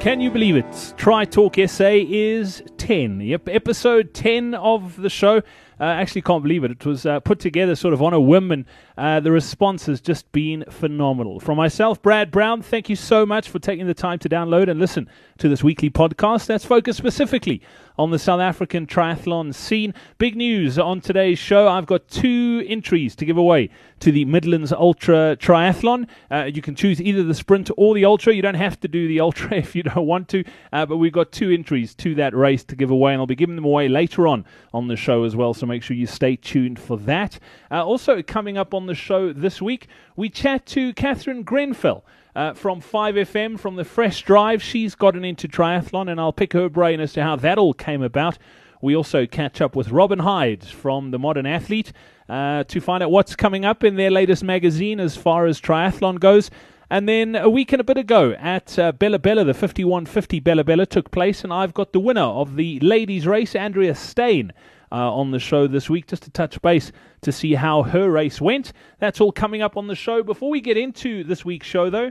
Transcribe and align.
Can 0.00 0.18
you 0.18 0.30
believe 0.30 0.56
it? 0.56 0.94
Tri 0.96 1.26
Talk 1.26 1.56
SA 1.66 1.90
is 1.92 2.62
10. 2.78 3.20
Yep, 3.20 3.50
episode 3.50 4.14
10 4.14 4.54
of 4.54 4.96
the 4.96 5.10
show. 5.10 5.42
Uh, 5.78 5.84
actually, 5.84 6.22
can't 6.22 6.42
believe 6.42 6.64
it. 6.64 6.70
It 6.70 6.86
was 6.86 7.04
uh, 7.04 7.20
put 7.20 7.38
together 7.38 7.76
sort 7.76 7.92
of 7.92 8.00
on 8.00 8.14
a 8.14 8.20
whim, 8.20 8.50
and 8.50 8.64
uh, 8.96 9.20
the 9.20 9.30
response 9.30 9.84
has 9.86 10.00
just 10.00 10.32
been 10.32 10.64
phenomenal. 10.70 11.38
From 11.38 11.58
myself, 11.58 12.00
Brad 12.00 12.30
Brown, 12.30 12.62
thank 12.62 12.88
you 12.88 12.96
so 12.96 13.26
much 13.26 13.50
for 13.50 13.58
taking 13.58 13.86
the 13.86 13.94
time 13.94 14.18
to 14.20 14.28
download 14.28 14.70
and 14.70 14.80
listen 14.80 15.06
to 15.36 15.50
this 15.50 15.62
weekly 15.62 15.90
podcast 15.90 16.46
that's 16.46 16.64
focused 16.64 16.96
specifically 16.96 17.60
on 18.00 18.10
the 18.10 18.18
South 18.18 18.40
African 18.40 18.86
triathlon 18.86 19.54
scene. 19.54 19.92
Big 20.16 20.34
news 20.34 20.78
on 20.78 21.02
today's 21.02 21.38
show. 21.38 21.68
I've 21.68 21.84
got 21.84 22.08
two 22.08 22.64
entries 22.66 23.14
to 23.16 23.26
give 23.26 23.36
away 23.36 23.68
to 23.98 24.10
the 24.10 24.24
Midlands 24.24 24.72
Ultra 24.72 25.36
Triathlon. 25.38 26.08
Uh, 26.30 26.44
you 26.44 26.62
can 26.62 26.74
choose 26.74 26.98
either 26.98 27.22
the 27.22 27.34
sprint 27.34 27.70
or 27.76 27.94
the 27.94 28.06
ultra. 28.06 28.32
You 28.32 28.40
don't 28.40 28.54
have 28.54 28.80
to 28.80 28.88
do 28.88 29.06
the 29.06 29.20
ultra 29.20 29.52
if 29.58 29.76
you 29.76 29.82
don't 29.82 30.06
want 30.06 30.30
to, 30.30 30.44
uh, 30.72 30.86
but 30.86 30.96
we've 30.96 31.12
got 31.12 31.30
two 31.30 31.50
entries 31.50 31.94
to 31.96 32.14
that 32.14 32.34
race 32.34 32.64
to 32.64 32.74
give 32.74 32.90
away, 32.90 33.12
and 33.12 33.20
I'll 33.20 33.26
be 33.26 33.34
giving 33.34 33.56
them 33.56 33.66
away 33.66 33.86
later 33.86 34.26
on 34.26 34.46
on 34.72 34.88
the 34.88 34.96
show 34.96 35.24
as 35.24 35.36
well. 35.36 35.52
So 35.52 35.66
make 35.66 35.82
sure 35.82 35.94
you 35.94 36.06
stay 36.06 36.36
tuned 36.36 36.78
for 36.78 36.96
that. 37.00 37.38
Uh, 37.70 37.84
also, 37.84 38.22
coming 38.22 38.56
up 38.56 38.72
on 38.72 38.86
the 38.86 38.94
show 38.94 39.30
this 39.30 39.60
week, 39.60 39.88
we 40.16 40.30
chat 40.30 40.64
to 40.66 40.94
Catherine 40.94 41.42
Grenfell. 41.42 42.02
Uh, 42.34 42.54
from 42.54 42.80
5FM, 42.80 43.58
from 43.58 43.74
the 43.74 43.84
Fresh 43.84 44.22
Drive. 44.22 44.62
She's 44.62 44.94
gotten 44.94 45.24
into 45.24 45.48
triathlon, 45.48 46.08
and 46.08 46.20
I'll 46.20 46.32
pick 46.32 46.52
her 46.52 46.68
brain 46.68 47.00
as 47.00 47.12
to 47.14 47.22
how 47.22 47.34
that 47.36 47.58
all 47.58 47.74
came 47.74 48.02
about. 48.02 48.38
We 48.80 48.96
also 48.96 49.26
catch 49.26 49.60
up 49.60 49.76
with 49.76 49.90
Robin 49.90 50.20
Hyde 50.20 50.64
from 50.64 51.10
The 51.10 51.18
Modern 51.18 51.44
Athlete 51.44 51.92
uh, 52.28 52.64
to 52.64 52.80
find 52.80 53.02
out 53.02 53.10
what's 53.10 53.36
coming 53.36 53.64
up 53.64 53.84
in 53.84 53.96
their 53.96 54.10
latest 54.10 54.44
magazine 54.44 55.00
as 55.00 55.16
far 55.16 55.46
as 55.46 55.60
triathlon 55.60 56.20
goes. 56.20 56.50
And 56.88 57.08
then 57.08 57.36
a 57.36 57.48
week 57.48 57.72
and 57.72 57.80
a 57.80 57.84
bit 57.84 57.98
ago 57.98 58.32
at 58.38 58.78
uh, 58.78 58.92
Bela 58.92 59.18
Bela, 59.18 59.44
the 59.44 59.54
5150 59.54 60.40
Bela 60.40 60.64
Bela 60.64 60.86
took 60.86 61.10
place, 61.10 61.44
and 61.44 61.52
I've 61.52 61.74
got 61.74 61.92
the 61.92 62.00
winner 62.00 62.22
of 62.22 62.56
the 62.56 62.80
ladies' 62.80 63.26
race, 63.26 63.54
Andrea 63.54 63.94
Steyn 63.94 64.52
uh, 64.92 65.14
on 65.14 65.30
the 65.30 65.38
show 65.38 65.66
this 65.66 65.88
week 65.88 66.06
just 66.06 66.24
to 66.24 66.30
touch 66.30 66.60
base 66.62 66.90
to 67.22 67.32
see 67.32 67.54
how 67.54 67.82
her 67.82 68.10
race 68.10 68.40
went. 68.40 68.72
That's 68.98 69.20
all 69.20 69.30
coming 69.30 69.62
up 69.62 69.76
on 69.76 69.86
the 69.86 69.94
show. 69.94 70.22
Before 70.22 70.50
we 70.50 70.60
get 70.60 70.76
into 70.76 71.22
this 71.22 71.44
week's 71.44 71.66
show, 71.66 71.90
though, 71.90 72.10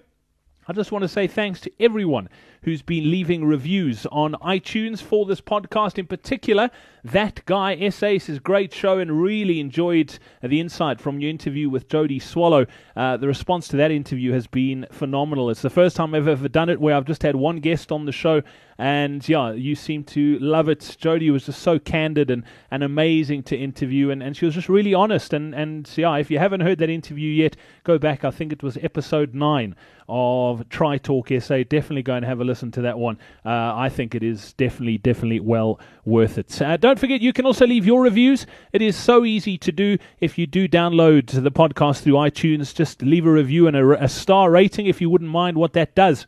I 0.69 0.71
just 0.71 0.91
want 0.91 1.01
to 1.01 1.07
say 1.07 1.25
thanks 1.25 1.59
to 1.61 1.71
everyone 1.79 2.29
who's 2.61 2.83
been 2.83 3.09
leaving 3.09 3.43
reviews 3.43 4.05
on 4.11 4.33
iTunes 4.33 5.01
for 5.01 5.25
this 5.25 5.41
podcast 5.41 5.97
in 5.97 6.05
particular. 6.05 6.69
That 7.03 7.43
Guy 7.47 7.89
SA 7.89 8.19
says, 8.19 8.37
great 8.37 8.71
show 8.71 8.99
and 8.99 9.19
really 9.19 9.59
enjoyed 9.59 10.19
the 10.43 10.59
insight 10.59 11.01
from 11.01 11.19
your 11.19 11.31
interview 11.31 11.71
with 11.71 11.89
Jody 11.89 12.19
Swallow. 12.19 12.67
Uh, 12.95 13.17
the 13.17 13.25
response 13.25 13.67
to 13.69 13.77
that 13.77 13.89
interview 13.89 14.31
has 14.33 14.45
been 14.45 14.85
phenomenal. 14.91 15.49
It's 15.49 15.63
the 15.63 15.71
first 15.71 15.95
time 15.95 16.13
I've 16.13 16.27
ever 16.27 16.47
done 16.47 16.69
it 16.69 16.79
where 16.79 16.95
I've 16.95 17.05
just 17.05 17.23
had 17.23 17.35
one 17.35 17.61
guest 17.61 17.91
on 17.91 18.05
the 18.05 18.11
show 18.11 18.43
and 18.79 19.27
yeah, 19.27 19.51
you 19.51 19.75
seem 19.75 20.05
to 20.05 20.39
love 20.39 20.69
it. 20.69 20.95
Jody 20.97 21.29
was 21.29 21.45
just 21.45 21.61
so 21.61 21.79
candid 21.79 22.31
and, 22.31 22.45
and 22.71 22.81
amazing 22.81 23.43
to 23.43 23.57
interview, 23.57 24.09
and, 24.09 24.23
and 24.23 24.37
she 24.37 24.45
was 24.45 24.55
just 24.55 24.69
really 24.69 24.93
honest. 24.93 25.33
And, 25.33 25.53
and 25.53 25.91
yeah, 25.97 26.15
if 26.15 26.31
you 26.31 26.39
haven't 26.39 26.61
heard 26.61 26.79
that 26.79 26.89
interview 26.89 27.29
yet, 27.29 27.57
go 27.83 27.97
back. 27.97 28.23
I 28.23 28.31
think 28.31 28.53
it 28.53 28.63
was 28.63 28.77
episode 28.77 29.35
nine 29.35 29.75
of 30.07 30.67
Tri 30.69 30.97
Talk 30.97 31.27
SA. 31.41 31.63
Definitely 31.67 32.03
go 32.03 32.13
and 32.13 32.23
have 32.23 32.39
a 32.39 32.45
listen 32.45 32.71
to 32.71 32.81
that 32.83 32.97
one. 32.97 33.17
Uh, 33.45 33.75
I 33.75 33.89
think 33.89 34.15
it 34.15 34.23
is 34.23 34.53
definitely, 34.53 34.97
definitely 34.97 35.41
well 35.41 35.77
worth 36.05 36.37
it. 36.37 36.61
Uh, 36.61 36.77
don't 36.77 36.97
forget, 36.97 37.19
you 37.19 37.33
can 37.33 37.45
also 37.45 37.67
leave 37.67 37.85
your 37.85 38.01
reviews. 38.01 38.47
It 38.71 38.81
is 38.81 38.95
so 38.95 39.25
easy 39.25 39.57
to 39.57 39.73
do 39.73 39.97
if 40.21 40.37
you 40.37 40.47
do 40.47 40.69
download 40.69 41.27
the 41.43 41.51
podcast 41.51 42.03
through 42.03 42.13
iTunes. 42.13 42.73
Just 42.73 43.01
leave 43.01 43.25
a 43.25 43.31
review 43.31 43.67
and 43.67 43.75
a, 43.75 44.05
a 44.05 44.07
star 44.07 44.49
rating 44.49 44.85
if 44.85 45.01
you 45.01 45.09
wouldn't 45.09 45.29
mind 45.29 45.57
what 45.57 45.73
that 45.73 45.95
does 45.95 46.27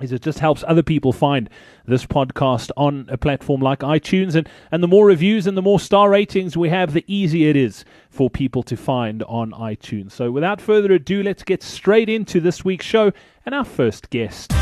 is 0.00 0.12
it 0.12 0.22
just 0.22 0.38
helps 0.38 0.64
other 0.66 0.82
people 0.82 1.12
find 1.12 1.48
this 1.86 2.06
podcast 2.06 2.70
on 2.76 3.06
a 3.10 3.18
platform 3.18 3.60
like 3.60 3.80
iTunes. 3.80 4.34
And, 4.34 4.48
and 4.70 4.82
the 4.82 4.88
more 4.88 5.06
reviews 5.06 5.46
and 5.46 5.56
the 5.56 5.62
more 5.62 5.80
star 5.80 6.10
ratings 6.10 6.56
we 6.56 6.68
have, 6.70 6.92
the 6.92 7.04
easier 7.06 7.50
it 7.50 7.56
is 7.56 7.84
for 8.08 8.30
people 8.30 8.62
to 8.64 8.76
find 8.76 9.22
on 9.24 9.52
iTunes. 9.52 10.12
So 10.12 10.30
without 10.30 10.60
further 10.60 10.92
ado, 10.92 11.22
let's 11.22 11.42
get 11.42 11.62
straight 11.62 12.08
into 12.08 12.40
this 12.40 12.64
week's 12.64 12.86
show 12.86 13.12
and 13.44 13.54
our 13.54 13.64
first 13.64 14.10
guest. 14.10 14.52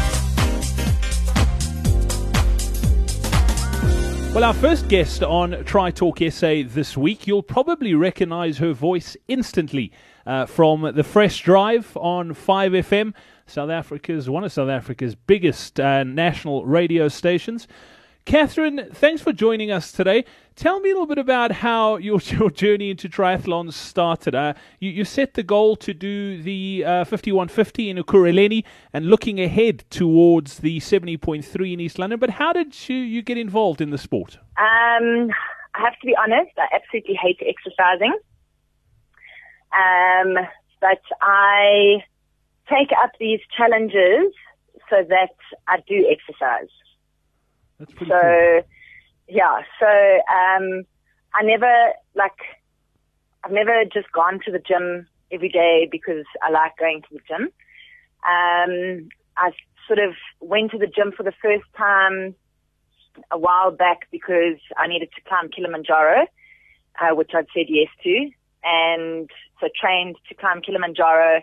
Well, 4.34 4.44
our 4.44 4.54
first 4.54 4.88
guest 4.88 5.22
on 5.22 5.64
Tri 5.64 5.90
Talk 5.90 6.18
SA 6.30 6.62
this 6.66 6.96
week, 6.96 7.26
you'll 7.26 7.42
probably 7.42 7.94
recognize 7.94 8.58
her 8.58 8.72
voice 8.72 9.16
instantly 9.26 9.90
uh, 10.26 10.46
from 10.46 10.92
the 10.94 11.02
Fresh 11.02 11.42
Drive 11.42 11.96
on 11.96 12.34
5FM. 12.34 13.14
South 13.48 13.70
Africa's 13.70 14.28
one 14.28 14.44
of 14.44 14.52
South 14.52 14.68
Africa's 14.68 15.14
biggest 15.14 15.80
uh, 15.80 16.04
national 16.04 16.66
radio 16.66 17.08
stations. 17.08 17.66
Catherine, 18.26 18.90
thanks 18.92 19.22
for 19.22 19.32
joining 19.32 19.70
us 19.70 19.90
today. 19.90 20.22
Tell 20.54 20.80
me 20.80 20.90
a 20.90 20.92
little 20.92 21.06
bit 21.06 21.16
about 21.16 21.50
how 21.50 21.96
your, 22.08 22.20
your 22.20 22.50
journey 22.50 22.90
into 22.90 23.08
triathlon 23.08 23.72
started. 23.72 24.34
Uh, 24.34 24.52
you, 24.80 24.90
you, 24.90 25.04
set 25.06 25.32
the 25.32 25.42
goal 25.42 25.76
to 25.76 25.94
do 25.94 26.42
the 26.42 26.84
uh, 26.84 27.04
5150 27.04 27.88
in 27.88 27.96
Ekurhuleni 27.96 28.64
and 28.92 29.06
looking 29.06 29.40
ahead 29.40 29.84
towards 29.88 30.58
the 30.58 30.78
70.3 30.78 31.72
in 31.72 31.80
East 31.80 31.98
London. 31.98 32.18
But 32.18 32.28
how 32.28 32.52
did 32.52 32.88
you, 32.88 32.96
you 32.96 33.22
get 33.22 33.38
involved 33.38 33.80
in 33.80 33.88
the 33.88 33.98
sport? 33.98 34.36
Um, 34.58 35.30
I 35.74 35.80
have 35.80 35.98
to 35.98 36.06
be 36.06 36.14
honest, 36.14 36.52
I 36.58 36.66
absolutely 36.74 37.14
hate 37.14 37.40
exercising. 37.40 38.12
Um, 39.72 40.34
but 40.82 41.00
I 41.22 42.04
take 42.68 42.90
up 43.02 43.12
these 43.18 43.40
challenges 43.56 44.32
so 44.90 45.04
that 45.08 45.34
I 45.66 45.78
do 45.86 46.06
exercise. 46.10 46.70
That's 47.78 47.92
pretty 47.92 48.10
so, 48.10 48.20
cool. 48.20 48.62
yeah, 49.28 49.62
so 49.78 49.86
um, 49.86 50.84
I 51.34 51.42
never, 51.42 51.92
like, 52.14 52.38
I've 53.44 53.52
never 53.52 53.84
just 53.84 54.10
gone 54.12 54.40
to 54.44 54.52
the 54.52 54.58
gym 54.58 55.06
every 55.30 55.48
day 55.48 55.88
because 55.90 56.24
I 56.42 56.50
like 56.50 56.76
going 56.78 57.02
to 57.02 57.08
the 57.12 57.20
gym. 57.28 57.48
Um, 58.26 59.08
I 59.36 59.52
sort 59.86 59.98
of 60.00 60.14
went 60.40 60.72
to 60.72 60.78
the 60.78 60.86
gym 60.86 61.12
for 61.16 61.22
the 61.22 61.32
first 61.40 61.64
time 61.76 62.34
a 63.30 63.38
while 63.38 63.70
back 63.70 64.08
because 64.10 64.58
I 64.76 64.86
needed 64.86 65.10
to 65.14 65.20
climb 65.28 65.48
Kilimanjaro, 65.50 66.26
uh, 67.00 67.14
which 67.14 67.30
I'd 67.34 67.46
said 67.54 67.66
yes 67.68 67.88
to. 68.04 68.30
And 68.64 69.30
so 69.60 69.68
trained 69.80 70.16
to 70.28 70.34
climb 70.34 70.60
Kilimanjaro 70.62 71.42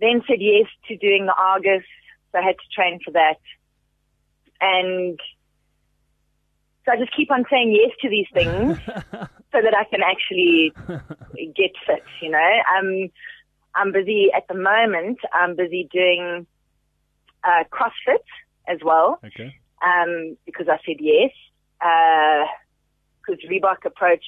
then 0.00 0.22
said 0.26 0.40
yes 0.40 0.66
to 0.88 0.96
doing 0.96 1.26
the 1.26 1.34
Argus, 1.34 1.84
so 2.32 2.38
I 2.38 2.42
had 2.42 2.56
to 2.56 2.74
train 2.74 3.00
for 3.04 3.12
that. 3.12 3.38
And 4.60 5.18
so 6.84 6.92
I 6.92 6.96
just 6.96 7.14
keep 7.16 7.30
on 7.30 7.44
saying 7.50 7.72
yes 7.72 7.92
to 8.02 8.08
these 8.08 8.26
things 8.32 8.78
so 8.86 9.58
that 9.62 9.74
I 9.76 9.84
can 9.84 10.00
actually 10.02 10.72
get 11.54 11.72
fit, 11.86 12.04
you 12.22 12.30
know. 12.30 12.50
Um, 12.78 13.10
I'm 13.74 13.92
busy 13.92 14.30
at 14.34 14.48
the 14.48 14.54
moment, 14.54 15.18
I'm 15.32 15.56
busy 15.56 15.88
doing 15.92 16.46
uh, 17.44 17.64
CrossFit 17.72 18.24
as 18.68 18.78
well. 18.84 19.20
Okay. 19.24 19.54
Um, 19.82 20.36
because 20.44 20.66
I 20.68 20.78
said 20.84 20.96
yes. 21.00 21.30
Because 21.78 23.38
uh, 23.44 23.48
Reebok 23.50 23.84
approached 23.86 24.24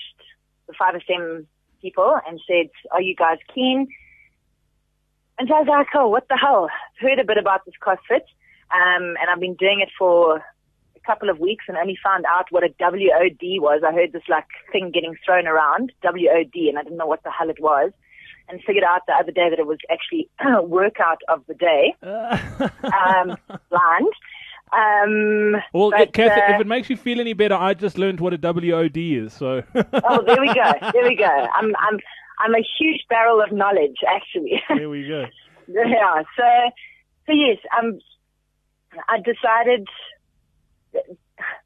the 0.67 0.75
5FM 0.75 1.47
people 1.83 2.19
and 2.27 2.41
said, 2.47 2.71
are 2.93 3.03
you 3.03 3.15
guys 3.15 3.39
keen? 3.55 3.89
And 5.39 5.49
so 5.49 5.55
I 5.55 5.61
was 5.61 5.69
like, 5.69 5.89
oh, 5.95 6.09
what 6.09 6.29
the 6.29 6.37
hell? 6.37 6.69
Heard 7.01 7.19
a 7.19 7.25
bit 7.25 7.39
about 7.39 7.65
this 7.65 7.75
CrossFit, 7.83 8.27
um, 8.71 9.17
and 9.21 9.31
I've 9.33 9.41
been 9.41 9.55
doing 9.55 9.81
it 9.81 9.89
for 9.99 10.37
a 10.37 11.01
couple 11.07 11.31
of 11.31 11.39
weeks 11.39 11.65
and 11.69 11.77
only 11.77 11.99
found 12.03 12.25
out 12.27 12.47
what 12.51 12.63
a 12.63 12.75
WOD 12.79 13.61
was. 13.61 13.83
I 13.87 13.93
heard 13.93 14.13
this 14.13 14.23
like 14.29 14.47
thing 14.71 14.91
getting 14.93 15.17
thrown 15.25 15.47
around, 15.47 15.93
WOD, 16.05 16.55
and 16.55 16.79
I 16.79 16.83
didn't 16.83 16.99
know 16.99 17.07
what 17.07 17.23
the 17.23 17.31
hell 17.31 17.51
it 17.51 17.61
was. 17.61 17.93
And 18.49 18.61
figured 18.67 18.85
out 18.85 19.03
the 19.07 19.15
other 19.15 19.31
day 19.33 19.49
that 19.51 19.59
it 19.59 19.67
was 19.67 19.79
actually 19.91 20.29
workout 20.69 21.19
of 21.29 21.45
the 21.47 21.55
day, 21.55 21.95
um, 22.03 23.37
blind. 23.71 24.13
Um, 24.73 25.57
well, 25.75 25.91
but, 25.91 26.13
Kathy, 26.13 26.41
uh, 26.41 26.55
if 26.55 26.61
it 26.63 26.67
makes 26.67 26.89
you 26.89 26.97
feel 26.97 27.21
any 27.21 27.35
better, 27.35 27.55
I 27.55 27.75
just 27.75 27.99
learned 27.99 28.21
what 28.21 28.33
a 28.33 28.39
WOD 28.39 28.97
is. 28.97 29.33
So. 29.35 29.63
oh, 29.75 30.23
there 30.25 30.41
we 30.41 30.53
go. 30.55 30.73
There 30.93 31.05
we 31.05 31.15
go. 31.15 31.25
I'm, 31.55 31.75
I'm, 31.77 32.01
I'm 32.39 32.55
a 32.55 32.65
huge 32.79 33.03
barrel 33.09 33.41
of 33.43 33.53
knowledge, 33.53 33.99
actually. 34.07 34.63
There 34.69 34.89
we 34.89 35.07
go. 35.07 35.27
yeah. 35.69 36.23
So, 36.37 36.45
so 37.27 37.33
yes, 37.33 37.59
um, 37.79 37.99
I 39.09 39.19
decided. 39.19 39.87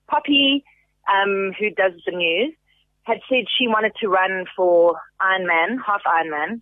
Poppy, 0.09 0.65
um, 1.11 1.53
who 1.59 1.71
does 1.71 1.93
the 2.07 2.13
news, 2.13 2.55
had 3.03 3.19
said 3.29 3.45
she 3.59 3.69
wanted 3.69 3.93
to 4.01 4.09
run 4.09 4.45
for 4.57 4.97
Ironman, 5.21 5.79
half 5.85 6.03
Ironman. 6.07 6.61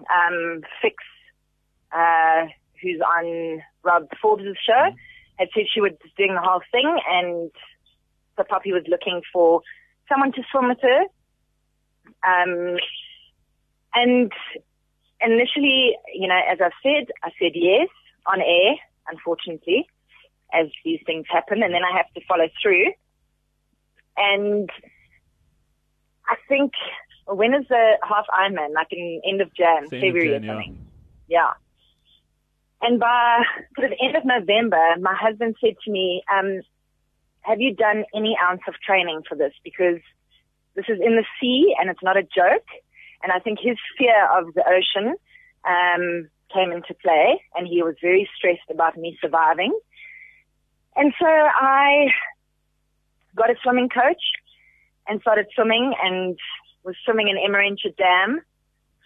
Um, 0.00 0.62
Fix, 0.80 0.96
uh, 1.92 2.46
who's 2.80 3.00
on 3.00 3.62
Rob 3.84 4.08
Forbes' 4.20 4.44
show, 4.66 4.72
mm-hmm. 4.72 4.96
had 5.38 5.48
said 5.54 5.64
she 5.72 5.80
was 5.80 5.92
doing 6.16 6.34
the 6.34 6.40
whole 6.40 6.62
thing, 6.72 6.98
and 7.08 7.50
so 8.36 8.44
Poppy 8.48 8.72
was 8.72 8.82
looking 8.88 9.22
for 9.32 9.62
someone 10.08 10.32
to 10.32 10.42
swim 10.50 10.68
with 10.68 10.78
her. 10.82 11.02
Um, 12.26 12.76
and 13.94 14.32
initially, 15.20 15.96
you 16.14 16.28
know, 16.28 16.40
as 16.50 16.58
I've 16.60 16.72
said, 16.82 17.08
I 17.22 17.30
said 17.38 17.52
yes 17.54 17.88
on 18.26 18.40
air, 18.40 18.74
unfortunately. 19.08 19.86
as 20.52 20.66
these 20.84 21.00
things 21.06 21.26
happen, 21.30 21.62
and 21.62 21.72
then 21.74 21.82
I 21.82 21.96
have 21.96 22.12
to 22.14 22.20
follow 22.28 22.48
through. 22.62 22.92
And 24.16 24.68
I 26.28 26.36
think 26.48 26.72
when 27.26 27.54
is 27.54 27.66
the 27.68 27.94
half 28.06 28.26
Ironman? 28.28 28.74
Like 28.74 28.88
in 28.90 29.20
end 29.26 29.40
of 29.40 29.52
Jan, 29.54 29.88
February 29.88 30.30
Jan, 30.30 30.44
or 30.44 30.46
something. 30.46 30.86
Yeah. 31.28 31.52
And 32.82 32.98
by 33.00 33.42
sort 33.78 33.92
of 33.92 33.98
end 34.02 34.16
of 34.16 34.24
November, 34.24 34.96
my 35.00 35.14
husband 35.14 35.56
said 35.60 35.74
to 35.84 35.90
me, 35.90 36.22
um, 36.32 36.60
"Have 37.40 37.60
you 37.60 37.74
done 37.74 38.04
any 38.14 38.36
ounce 38.42 38.62
of 38.68 38.74
training 38.84 39.22
for 39.28 39.36
this? 39.36 39.54
Because 39.64 40.00
this 40.74 40.84
is 40.88 40.98
in 41.00 41.16
the 41.16 41.24
sea 41.40 41.74
and 41.78 41.88
it's 41.90 42.02
not 42.02 42.16
a 42.16 42.22
joke." 42.22 42.66
And 43.22 43.32
I 43.32 43.38
think 43.38 43.58
his 43.60 43.76
fear 43.98 44.28
of 44.36 44.52
the 44.54 44.64
ocean 44.66 45.14
um, 45.64 46.28
came 46.52 46.72
into 46.72 46.94
play, 47.02 47.40
and 47.54 47.66
he 47.66 47.82
was 47.82 47.94
very 48.02 48.28
stressed 48.36 48.70
about 48.70 48.96
me 48.96 49.16
surviving. 49.20 49.78
And 50.96 51.12
so 51.18 51.26
I 51.26 52.08
got 53.36 53.50
a 53.50 53.54
swimming 53.62 53.88
coach 53.88 54.22
and 55.06 55.20
started 55.20 55.46
swimming 55.54 55.94
and 56.02 56.36
was 56.84 56.96
swimming 57.04 57.28
in 57.28 57.36
Emmarentia 57.36 57.96
Dam 57.96 58.40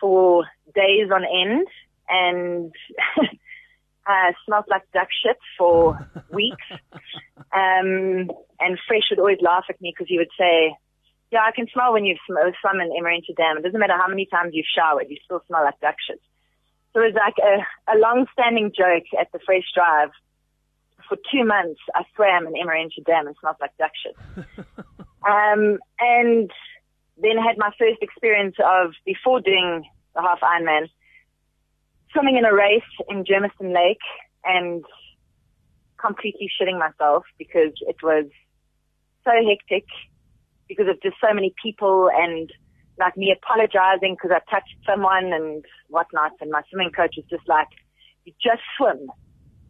for 0.00 0.44
days 0.74 1.10
on 1.12 1.24
end 1.24 1.66
and 2.08 2.72
uh, 4.06 4.32
smelled 4.44 4.64
like 4.68 4.82
duck 4.92 5.08
shit 5.22 5.36
for 5.58 5.98
weeks. 6.32 6.66
Um, 7.52 8.30
and 8.60 8.78
Fresh 8.88 9.10
would 9.10 9.18
always 9.18 9.38
laugh 9.40 9.64
at 9.68 9.80
me 9.80 9.92
because 9.94 10.08
he 10.08 10.18
would 10.18 10.30
say, 10.38 10.74
yeah, 11.36 11.44
I 11.44 11.52
can 11.52 11.68
smell 11.72 11.92
when 11.92 12.06
you've 12.06 12.18
swum 12.26 12.80
in 12.80 12.88
Emmarentia 12.88 13.36
Dam. 13.36 13.58
It 13.58 13.62
doesn't 13.62 13.78
matter 13.78 13.96
how 13.96 14.08
many 14.08 14.24
times 14.24 14.52
you've 14.54 14.72
showered, 14.74 15.06
you 15.10 15.18
still 15.22 15.42
smell 15.46 15.64
like 15.64 15.78
duck 15.80 15.96
shit. 16.00 16.20
So 16.92 17.02
it 17.02 17.12
was 17.12 17.20
like 17.20 17.36
a, 17.36 17.60
a 17.92 17.96
long-standing 18.00 18.72
joke 18.72 19.04
at 19.20 19.30
the 19.32 19.38
Fresh 19.44 19.68
Drive. 19.74 20.10
For 21.08 21.18
two 21.30 21.44
months, 21.44 21.80
I 21.94 22.04
swam 22.16 22.46
in 22.46 22.54
Emmarentia 22.54 23.04
Dam 23.04 23.26
and 23.26 23.36
smelled 23.38 23.60
like 23.60 23.76
duck 23.76 23.92
shit. 24.00 24.16
um, 25.28 25.76
and 26.00 26.50
then 27.20 27.36
had 27.36 27.58
my 27.58 27.70
first 27.78 28.00
experience 28.00 28.56
of, 28.64 28.92
before 29.04 29.40
doing 29.40 29.84
the 30.14 30.22
half 30.22 30.40
Ironman, 30.40 30.88
swimming 32.12 32.38
in 32.38 32.46
a 32.46 32.54
race 32.54 32.90
in 33.10 33.24
Germiston 33.24 33.74
Lake 33.74 34.04
and 34.42 34.82
completely 36.00 36.48
shitting 36.48 36.78
myself 36.78 37.24
because 37.36 37.72
it 37.82 37.96
was 38.02 38.24
so 39.22 39.32
hectic 39.46 39.84
because 40.68 40.86
of 40.88 41.00
just 41.02 41.16
so 41.20 41.32
many 41.32 41.54
people 41.62 42.10
and 42.12 42.50
like 42.98 43.16
me 43.16 43.34
apologizing 43.34 44.14
because 44.14 44.30
I 44.34 44.40
touched 44.50 44.74
someone 44.86 45.32
and 45.32 45.64
whatnot. 45.88 46.32
And 46.40 46.50
my 46.50 46.62
swimming 46.70 46.90
coach 46.94 47.14
was 47.16 47.26
just 47.28 47.46
like, 47.48 47.68
you 48.24 48.32
just 48.42 48.62
swim, 48.76 49.08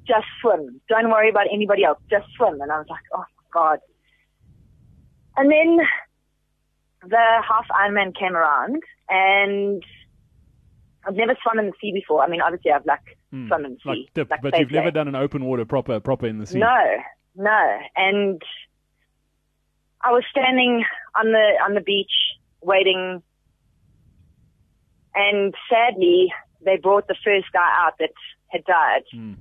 just 0.06 0.26
swim. 0.40 0.80
Don't 0.88 1.10
worry 1.10 1.28
about 1.28 1.46
anybody 1.52 1.84
else. 1.84 1.98
Just 2.10 2.26
swim. 2.36 2.60
And 2.60 2.70
I 2.70 2.78
was 2.78 2.86
like, 2.88 3.02
oh 3.14 3.18
my 3.18 3.48
God. 3.52 3.78
And 5.36 5.50
then 5.50 5.78
the 7.02 7.42
half 7.46 7.66
Ironman 7.68 8.16
came 8.18 8.34
around 8.34 8.82
and 9.08 9.82
I've 11.06 11.14
never 11.14 11.36
swum 11.42 11.58
in 11.58 11.66
the 11.66 11.72
sea 11.80 11.92
before. 11.92 12.22
I 12.22 12.28
mean, 12.28 12.40
obviously 12.40 12.72
I've 12.72 12.86
like 12.86 13.18
mm, 13.32 13.48
swum 13.48 13.64
in 13.64 13.72
the 13.72 13.88
like 13.88 13.96
sea. 13.96 14.10
Dip, 14.14 14.30
like 14.30 14.42
but 14.42 14.58
you've 14.58 14.70
never 14.70 14.90
done 14.90 15.08
an 15.08 15.14
open 15.14 15.44
water 15.44 15.64
proper, 15.64 16.00
proper 16.00 16.26
in 16.26 16.38
the 16.38 16.46
sea. 16.46 16.58
No, 16.58 16.78
no. 17.36 17.78
And 17.96 18.40
I 20.06 20.12
was 20.12 20.24
standing 20.30 20.84
on 21.14 21.32
the, 21.32 21.46
on 21.64 21.74
the 21.74 21.80
beach 21.80 22.12
waiting 22.62 23.22
and 25.14 25.54
sadly 25.68 26.32
they 26.64 26.76
brought 26.76 27.08
the 27.08 27.16
first 27.24 27.46
guy 27.52 27.70
out 27.82 27.94
that 27.98 28.12
had 28.48 28.64
died. 28.64 29.02
Mm. 29.14 29.36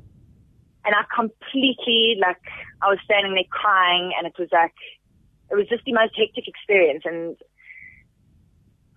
And 0.85 0.95
I 0.95 1.03
completely, 1.13 2.17
like, 2.21 2.41
I 2.81 2.89
was 2.89 2.99
standing 3.03 3.33
there 3.33 3.49
crying 3.49 4.13
and 4.17 4.25
it 4.27 4.33
was 4.37 4.49
like, 4.51 4.73
it 5.51 5.55
was 5.55 5.67
just 5.67 5.83
the 5.85 5.93
most 5.93 6.13
hectic 6.17 6.47
experience. 6.47 7.03
And 7.05 7.35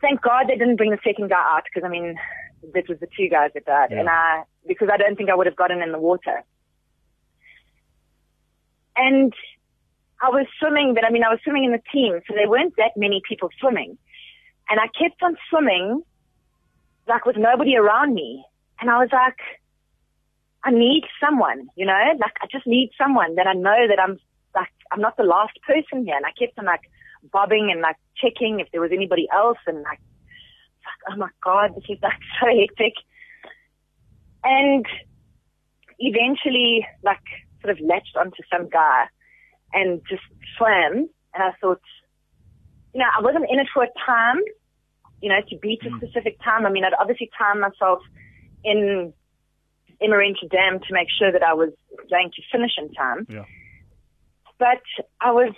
thank 0.00 0.22
God 0.22 0.46
they 0.48 0.56
didn't 0.56 0.76
bring 0.76 0.90
the 0.90 0.98
second 1.04 1.30
guy 1.30 1.36
out 1.36 1.64
because 1.64 1.86
I 1.86 1.90
mean, 1.90 2.16
this 2.74 2.84
was 2.88 2.98
the 3.00 3.08
two 3.16 3.28
guys 3.28 3.50
that 3.54 3.64
died, 3.64 3.88
yeah. 3.90 4.00
and 4.00 4.08
I 4.08 4.42
because 4.66 4.88
I 4.92 4.96
don't 4.96 5.16
think 5.16 5.30
I 5.30 5.34
would 5.34 5.46
have 5.46 5.56
gotten 5.56 5.82
in 5.82 5.92
the 5.92 5.98
water. 5.98 6.42
And 8.96 9.32
I 10.20 10.30
was 10.30 10.46
swimming, 10.58 10.94
but 10.94 11.04
I 11.04 11.10
mean, 11.10 11.22
I 11.22 11.30
was 11.30 11.38
swimming 11.44 11.64
in 11.64 11.72
the 11.72 11.82
team, 11.92 12.20
so 12.26 12.34
there 12.34 12.48
weren't 12.48 12.74
that 12.76 12.96
many 12.96 13.22
people 13.26 13.50
swimming, 13.60 13.96
and 14.68 14.80
I 14.80 14.86
kept 14.88 15.22
on 15.22 15.36
swimming, 15.48 16.02
like 17.06 17.24
with 17.24 17.36
nobody 17.36 17.76
around 17.76 18.14
me, 18.14 18.44
and 18.80 18.90
I 18.90 18.98
was 18.98 19.08
like, 19.12 19.38
I 20.64 20.70
need 20.70 21.04
someone, 21.20 21.68
you 21.76 21.86
know, 21.86 21.98
like 22.20 22.34
I 22.42 22.46
just 22.50 22.66
need 22.66 22.90
someone 22.98 23.36
that 23.36 23.46
I 23.46 23.54
know 23.54 23.86
that 23.88 24.00
I'm 24.00 24.18
like 24.54 24.72
I'm 24.90 25.00
not 25.00 25.16
the 25.16 25.22
last 25.22 25.58
person 25.66 26.04
here, 26.04 26.16
and 26.16 26.26
I 26.26 26.32
kept 26.38 26.58
on 26.58 26.66
like 26.66 26.82
bobbing 27.32 27.70
and 27.70 27.80
like 27.80 27.96
checking 28.16 28.60
if 28.60 28.68
there 28.72 28.80
was 28.80 28.90
anybody 28.92 29.28
else. 29.32 29.58
And 29.66 29.78
like, 29.82 30.00
like 30.84 31.12
oh 31.12 31.16
my 31.16 31.28
God, 31.42 31.74
this 31.76 31.84
is 31.88 31.98
like 32.02 32.18
so 32.40 32.46
hectic. 32.46 32.94
And 34.44 34.86
eventually 35.98 36.86
like 37.02 37.22
sort 37.60 37.76
of 37.76 37.84
latched 37.84 38.16
onto 38.16 38.42
some 38.50 38.68
guy 38.68 39.06
and 39.72 40.00
just 40.08 40.22
swam. 40.56 41.08
And 41.34 41.42
I 41.42 41.50
thought, 41.60 41.80
you 42.94 43.00
know, 43.00 43.06
I 43.06 43.22
wasn't 43.22 43.46
in 43.50 43.58
it 43.60 43.66
for 43.72 43.84
a 43.84 43.88
time, 44.04 44.40
you 45.20 45.28
know, 45.28 45.40
to 45.48 45.56
beat 45.58 45.80
a 45.84 45.90
mm. 45.90 45.98
specific 45.98 46.38
time. 46.42 46.66
I 46.66 46.70
mean, 46.70 46.84
I'd 46.84 46.94
obviously 46.98 47.30
time 47.36 47.60
myself 47.60 48.00
in 48.64 49.12
Emmarentia 50.02 50.50
Dam 50.50 50.80
to 50.80 50.92
make 50.92 51.08
sure 51.18 51.32
that 51.32 51.42
I 51.42 51.54
was 51.54 51.70
going 52.10 52.30
to 52.34 52.42
finish 52.50 52.72
in 52.78 52.92
time. 52.92 53.26
Yeah. 53.28 53.44
But 54.58 54.82
I 55.20 55.32
was 55.32 55.54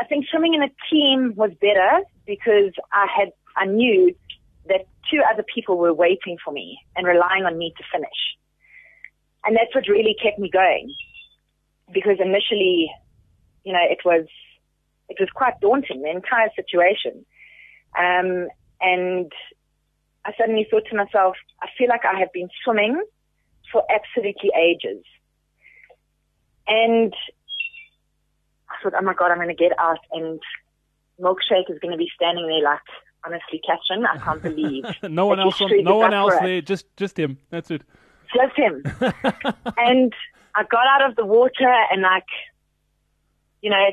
I 0.00 0.04
think 0.04 0.26
swimming 0.30 0.54
in 0.54 0.62
a 0.62 0.72
team 0.90 1.34
was 1.36 1.50
better 1.60 2.04
because 2.26 2.72
I 2.92 3.06
had, 3.06 3.32
I 3.56 3.66
knew 3.66 4.14
that 4.68 4.86
two 5.10 5.20
other 5.32 5.44
people 5.54 5.78
were 5.78 5.94
waiting 5.94 6.36
for 6.44 6.52
me 6.52 6.78
and 6.96 7.06
relying 7.06 7.44
on 7.44 7.56
me 7.56 7.72
to 7.76 7.84
finish. 7.92 8.20
And 9.44 9.56
that's 9.56 9.74
what 9.74 9.88
really 9.88 10.16
kept 10.20 10.38
me 10.38 10.50
going 10.50 10.92
because 11.92 12.18
initially, 12.20 12.90
you 13.64 13.72
know, 13.72 13.82
it 13.82 13.98
was, 14.04 14.26
it 15.08 15.16
was 15.20 15.28
quite 15.34 15.60
daunting, 15.60 16.02
the 16.02 16.10
entire 16.10 16.50
situation. 16.54 17.24
Um, 17.98 18.48
and 18.80 19.32
I 20.24 20.32
suddenly 20.38 20.66
thought 20.70 20.84
to 20.90 20.96
myself, 20.96 21.36
I 21.62 21.68
feel 21.78 21.88
like 21.88 22.04
I 22.04 22.18
have 22.18 22.32
been 22.32 22.48
swimming 22.64 23.02
for 23.72 23.82
absolutely 23.90 24.50
ages. 24.58 25.04
And 26.66 27.14
I 28.68 28.82
thought, 28.82 28.94
oh 28.98 29.02
my 29.02 29.14
God, 29.14 29.30
I'm 29.30 29.38
going 29.38 29.48
to 29.48 29.54
get 29.54 29.72
out 29.78 29.98
and 30.12 30.40
Milkshake 31.20 31.70
is 31.70 31.78
going 31.78 31.92
to 31.92 31.98
be 31.98 32.10
standing 32.14 32.46
there 32.46 32.62
like, 32.62 32.80
honestly, 33.24 33.60
Catherine, 33.66 34.04
I 34.06 34.18
can't 34.18 34.42
believe. 34.42 34.84
no 35.02 35.26
one 35.26 35.40
else, 35.40 35.60
on, 35.60 35.84
no 35.84 35.96
one 35.96 36.12
else 36.12 36.34
there, 36.40 36.60
just, 36.60 36.86
just 36.96 37.18
him. 37.18 37.38
That's 37.50 37.70
it. 37.70 37.82
Just 38.34 38.56
him. 38.56 38.82
and 39.78 40.12
I 40.56 40.62
got 40.64 40.86
out 40.88 41.10
of 41.10 41.16
the 41.16 41.26
water 41.26 41.68
and 41.90 42.00
like, 42.00 42.24
you 43.60 43.68
know, 43.68 43.90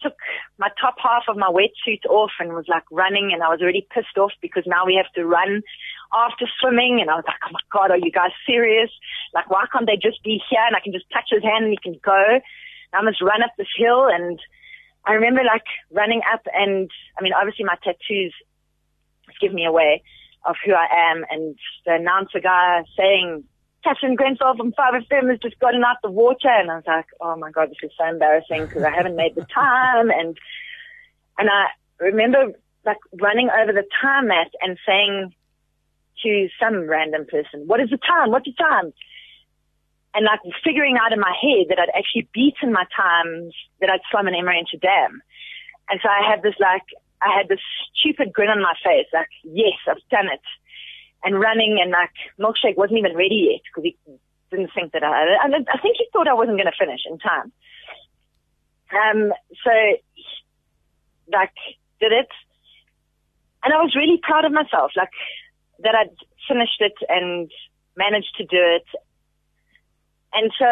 took 0.00 0.16
my 0.58 0.68
top 0.80 0.96
half 0.96 1.24
of 1.28 1.36
my 1.36 1.52
wetsuit 1.52 2.08
off 2.08 2.30
and 2.40 2.54
was 2.54 2.64
like 2.66 2.84
running 2.90 3.30
and 3.34 3.42
I 3.42 3.48
was 3.48 3.60
already 3.60 3.86
pissed 3.92 4.16
off 4.16 4.32
because 4.40 4.64
now 4.66 4.86
we 4.86 4.96
have 4.96 5.12
to 5.12 5.26
run 5.26 5.60
after 6.12 6.46
swimming 6.60 6.98
and 7.02 7.10
I 7.10 7.16
was 7.16 7.24
like, 7.26 7.36
oh 7.46 7.52
my 7.52 7.60
God, 7.70 7.90
are 7.90 8.00
you 8.00 8.10
guys 8.10 8.32
serious? 8.46 8.88
Like, 9.34 9.50
why 9.50 9.66
can't 9.70 9.86
they 9.86 10.00
just 10.00 10.24
be 10.24 10.40
here 10.48 10.64
and 10.66 10.74
I 10.74 10.80
can 10.80 10.94
just 10.94 11.04
touch 11.12 11.28
his 11.28 11.42
hand 11.42 11.64
and 11.68 11.72
he 11.72 11.76
can 11.76 12.00
go? 12.02 12.40
I 12.92 13.02
must 13.02 13.20
run 13.20 13.42
up 13.42 13.52
this 13.58 13.70
hill 13.76 14.08
and 14.08 14.40
I 15.04 15.12
remember 15.12 15.44
like 15.44 15.68
running 15.92 16.22
up 16.32 16.42
and 16.52 16.90
I 17.18 17.22
mean 17.22 17.32
obviously 17.32 17.64
my 17.64 17.76
tattoos 17.84 18.34
give 19.40 19.52
me 19.52 19.64
away 19.64 20.02
of 20.44 20.56
who 20.64 20.72
I 20.72 21.12
am 21.12 21.24
and 21.30 21.56
the 21.84 21.94
announcer 21.94 22.40
guy 22.40 22.82
saying 22.96 23.44
Catherine 23.82 24.14
Grenfell 24.14 24.56
from 24.56 24.72
5FM 24.72 25.30
has 25.30 25.38
just 25.40 25.58
gotten 25.58 25.82
out 25.84 25.96
the 26.02 26.10
water 26.10 26.48
and 26.48 26.70
I 26.70 26.76
was 26.76 26.84
like, 26.86 27.06
oh 27.20 27.36
my 27.36 27.50
god, 27.50 27.70
this 27.70 27.78
is 27.82 27.90
so 27.98 28.06
embarrassing 28.06 28.66
because 28.66 28.82
I 28.82 28.90
haven't 28.90 29.16
made 29.16 29.34
the 29.34 29.46
time 29.54 30.10
and 30.10 30.36
and 31.38 31.48
I 31.48 31.66
remember 31.98 32.52
like 32.84 32.98
running 33.20 33.48
over 33.50 33.72
the 33.72 33.84
time 34.02 34.28
mat 34.28 34.52
and 34.60 34.78
saying 34.86 35.34
to 36.22 36.48
some 36.62 36.88
random 36.88 37.26
person, 37.26 37.66
what 37.66 37.80
is 37.80 37.90
the 37.90 37.98
time? 37.98 38.30
What's 38.30 38.44
the 38.44 38.52
time? 38.52 38.92
and 40.14 40.26
like 40.26 40.40
figuring 40.64 40.98
out 40.98 41.12
in 41.12 41.20
my 41.20 41.34
head 41.40 41.68
that 41.68 41.78
I'd 41.78 41.94
actually 41.94 42.28
beaten 42.34 42.72
my 42.72 42.84
times 42.94 43.54
that 43.80 43.90
I'd 43.90 44.02
swum 44.10 44.26
in 44.26 44.34
Emmarentia 44.34 44.80
Dam. 44.80 45.22
And 45.88 46.00
so 46.02 46.08
I 46.08 46.28
had 46.28 46.42
this 46.42 46.54
like, 46.58 46.86
I 47.22 47.36
had 47.36 47.48
this 47.48 47.60
stupid 47.94 48.32
grin 48.32 48.48
on 48.48 48.62
my 48.62 48.74
face, 48.82 49.06
like, 49.12 49.28
yes, 49.44 49.78
I've 49.86 50.02
done 50.10 50.26
it. 50.32 50.42
And 51.22 51.38
running 51.38 51.78
and 51.82 51.90
like, 51.90 52.10
Milkshake 52.38 52.76
wasn't 52.76 52.98
even 52.98 53.16
ready 53.16 53.50
yet 53.52 53.60
because 53.64 53.84
he 53.84 53.96
didn't 54.50 54.70
think 54.74 54.92
that 54.92 55.04
I, 55.04 55.36
I, 55.36 55.46
I 55.46 55.78
think 55.80 55.96
he 55.98 56.06
thought 56.12 56.28
I 56.28 56.34
wasn't 56.34 56.56
going 56.56 56.70
to 56.70 56.78
finish 56.78 57.00
in 57.08 57.18
time. 57.18 57.52
Um, 58.90 59.32
so 59.62 59.70
like, 61.32 61.52
did 62.00 62.12
it. 62.12 62.28
And 63.62 63.72
I 63.74 63.76
was 63.76 63.94
really 63.94 64.18
proud 64.22 64.44
of 64.44 64.52
myself, 64.52 64.92
like, 64.96 65.12
that 65.80 65.94
I'd 65.94 66.16
finished 66.48 66.80
it 66.80 66.94
and 67.08 67.50
managed 67.96 68.34
to 68.38 68.44
do 68.44 68.56
it 68.56 68.86
And 70.32 70.50
so 70.58 70.66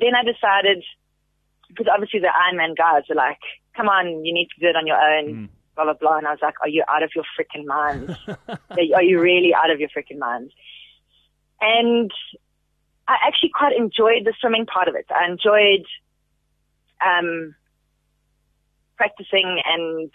then 0.00 0.14
I 0.14 0.22
decided, 0.22 0.84
because 1.68 1.86
obviously 1.92 2.20
the 2.20 2.28
Ironman 2.28 2.76
guys 2.76 3.02
were 3.08 3.16
like, 3.16 3.40
come 3.76 3.88
on, 3.88 4.24
you 4.24 4.32
need 4.32 4.48
to 4.54 4.60
do 4.60 4.68
it 4.68 4.76
on 4.76 4.86
your 4.86 4.96
own, 4.96 5.34
mm. 5.34 5.48
Blah, 5.74 5.84
blah, 5.84 5.94
blah. 5.94 6.18
And 6.18 6.26
I 6.26 6.30
was 6.30 6.40
like, 6.42 6.54
are 6.60 6.68
you 6.68 6.84
out 6.88 7.02
of 7.02 7.10
your 7.14 7.24
freaking 7.38 7.66
minds? 7.66 8.12
are 8.70 9.02
you 9.02 9.20
really 9.20 9.54
out 9.54 9.70
of 9.70 9.80
your 9.80 9.88
freaking 9.88 10.18
minds? 10.18 10.52
And 11.60 12.10
I 13.08 13.16
actually 13.26 13.50
quite 13.54 13.76
enjoyed 13.76 14.24
the 14.24 14.34
swimming 14.40 14.66
part 14.66 14.88
of 14.88 14.94
it. 14.94 15.06
I 15.10 15.30
enjoyed, 15.30 15.86
um, 17.04 17.54
practicing 18.96 19.60
and 19.66 20.10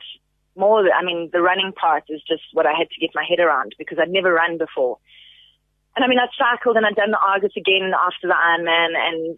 more, 0.56 0.84
I 0.92 1.04
mean, 1.04 1.30
the 1.32 1.42
running 1.42 1.72
part 1.74 2.06
is 2.10 2.22
just 2.28 2.44
what 2.54 2.66
I 2.66 2.74
had 2.78 2.90
to 2.90 3.00
get 3.00 3.12
my 3.14 3.24
head 3.28 3.40
around 3.40 3.76
because 3.78 3.98
I'd 4.02 4.10
never 4.10 4.34
run 4.34 4.58
before. 4.58 4.98
And 5.96 6.04
I 6.04 6.08
mean, 6.08 6.20
I'd 6.20 6.30
cycled 6.38 6.78
and 6.78 6.86
I'd 6.86 6.96
done 6.96 7.12
the 7.12 7.20
Argus 7.20 7.54
again 7.58 7.92
after 7.94 8.28
the 8.28 8.34
Ironman. 8.34 8.94
And 8.96 9.38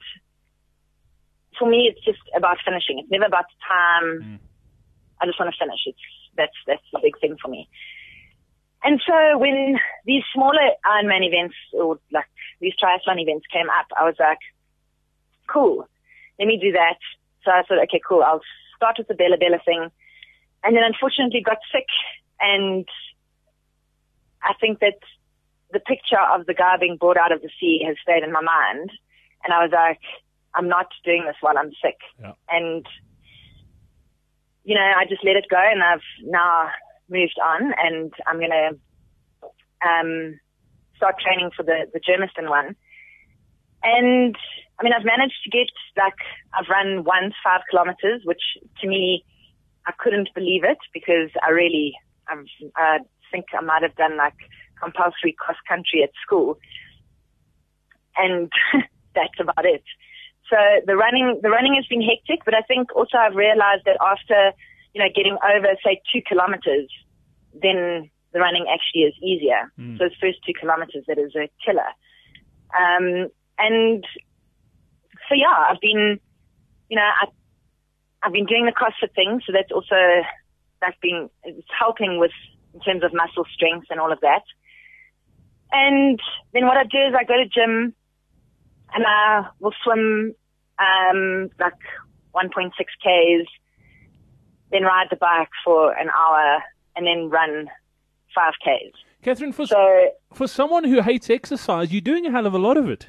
for 1.57 1.69
me, 1.69 1.89
it's 1.91 2.03
just 2.03 2.19
about 2.35 2.57
finishing. 2.65 2.99
It's 2.99 3.11
never 3.11 3.25
about 3.25 3.45
the 3.47 3.59
time. 3.67 4.23
Mm. 4.23 4.39
I 5.21 5.25
just 5.25 5.39
want 5.39 5.53
to 5.53 5.59
finish. 5.59 5.79
It's, 5.85 5.99
that's, 6.35 6.55
that's 6.67 6.83
the 6.93 6.99
big 7.01 7.19
thing 7.19 7.35
for 7.41 7.49
me. 7.49 7.67
And 8.83 9.01
so 9.05 9.37
when 9.37 9.77
these 10.05 10.23
smaller 10.33 10.71
Ironman 10.85 11.27
events 11.27 11.55
or 11.73 11.99
like 12.11 12.29
these 12.61 12.73
triathlon 12.81 13.19
events 13.19 13.45
came 13.51 13.69
up, 13.69 13.87
I 13.97 14.05
was 14.05 14.15
like, 14.19 14.39
cool, 15.47 15.87
let 16.39 16.47
me 16.47 16.57
do 16.61 16.71
that. 16.71 16.99
So 17.43 17.51
I 17.51 17.63
thought, 17.67 17.83
okay, 17.83 18.01
cool. 18.07 18.23
I'll 18.23 18.41
start 18.77 18.95
with 18.97 19.07
the 19.07 19.15
Bela 19.15 19.37
Bela 19.37 19.59
thing 19.65 19.89
and 20.63 20.75
then 20.75 20.83
unfortunately 20.83 21.41
got 21.41 21.57
sick 21.73 21.87
and 22.39 22.87
I 24.43 24.53
think 24.59 24.79
that 24.79 24.99
the 25.71 25.79
picture 25.79 26.19
of 26.33 26.45
the 26.45 26.53
guy 26.53 26.77
being 26.79 26.97
brought 26.97 27.17
out 27.17 27.31
of 27.31 27.41
the 27.41 27.49
sea 27.59 27.83
has 27.85 27.97
stayed 28.01 28.23
in 28.23 28.31
my 28.31 28.41
mind. 28.41 28.91
And 29.43 29.53
I 29.53 29.63
was 29.63 29.71
like, 29.71 30.01
I'm 30.53 30.67
not 30.67 30.87
doing 31.05 31.25
this 31.25 31.35
while 31.41 31.57
I'm 31.57 31.71
sick. 31.81 31.97
Yeah. 32.19 32.33
And, 32.49 32.85
you 34.63 34.75
know, 34.75 34.81
I 34.81 35.05
just 35.07 35.23
let 35.23 35.35
it 35.35 35.45
go 35.49 35.57
and 35.59 35.81
I've 35.83 36.05
now 36.23 36.69
moved 37.09 37.39
on 37.43 37.73
and 37.83 38.13
I'm 38.27 38.37
going 38.37 38.51
to, 38.51 38.77
um, 39.87 40.39
start 40.97 41.15
training 41.19 41.49
for 41.55 41.63
the, 41.63 41.87
the 41.93 41.99
Germiston 41.99 42.49
one. 42.49 42.75
And 43.81 44.35
I 44.79 44.83
mean, 44.83 44.93
I've 44.93 45.05
managed 45.05 45.39
to 45.43 45.49
get 45.49 45.67
like, 45.97 46.19
I've 46.53 46.69
run 46.69 47.03
once 47.03 47.33
five 47.43 47.61
kilometers, 47.69 48.21
which 48.25 48.41
to 48.81 48.87
me 48.87 49.23
I 49.87 49.93
couldn't 49.97 50.29
believe 50.35 50.63
it 50.63 50.77
because 50.93 51.31
I 51.41 51.49
really, 51.49 51.93
I'm, 52.27 52.45
I 52.75 52.99
think 53.31 53.45
I 53.57 53.61
might 53.61 53.83
have 53.83 53.95
done 53.95 54.17
like 54.17 54.35
compulsory 54.81 55.35
cross 55.37 55.57
country 55.67 56.03
at 56.03 56.11
school. 56.21 56.59
And 58.17 58.51
that's 59.15 59.39
about 59.39 59.65
it. 59.65 59.83
So 60.49 60.57
the 60.85 60.95
running, 60.95 61.39
the 61.41 61.49
running 61.49 61.75
has 61.75 61.85
been 61.85 62.01
hectic, 62.01 62.43
but 62.45 62.55
I 62.55 62.61
think 62.61 62.95
also 62.95 63.17
I've 63.17 63.35
realized 63.35 63.85
that 63.85 63.97
after, 64.01 64.51
you 64.93 65.01
know, 65.01 65.09
getting 65.13 65.37
over, 65.43 65.67
say, 65.85 66.01
two 66.11 66.21
kilometers, 66.27 66.89
then 67.53 68.09
the 68.33 68.39
running 68.39 68.65
actually 68.71 69.03
is 69.09 69.13
easier. 69.21 69.71
Mm. 69.79 69.97
So 69.97 70.05
those 70.05 70.17
first 70.19 70.39
two 70.45 70.53
kilometers, 70.59 71.05
that 71.07 71.17
is 71.17 71.35
a 71.35 71.49
killer. 71.63 71.89
Um, 72.73 73.29
and 73.57 74.03
so 75.27 75.35
yeah, 75.35 75.69
I've 75.69 75.81
been, 75.81 76.19
you 76.89 76.95
know, 76.95 77.05
I 77.05 77.25
I've 78.21 78.33
been 78.33 78.45
doing 78.45 78.65
the 78.65 78.73
CrossFit 78.73 79.13
thing, 79.15 79.39
so 79.45 79.53
that's 79.53 79.71
also 79.71 79.95
that's 80.81 80.97
been 81.01 81.29
it's 81.43 81.67
helping 81.77 82.19
with 82.19 82.31
in 82.73 82.79
terms 82.81 83.03
of 83.03 83.13
muscle 83.13 83.45
strength 83.53 83.87
and 83.89 83.99
all 83.99 84.11
of 84.11 84.19
that. 84.21 84.43
And 85.71 86.19
then 86.53 86.65
what 86.65 86.77
I 86.77 86.83
do 86.83 86.97
is 86.97 87.13
I 87.17 87.23
go 87.23 87.35
to 87.35 87.45
gym 87.45 87.93
and 88.93 89.05
I 89.05 89.47
will 89.59 89.73
swim 89.83 90.33
um, 90.79 91.49
like 91.59 91.73
1.6 92.35 92.71
k's, 93.03 93.47
then 94.71 94.83
ride 94.83 95.07
the 95.09 95.15
bike 95.15 95.49
for 95.63 95.91
an 95.93 96.09
hour, 96.09 96.63
and 96.95 97.05
then 97.05 97.29
run 97.29 97.67
5 98.35 98.53
k's. 98.63 98.93
Catherine, 99.21 99.51
for 99.51 99.65
so, 99.65 100.11
for 100.33 100.47
someone 100.47 100.85
who 100.85 101.01
hates 101.01 101.29
exercise, 101.29 101.91
you're 101.91 102.01
doing 102.01 102.25
a 102.25 102.31
hell 102.31 102.45
of 102.45 102.53
a 102.53 102.57
lot 102.57 102.77
of 102.77 102.89
it. 102.89 103.07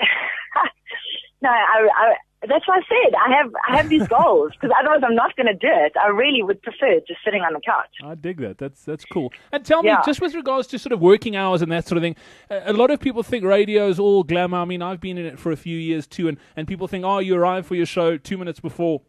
no, 1.42 1.50
I, 1.50 1.88
I 1.94 2.14
that's 2.42 2.68
what 2.68 2.78
I 2.78 2.82
said. 2.88 3.14
I 3.14 3.36
have 3.36 3.52
I 3.68 3.76
have 3.76 3.88
these 3.88 4.06
goals 4.18 4.52
because 4.52 4.74
otherwise 4.78 5.00
I'm 5.04 5.14
not 5.14 5.34
going 5.36 5.46
to 5.46 5.54
do 5.54 5.68
it. 5.70 5.92
I 6.02 6.08
really 6.08 6.42
would 6.42 6.62
prefer 6.62 7.00
just 7.06 7.20
sitting 7.24 7.42
on 7.42 7.52
the 7.52 7.60
couch. 7.60 7.90
I 8.04 8.14
dig 8.14 8.40
that. 8.40 8.58
That's 8.58 8.84
that's 8.84 9.04
cool. 9.04 9.32
And 9.52 9.64
tell 9.64 9.82
me, 9.82 9.88
yeah. 9.90 10.02
just 10.04 10.20
with 10.20 10.34
regards 10.34 10.68
to 10.68 10.78
sort 10.78 10.92
of 10.92 11.00
working 11.00 11.36
hours 11.36 11.62
and 11.62 11.72
that 11.72 11.88
sort 11.88 11.96
of 11.96 12.02
thing, 12.02 12.16
a 12.50 12.72
lot 12.72 12.90
of 12.90 13.00
people 13.00 13.22
think 13.22 13.44
radio 13.44 13.88
is 13.88 13.98
all 13.98 14.22
glamour. 14.22 14.58
I 14.58 14.64
mean, 14.64 14.82
I've 14.82 15.00
been 15.00 15.18
in 15.18 15.26
it 15.26 15.38
for 15.38 15.50
a 15.50 15.56
few 15.56 15.76
years 15.76 16.06
too, 16.06 16.28
and 16.28 16.38
and 16.56 16.68
people 16.68 16.86
think, 16.86 17.04
oh, 17.04 17.18
you 17.18 17.34
arrive 17.34 17.66
for 17.66 17.74
your 17.74 17.86
show 17.86 18.16
two 18.16 18.38
minutes 18.38 18.60
before 18.60 19.02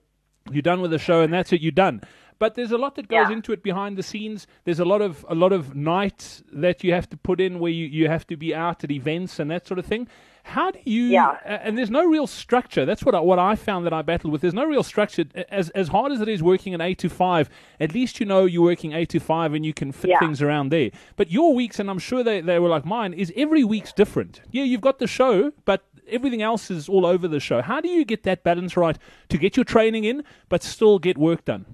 you're 0.52 0.62
done 0.62 0.82
with 0.82 0.92
the 0.92 1.00
show, 1.00 1.22
and 1.22 1.32
that's 1.32 1.54
it. 1.54 1.62
You're 1.62 1.72
done. 1.72 2.02
But 2.40 2.56
there's 2.56 2.72
a 2.72 2.78
lot 2.78 2.96
that 2.96 3.10
goes 3.10 3.28
yeah. 3.30 3.34
into 3.36 3.52
it 3.52 3.62
behind 3.62 3.98
the 3.98 4.04
scenes. 4.04 4.48
There's 4.64 4.80
a 4.80 4.86
lot 4.86 5.02
of 5.02 5.26
a 5.30 5.36
lot 5.36 5.52
of 5.52 5.76
nights 5.76 6.42
that 6.54 6.84
you 6.86 6.94
have 6.94 7.10
to 7.10 7.18
put 7.18 7.42
in 7.42 7.60
where 7.60 7.72
you, 7.72 7.86
you 7.86 8.08
have 8.08 8.26
to 8.28 8.38
be 8.38 8.56
out 8.56 8.84
at 8.84 8.92
events 8.92 9.40
and 9.40 9.52
that 9.52 9.68
sort 9.68 9.78
of 9.78 9.86
thing. 9.86 10.08
How 10.50 10.72
do 10.72 10.80
you? 10.84 11.04
Yeah. 11.06 11.38
And 11.46 11.78
there's 11.78 11.92
no 11.92 12.06
real 12.06 12.28
structure. 12.28 12.86
That's 12.86 13.06
what 13.06 13.14
I, 13.14 13.20
what 13.20 13.40
I 13.40 13.56
found 13.56 13.86
that 13.86 13.94
I 13.94 14.02
battled 14.02 14.32
with. 14.32 14.42
There's 14.42 14.54
no 14.54 14.66
real 14.66 14.84
structure. 14.84 15.26
As 15.50 15.70
as 15.70 15.90
hard 15.90 16.12
as 16.12 16.22
it 16.22 16.28
is 16.28 16.42
working 16.42 16.74
an 16.74 16.82
eight 16.82 16.98
to 17.00 17.10
five, 17.10 17.50
at 17.80 17.94
least 17.94 18.20
you 18.20 18.26
know 18.26 18.46
you're 18.46 18.64
working 18.64 18.94
eight 18.94 19.10
to 19.10 19.20
five 19.20 19.54
and 19.54 19.66
you 19.66 19.74
can 19.74 19.92
fit 19.92 20.10
yeah. 20.10 20.20
things 20.20 20.42
around 20.42 20.70
there. 20.70 20.90
But 21.16 21.32
your 21.32 21.54
weeks, 21.54 21.80
and 21.80 21.90
I'm 21.90 22.00
sure 22.00 22.24
they 22.24 22.42
they 22.42 22.60
were 22.60 22.68
like 22.68 22.86
mine, 22.86 23.14
is 23.14 23.32
every 23.36 23.64
week's 23.64 23.94
different. 23.94 24.42
Yeah, 24.52 24.64
you've 24.64 24.82
got 24.82 25.00
the 25.00 25.08
show, 25.08 25.52
but 25.66 25.86
everything 26.10 26.42
else 26.42 26.72
is 26.72 26.90
all 26.90 27.06
over 27.06 27.28
the 27.28 27.40
show. 27.40 27.62
How 27.62 27.80
do 27.80 27.88
you 27.88 28.04
get 28.04 28.24
that 28.24 28.44
balance 28.44 28.76
right 28.76 28.98
to 29.30 29.38
get 29.38 29.56
your 29.56 29.64
training 29.64 30.04
in, 30.04 30.24
but 30.50 30.64
still 30.64 30.98
get 30.98 31.18
work 31.18 31.46
done? 31.46 31.66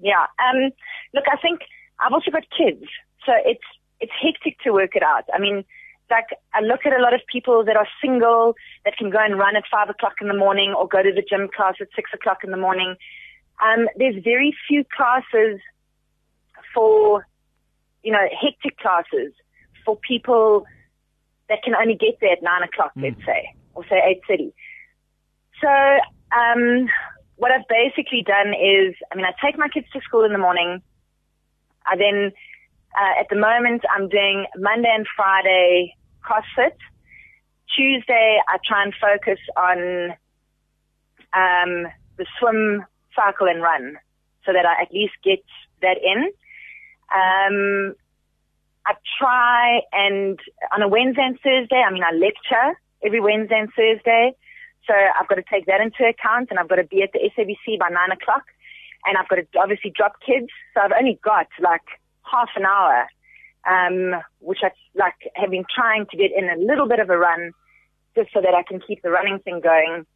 Yeah. 0.00 0.26
Um. 0.42 0.70
Look, 1.12 1.24
I 1.30 1.36
think 1.36 1.60
I've 2.00 2.12
also 2.12 2.30
got 2.30 2.44
kids, 2.56 2.84
so 3.26 3.32
it's 3.44 3.64
it's 4.00 4.12
hectic 4.22 4.58
to 4.64 4.72
work 4.72 4.96
it 4.96 5.02
out. 5.02 5.24
I 5.34 5.38
mean 5.38 5.64
like 6.10 6.26
I 6.52 6.60
look 6.60 6.80
at 6.84 6.92
a 6.92 7.02
lot 7.02 7.14
of 7.14 7.20
people 7.30 7.64
that 7.64 7.76
are 7.76 7.86
single 8.02 8.54
that 8.84 8.96
can 8.96 9.10
go 9.10 9.18
and 9.18 9.38
run 9.38 9.56
at 9.56 9.64
five 9.70 9.88
o'clock 9.88 10.14
in 10.20 10.28
the 10.28 10.36
morning 10.36 10.74
or 10.76 10.88
go 10.88 11.02
to 11.02 11.12
the 11.12 11.22
gym 11.22 11.48
class 11.54 11.74
at 11.80 11.88
six 11.94 12.10
o'clock 12.12 12.38
in 12.44 12.50
the 12.50 12.56
morning. 12.56 12.96
Um, 13.62 13.88
there's 13.96 14.22
very 14.24 14.54
few 14.66 14.84
classes 14.96 15.60
for, 16.74 17.26
you 18.02 18.12
know, 18.12 18.26
hectic 18.40 18.78
classes 18.78 19.32
for 19.84 19.96
people 19.96 20.64
that 21.48 21.62
can 21.62 21.74
only 21.74 21.94
get 21.94 22.18
there 22.20 22.32
at 22.32 22.42
nine 22.42 22.62
o'clock, 22.62 22.92
mm. 22.96 23.02
let's 23.04 23.24
say, 23.26 23.54
or 23.74 23.84
say 23.84 24.00
eight 24.04 24.20
thirty. 24.26 24.52
So, 25.60 25.68
um, 26.32 26.88
what 27.36 27.50
I've 27.50 27.68
basically 27.68 28.22
done 28.26 28.54
is, 28.54 28.94
I 29.12 29.16
mean, 29.16 29.24
I 29.24 29.32
take 29.44 29.58
my 29.58 29.68
kids 29.68 29.86
to 29.92 30.00
school 30.00 30.24
in 30.24 30.32
the 30.32 30.38
morning. 30.38 30.82
I 31.86 31.96
then, 31.96 32.32
uh, 32.94 33.20
at 33.20 33.28
the 33.30 33.36
moment, 33.36 33.82
I'm 33.94 34.08
doing 34.08 34.46
Monday 34.56 34.92
and 34.94 35.06
Friday 35.16 35.96
CrossFit. 36.24 36.76
Tuesday, 37.76 38.40
I 38.48 38.58
try 38.66 38.82
and 38.82 38.94
focus 39.00 39.38
on 39.56 40.10
um, 41.32 41.92
the 42.16 42.26
swim, 42.38 42.84
cycle, 43.14 43.46
and 43.46 43.62
run, 43.62 43.96
so 44.44 44.52
that 44.52 44.66
I 44.66 44.82
at 44.82 44.92
least 44.92 45.14
get 45.24 45.42
that 45.82 45.96
in. 46.02 46.30
Um, 47.14 47.94
I 48.86 48.94
try 49.18 49.80
and 49.92 50.38
on 50.74 50.82
a 50.82 50.88
Wednesday 50.88 51.22
and 51.22 51.38
Thursday, 51.40 51.82
I 51.86 51.92
mean, 51.92 52.02
I 52.02 52.12
lecture 52.12 52.78
every 53.04 53.20
Wednesday 53.20 53.58
and 53.58 53.68
Thursday. 53.74 54.34
So 54.86 54.94
I've 54.94 55.28
got 55.28 55.36
to 55.36 55.44
take 55.48 55.66
that 55.66 55.80
into 55.80 56.04
account 56.08 56.48
and 56.50 56.58
I've 56.58 56.68
got 56.68 56.76
to 56.76 56.84
be 56.84 57.02
at 57.02 57.12
the 57.12 57.20
SABC 57.20 57.78
by 57.78 57.88
nine 57.88 58.10
o'clock 58.10 58.44
and 59.04 59.16
I've 59.16 59.28
got 59.28 59.36
to 59.36 59.46
obviously 59.58 59.92
drop 59.94 60.14
kids. 60.24 60.48
So 60.74 60.80
I've 60.80 60.96
only 60.98 61.20
got 61.22 61.46
like 61.60 61.84
half 62.24 62.48
an 62.56 62.64
hour 62.64 63.06
um, 63.68 64.20
which 64.40 64.60
I 64.62 64.70
like 64.94 65.14
have 65.34 65.50
been 65.50 65.64
trying 65.74 66.06
to 66.10 66.16
get 66.16 66.30
in 66.36 66.48
a 66.48 66.56
little 66.56 66.88
bit 66.88 67.00
of 67.00 67.10
a 67.10 67.18
run 67.18 67.52
just 68.16 68.30
so 68.32 68.40
that 68.40 68.54
I 68.54 68.62
can 68.62 68.80
keep 68.80 69.02
the 69.02 69.10
running 69.10 69.38
thing 69.38 69.60
going. 69.60 70.06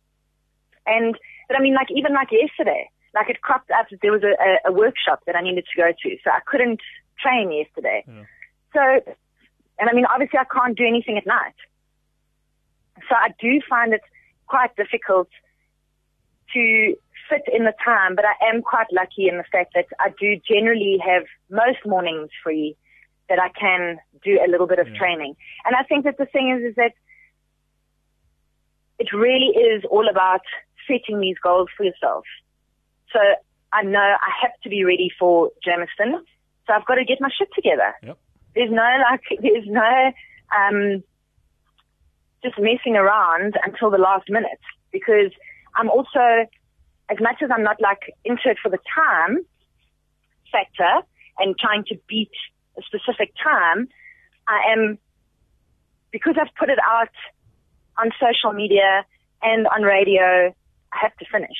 And, 0.86 1.16
but 1.48 1.58
I 1.58 1.62
mean, 1.62 1.74
like 1.74 1.88
even 1.90 2.12
like 2.12 2.28
yesterday, 2.30 2.90
like 3.14 3.28
it 3.30 3.40
cropped 3.40 3.70
up, 3.70 3.86
there 4.02 4.12
was 4.12 4.22
a, 4.22 4.34
a, 4.42 4.70
a 4.70 4.72
workshop 4.72 5.20
that 5.26 5.36
I 5.36 5.42
needed 5.42 5.64
to 5.72 5.80
go 5.80 5.90
to, 5.90 6.16
so 6.24 6.30
I 6.30 6.40
couldn't 6.46 6.80
train 7.20 7.52
yesterday. 7.52 8.04
Yeah. 8.06 8.24
So, 8.72 9.12
and 9.78 9.88
I 9.88 9.92
mean, 9.92 10.06
obviously 10.06 10.38
I 10.38 10.44
can't 10.44 10.76
do 10.76 10.84
anything 10.86 11.16
at 11.16 11.26
night. 11.26 11.54
So 13.08 13.14
I 13.14 13.28
do 13.40 13.60
find 13.68 13.92
it 13.92 14.02
quite 14.46 14.74
difficult 14.76 15.28
to 16.52 16.94
fit 17.28 17.42
in 17.52 17.64
the 17.64 17.74
time, 17.84 18.14
but 18.14 18.24
I 18.24 18.34
am 18.48 18.62
quite 18.62 18.86
lucky 18.92 19.28
in 19.28 19.38
the 19.38 19.44
fact 19.50 19.72
that 19.74 19.86
I 19.98 20.10
do 20.20 20.36
generally 20.46 20.98
have 21.04 21.24
most 21.50 21.78
mornings 21.86 22.30
free 22.42 22.76
that 23.28 23.38
I 23.38 23.48
can 23.58 23.98
do 24.22 24.38
a 24.44 24.48
little 24.50 24.66
bit 24.66 24.78
of 24.78 24.88
yeah. 24.88 24.98
training. 24.98 25.36
And 25.64 25.74
I 25.74 25.82
think 25.84 26.04
that 26.04 26.18
the 26.18 26.26
thing 26.26 26.50
is, 26.50 26.70
is 26.70 26.74
that 26.76 26.92
it 28.98 29.08
really 29.12 29.56
is 29.56 29.84
all 29.90 30.08
about 30.08 30.42
setting 30.86 31.20
these 31.20 31.36
goals 31.42 31.68
for 31.76 31.84
yourself. 31.84 32.24
So 33.12 33.18
I 33.72 33.82
know 33.82 33.98
I 33.98 34.30
have 34.42 34.52
to 34.62 34.68
be 34.68 34.84
ready 34.84 35.10
for 35.18 35.50
Germiston. 35.66 36.18
So 36.66 36.72
I've 36.72 36.86
got 36.86 36.96
to 36.96 37.04
get 37.04 37.20
my 37.20 37.30
shit 37.36 37.48
together. 37.54 37.94
Yep. 38.02 38.18
There's 38.54 38.70
no 38.70 38.88
like, 39.10 39.22
there's 39.40 39.66
no, 39.66 40.12
um, 40.56 41.02
just 42.42 42.58
messing 42.58 42.96
around 42.96 43.54
until 43.64 43.90
the 43.90 43.98
last 43.98 44.28
minute 44.28 44.60
because 44.92 45.32
I'm 45.74 45.88
also, 45.88 46.46
as 47.10 47.18
much 47.20 47.36
as 47.42 47.50
I'm 47.52 47.62
not 47.62 47.80
like 47.80 48.14
into 48.24 48.42
it 48.46 48.58
for 48.62 48.68
the 48.68 48.78
time 48.94 49.38
factor 50.52 51.06
and 51.38 51.56
trying 51.58 51.84
to 51.88 51.96
beat 52.08 52.30
a 52.78 52.82
specific 52.82 53.32
time, 53.42 53.88
I 54.48 54.72
am, 54.72 54.98
because 56.10 56.36
I've 56.40 56.54
put 56.58 56.68
it 56.68 56.78
out 56.84 57.14
on 57.96 58.10
social 58.20 58.52
media 58.52 59.04
and 59.42 59.66
on 59.68 59.82
radio, 59.82 60.54
I 60.92 60.98
have 61.00 61.16
to 61.16 61.24
finish. 61.30 61.58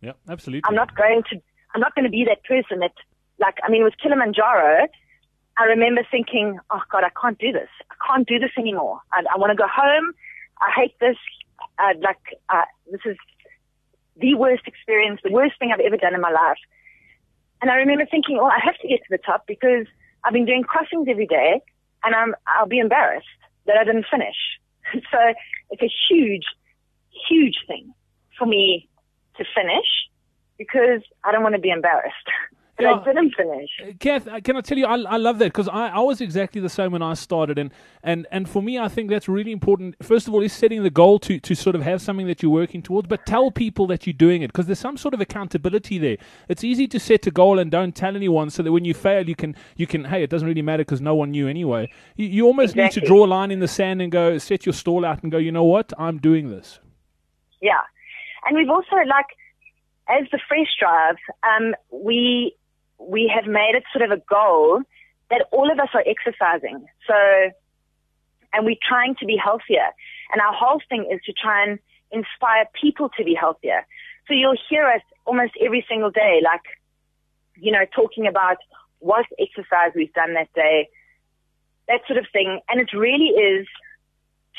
Yeah, 0.00 0.12
absolutely. 0.28 0.62
I'm 0.68 0.74
not 0.74 0.96
going 0.96 1.22
to, 1.30 1.40
I'm 1.74 1.80
not 1.80 1.94
going 1.94 2.04
to 2.04 2.10
be 2.10 2.24
that 2.24 2.44
person 2.44 2.80
that, 2.80 2.92
like, 3.38 3.56
I 3.62 3.70
mean, 3.70 3.84
with 3.84 3.94
Kilimanjaro, 4.02 4.88
I 5.58 5.64
remember 5.64 6.02
thinking, 6.10 6.58
oh 6.70 6.82
God, 6.90 7.04
I 7.04 7.10
can't 7.20 7.38
do 7.38 7.52
this. 7.52 7.68
I 7.90 7.94
can't 8.06 8.28
do 8.28 8.38
this 8.38 8.50
anymore. 8.58 9.00
I, 9.12 9.22
I 9.34 9.38
want 9.38 9.50
to 9.50 9.56
go 9.56 9.66
home. 9.66 10.12
I 10.60 10.70
hate 10.74 10.98
this. 11.00 11.16
Uh, 11.78 11.94
like, 12.02 12.20
uh, 12.48 12.62
this 12.90 13.00
is 13.04 13.16
the 14.16 14.34
worst 14.34 14.66
experience, 14.66 15.20
the 15.24 15.32
worst 15.32 15.58
thing 15.58 15.72
I've 15.72 15.80
ever 15.80 15.96
done 15.96 16.14
in 16.14 16.20
my 16.20 16.30
life. 16.30 16.58
And 17.60 17.70
I 17.70 17.76
remember 17.76 18.06
thinking, 18.10 18.36
well, 18.36 18.46
I 18.46 18.60
have 18.62 18.76
to 18.78 18.88
get 18.88 19.00
to 19.00 19.10
the 19.10 19.18
top 19.18 19.46
because 19.46 19.86
I've 20.24 20.32
been 20.32 20.46
doing 20.46 20.62
crossings 20.62 21.06
every 21.08 21.26
day 21.26 21.60
and 22.04 22.14
I'm, 22.14 22.34
I'll 22.46 22.66
be 22.66 22.78
embarrassed 22.78 23.26
that 23.66 23.76
I 23.76 23.84
didn't 23.84 24.06
finish. 24.10 24.36
so 24.92 25.18
it's 25.70 25.82
a 25.82 25.90
huge, 26.08 26.44
huge 27.28 27.56
thing 27.66 27.92
for 28.38 28.46
me 28.46 28.88
to 29.36 29.44
finish 29.54 29.86
because 30.58 31.02
I 31.24 31.32
don't 31.32 31.42
want 31.42 31.54
to 31.54 31.60
be 31.60 31.70
embarrassed. 31.70 32.14
But 32.76 32.84
yeah. 32.84 33.00
I 33.00 33.04
didn't 33.04 33.34
finish. 33.34 33.70
Kath, 34.00 34.28
uh, 34.28 34.40
can 34.40 34.56
I 34.56 34.60
tell 34.60 34.76
you, 34.76 34.84
I, 34.84 34.96
I 34.96 35.16
love 35.16 35.38
that 35.38 35.46
because 35.46 35.66
I, 35.66 35.88
I 35.88 36.00
was 36.00 36.20
exactly 36.20 36.60
the 36.60 36.68
same 36.68 36.92
when 36.92 37.00
I 37.00 37.14
started. 37.14 37.58
And, 37.58 37.72
and, 38.02 38.26
and 38.30 38.46
for 38.46 38.62
me, 38.62 38.78
I 38.78 38.88
think 38.88 39.08
that's 39.08 39.28
really 39.28 39.50
important. 39.50 39.96
First 40.04 40.28
of 40.28 40.34
all, 40.34 40.42
is 40.42 40.52
setting 40.52 40.82
the 40.82 40.90
goal 40.90 41.18
to, 41.20 41.40
to 41.40 41.54
sort 41.54 41.74
of 41.74 41.82
have 41.82 42.02
something 42.02 42.26
that 42.26 42.42
you're 42.42 42.52
working 42.52 42.82
towards, 42.82 43.08
but 43.08 43.24
tell 43.24 43.50
people 43.50 43.86
that 43.86 44.06
you're 44.06 44.12
doing 44.12 44.42
it 44.42 44.48
because 44.48 44.66
there's 44.66 44.78
some 44.78 44.98
sort 44.98 45.14
of 45.14 45.22
accountability 45.22 45.96
there. 45.96 46.18
It's 46.48 46.64
easy 46.64 46.86
to 46.88 47.00
set 47.00 47.26
a 47.26 47.30
goal 47.30 47.58
and 47.58 47.70
don't 47.70 47.96
tell 47.96 48.14
anyone 48.14 48.50
so 48.50 48.62
that 48.62 48.72
when 48.72 48.84
you 48.84 48.92
fail, 48.92 49.26
you 49.26 49.34
can, 49.34 49.56
you 49.76 49.86
can 49.86 50.04
hey, 50.04 50.22
it 50.22 50.28
doesn't 50.28 50.46
really 50.46 50.62
matter 50.62 50.84
because 50.84 51.00
no 51.00 51.14
one 51.14 51.30
knew 51.30 51.48
anyway. 51.48 51.90
You, 52.16 52.26
you 52.26 52.46
almost 52.46 52.74
exactly. 52.74 53.00
need 53.00 53.06
to 53.06 53.08
draw 53.08 53.24
a 53.24 53.28
line 53.28 53.50
in 53.50 53.60
the 53.60 53.68
sand 53.68 54.02
and 54.02 54.12
go, 54.12 54.36
set 54.36 54.66
your 54.66 54.74
stall 54.74 55.06
out 55.06 55.22
and 55.22 55.32
go, 55.32 55.38
you 55.38 55.50
know 55.50 55.64
what, 55.64 55.94
I'm 55.98 56.18
doing 56.18 56.50
this. 56.50 56.78
Yeah. 57.62 57.80
And 58.44 58.56
we've 58.56 58.68
also, 58.68 58.96
like, 59.08 59.26
as 60.08 60.26
the 60.30 60.38
Fresh 60.46 60.76
Drive, 60.78 61.16
um, 61.42 61.74
we 61.90 62.54
we 62.98 63.30
have 63.34 63.46
made 63.46 63.74
it 63.74 63.84
sort 63.92 64.10
of 64.10 64.16
a 64.16 64.22
goal 64.28 64.82
that 65.30 65.46
all 65.52 65.70
of 65.70 65.78
us 65.78 65.88
are 65.94 66.04
exercising. 66.06 66.86
So, 67.06 67.14
and 68.52 68.64
we're 68.64 68.76
trying 68.86 69.16
to 69.16 69.26
be 69.26 69.36
healthier. 69.36 69.90
And 70.32 70.40
our 70.40 70.52
whole 70.54 70.80
thing 70.88 71.08
is 71.10 71.20
to 71.26 71.32
try 71.32 71.64
and 71.64 71.78
inspire 72.10 72.66
people 72.80 73.10
to 73.18 73.24
be 73.24 73.34
healthier. 73.34 73.86
So 74.28 74.34
you'll 74.34 74.58
hear 74.68 74.86
us 74.86 75.02
almost 75.24 75.52
every 75.64 75.84
single 75.88 76.10
day, 76.10 76.40
like, 76.42 76.62
you 77.56 77.72
know, 77.72 77.84
talking 77.94 78.26
about 78.26 78.58
what 78.98 79.26
exercise 79.38 79.92
we've 79.94 80.12
done 80.12 80.34
that 80.34 80.52
day, 80.54 80.88
that 81.88 82.00
sort 82.06 82.18
of 82.18 82.26
thing. 82.32 82.60
And 82.68 82.80
it 82.80 82.92
really 82.96 83.30
is 83.30 83.66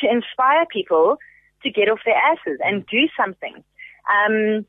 to 0.01 0.09
inspire 0.09 0.65
people 0.71 1.17
to 1.63 1.71
get 1.71 1.89
off 1.89 1.99
their 2.05 2.15
asses 2.15 2.59
and 2.63 2.85
do 2.85 3.07
something. 3.17 3.63
Um, 4.07 4.65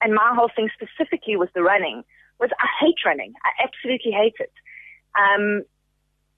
and 0.00 0.14
my 0.14 0.32
whole 0.34 0.50
thing 0.54 0.68
specifically 0.74 1.36
was 1.36 1.48
the 1.54 1.62
running 1.62 2.04
was 2.38 2.50
I 2.58 2.66
hate 2.80 2.96
running. 3.04 3.34
I 3.44 3.64
absolutely 3.64 4.12
hate 4.12 4.36
it. 4.38 4.52
Um, 5.16 5.62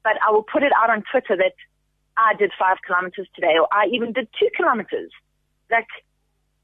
but 0.04 0.14
I 0.26 0.30
will 0.30 0.44
put 0.44 0.62
it 0.62 0.72
out 0.76 0.90
on 0.90 1.02
Twitter 1.10 1.36
that 1.36 1.54
I 2.16 2.34
did 2.34 2.52
five 2.58 2.78
kilometers 2.86 3.28
today, 3.34 3.54
or 3.58 3.68
I 3.72 3.86
even 3.92 4.12
did 4.12 4.28
two 4.38 4.48
kilometers. 4.56 5.10
Like, 5.70 5.86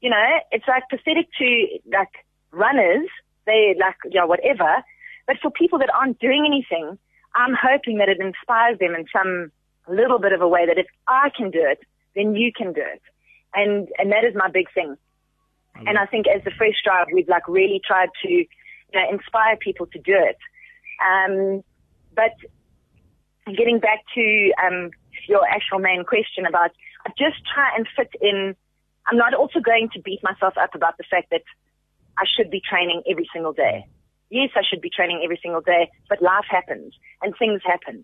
you 0.01 0.09
know, 0.09 0.23
it's 0.51 0.67
like 0.67 0.83
pathetic 0.89 1.27
to 1.39 1.67
like 1.91 2.11
runners. 2.51 3.07
They 3.45 3.75
like, 3.79 3.95
yeah, 4.09 4.25
whatever. 4.25 4.83
But 5.27 5.37
for 5.41 5.51
people 5.51 5.79
that 5.79 5.89
aren't 5.93 6.19
doing 6.19 6.45
anything, 6.47 6.97
I'm 7.35 7.55
hoping 7.59 7.97
that 7.97 8.09
it 8.09 8.19
inspires 8.19 8.79
them 8.79 8.95
in 8.95 9.05
some 9.11 9.51
little 9.87 10.19
bit 10.19 10.31
of 10.31 10.41
a 10.41 10.47
way 10.47 10.65
that 10.65 10.77
if 10.77 10.87
I 11.07 11.29
can 11.35 11.51
do 11.51 11.61
it, 11.61 11.79
then 12.15 12.35
you 12.35 12.51
can 12.55 12.73
do 12.73 12.81
it. 12.81 13.01
And, 13.53 13.87
and 13.97 14.11
that 14.11 14.23
is 14.23 14.35
my 14.35 14.49
big 14.49 14.67
thing. 14.73 14.97
And 15.85 15.97
I 15.97 16.05
think 16.05 16.25
as 16.27 16.41
the 16.43 16.51
Fresh 16.51 16.81
Drive, 16.85 17.07
we've 17.11 17.27
like 17.27 17.47
really 17.49 17.81
tried 17.85 18.09
to 18.23 18.45
you 18.93 18.99
know, 18.99 19.05
inspire 19.11 19.57
people 19.57 19.85
to 19.87 19.99
do 19.99 20.15
it. 20.15 20.37
Um, 21.01 21.63
but 22.15 22.33
getting 23.53 23.79
back 23.79 23.99
to 24.15 24.51
um, 24.63 24.91
your 25.27 25.45
actual 25.47 25.79
main 25.79 26.03
question 26.03 26.45
about, 26.47 26.71
I 27.05 27.09
just 27.17 27.43
try 27.53 27.69
and 27.75 27.87
fit 27.95 28.09
in. 28.21 28.55
I'm 29.07 29.17
not 29.17 29.33
also 29.33 29.59
going 29.59 29.89
to 29.93 30.01
beat 30.01 30.21
myself 30.23 30.55
up 30.57 30.73
about 30.73 30.97
the 30.97 31.03
fact 31.09 31.29
that 31.31 31.43
I 32.17 32.23
should 32.25 32.49
be 32.49 32.61
training 32.61 33.03
every 33.09 33.29
single 33.33 33.53
day. 33.53 33.85
Yes, 34.29 34.49
I 34.55 34.61
should 34.67 34.81
be 34.81 34.89
training 34.89 35.21
every 35.23 35.39
single 35.41 35.61
day, 35.61 35.91
but 36.09 36.21
life 36.21 36.45
happens 36.49 36.93
and 37.21 37.33
things 37.37 37.61
happen. 37.63 38.03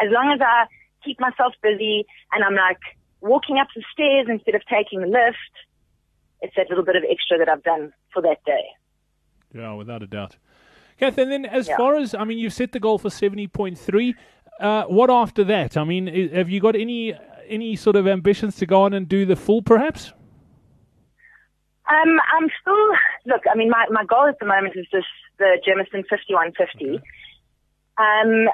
As 0.00 0.08
long 0.10 0.32
as 0.32 0.40
I 0.40 0.64
keep 1.04 1.20
myself 1.20 1.52
busy 1.62 2.06
and 2.32 2.42
I'm 2.42 2.54
like 2.54 2.80
walking 3.20 3.58
up 3.58 3.68
the 3.74 3.82
stairs 3.92 4.26
instead 4.30 4.54
of 4.54 4.62
taking 4.70 5.00
the 5.00 5.06
lift, 5.06 5.54
it's 6.40 6.54
that 6.56 6.70
little 6.70 6.84
bit 6.84 6.96
of 6.96 7.02
extra 7.10 7.36
that 7.38 7.48
I've 7.48 7.62
done 7.62 7.92
for 8.14 8.22
that 8.22 8.42
day. 8.46 8.64
Yeah, 9.54 9.72
without 9.74 10.02
a 10.02 10.06
doubt. 10.06 10.36
Kath, 10.98 11.18
and 11.18 11.30
then 11.30 11.44
as 11.44 11.68
yeah. 11.68 11.76
far 11.76 11.96
as, 11.96 12.14
I 12.14 12.24
mean, 12.24 12.38
you've 12.38 12.52
set 12.52 12.72
the 12.72 12.80
goal 12.80 12.98
for 12.98 13.08
70.3. 13.08 14.14
Uh, 14.60 14.84
what 14.84 15.10
after 15.10 15.44
that? 15.44 15.76
I 15.76 15.84
mean, 15.84 16.06
have 16.32 16.50
you 16.50 16.60
got 16.60 16.74
any 16.74 17.14
any 17.48 17.76
sort 17.76 17.96
of 17.96 18.06
ambitions 18.06 18.56
to 18.56 18.66
go 18.66 18.82
on 18.82 18.92
and 18.92 19.08
do 19.08 19.24
the 19.24 19.36
full, 19.36 19.62
perhaps? 19.62 20.12
Um, 21.88 22.20
I'm 22.36 22.48
still, 22.60 22.88
look, 23.24 23.42
I 23.50 23.56
mean, 23.56 23.70
my, 23.70 23.86
my 23.90 24.04
goal 24.04 24.26
at 24.28 24.38
the 24.38 24.46
moment 24.46 24.74
is 24.76 24.86
just 24.92 25.06
the 25.38 25.56
Germiston 25.66 26.04
5150. 26.10 26.84
Okay. 26.84 26.96
Um, 27.96 28.48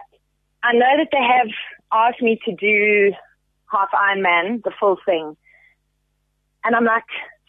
I 0.63 0.73
know 0.73 0.97
that 0.97 1.09
they 1.11 1.19
have 1.19 1.51
asked 1.93 2.23
me 2.23 2.39
to 2.45 2.55
do 2.55 3.13
half 3.71 3.89
Ironman, 3.93 4.63
the 4.63 4.71
full 4.79 4.97
thing. 5.05 5.37
And 6.63 6.77
I'm 6.77 6.85
like, 6.85 7.05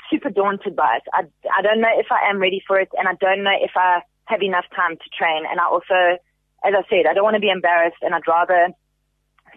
super 0.09 0.29
daunted 0.29 0.75
by 0.75 0.97
it. 0.97 1.03
I, 1.13 1.23
I 1.57 1.61
don't 1.61 1.81
know 1.81 1.93
if 1.97 2.07
I 2.11 2.29
am 2.29 2.39
ready 2.39 2.61
for 2.67 2.79
it 2.79 2.89
and 2.97 3.07
I 3.07 3.13
don't 3.19 3.43
know 3.43 3.55
if 3.59 3.71
I 3.75 4.01
have 4.25 4.41
enough 4.41 4.65
time 4.75 4.97
to 4.97 5.09
train. 5.17 5.43
And 5.49 5.59
I 5.59 5.65
also, 5.65 6.19
as 6.63 6.73
I 6.73 6.83
said, 6.89 7.05
I 7.09 7.13
don't 7.13 7.23
want 7.23 7.35
to 7.35 7.41
be 7.41 7.49
embarrassed 7.49 8.01
and 8.01 8.13
I'd 8.13 8.27
rather 8.27 8.69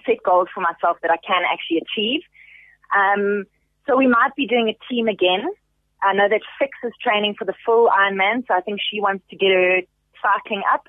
set 0.06 0.22
goals 0.24 0.48
for 0.54 0.61
myself 0.61 0.98
that 1.02 1.11
I 1.11 1.18
can 1.24 1.42
actually 1.44 1.82
achieve. 1.84 2.22
Um, 2.94 3.44
so 3.87 3.96
we 3.96 4.06
might 4.06 4.34
be 4.37 4.46
doing 4.46 4.68
a 4.68 4.76
team 4.92 5.08
again. 5.08 5.48
I 6.02 6.12
know 6.12 6.28
that 6.28 6.40
Fix 6.58 6.72
is 6.84 6.92
training 7.02 7.34
for 7.38 7.44
the 7.44 7.54
full 7.64 7.88
Ironman, 7.88 8.46
so 8.46 8.54
I 8.54 8.61
think 8.61 8.80
she 8.80 9.00
wants 9.00 9.24
to 9.30 9.37
get 9.37 9.50
her 9.50 9.80
cycling 10.22 10.62
up. 10.72 10.87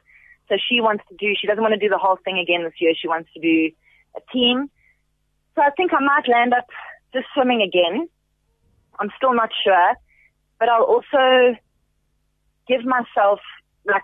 So 0.49 0.55
she 0.57 0.81
wants 0.81 1.03
to 1.09 1.15
do, 1.15 1.33
she 1.39 1.47
doesn't 1.47 1.61
want 1.61 1.73
to 1.73 1.79
do 1.79 1.89
the 1.89 1.97
whole 1.97 2.17
thing 2.23 2.39
again 2.39 2.63
this 2.63 2.73
year. 2.79 2.93
She 2.99 3.07
wants 3.07 3.29
to 3.33 3.39
do 3.39 3.71
a 4.15 4.21
team. 4.33 4.69
So 5.55 5.61
I 5.61 5.69
think 5.71 5.91
I 5.93 6.03
might 6.03 6.27
land 6.27 6.53
up 6.53 6.65
just 7.13 7.25
swimming 7.33 7.61
again. 7.61 8.07
I'm 8.99 9.09
still 9.17 9.33
not 9.33 9.49
sure, 9.63 9.93
but 10.59 10.69
I'll 10.69 10.83
also 10.83 11.55
give 12.67 12.85
myself 12.85 13.39
like 13.85 14.03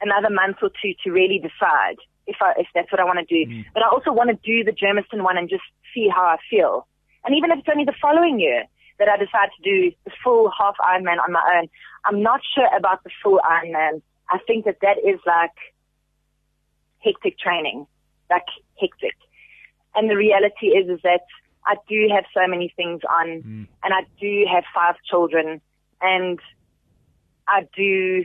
another 0.00 0.30
month 0.30 0.58
or 0.62 0.70
two 0.82 0.92
to 1.04 1.10
really 1.10 1.38
decide 1.38 1.96
if 2.26 2.36
I, 2.40 2.52
if 2.58 2.66
that's 2.74 2.90
what 2.92 3.00
I 3.00 3.04
want 3.04 3.18
to 3.18 3.24
do. 3.24 3.50
Mm. 3.50 3.64
But 3.72 3.82
I 3.82 3.88
also 3.88 4.12
want 4.12 4.30
to 4.30 4.38
do 4.44 4.64
the 4.64 4.72
Germiston 4.72 5.22
one 5.22 5.36
and 5.36 5.48
just 5.48 5.64
see 5.94 6.08
how 6.08 6.22
I 6.22 6.36
feel. 6.50 6.86
And 7.24 7.34
even 7.34 7.50
if 7.50 7.58
it's 7.60 7.68
only 7.70 7.84
the 7.84 7.94
following 8.00 8.38
year 8.38 8.64
that 8.98 9.08
I 9.08 9.16
decide 9.16 9.50
to 9.56 9.62
do 9.62 9.92
the 10.04 10.12
full 10.22 10.50
half 10.56 10.76
Ironman 10.80 11.18
on 11.22 11.32
my 11.32 11.42
own, 11.58 11.68
I'm 12.04 12.22
not 12.22 12.40
sure 12.54 12.68
about 12.76 13.02
the 13.04 13.10
full 13.22 13.40
Ironman. 13.44 14.02
I 14.30 14.38
think 14.46 14.64
that 14.64 14.78
that 14.82 14.98
is 14.98 15.20
like 15.26 15.56
hectic 17.00 17.38
training, 17.38 17.86
like 18.30 18.46
hectic. 18.80 19.14
And 19.94 20.10
the 20.10 20.16
reality 20.16 20.66
is, 20.66 20.88
is 20.90 21.00
that 21.02 21.22
I 21.66 21.76
do 21.88 22.08
have 22.14 22.24
so 22.32 22.46
many 22.46 22.72
things 22.76 23.00
on 23.10 23.26
mm. 23.42 23.66
and 23.82 23.94
I 23.94 24.02
do 24.20 24.44
have 24.52 24.64
five 24.74 24.94
children 25.08 25.60
and 26.00 26.38
I 27.48 27.66
do 27.76 28.24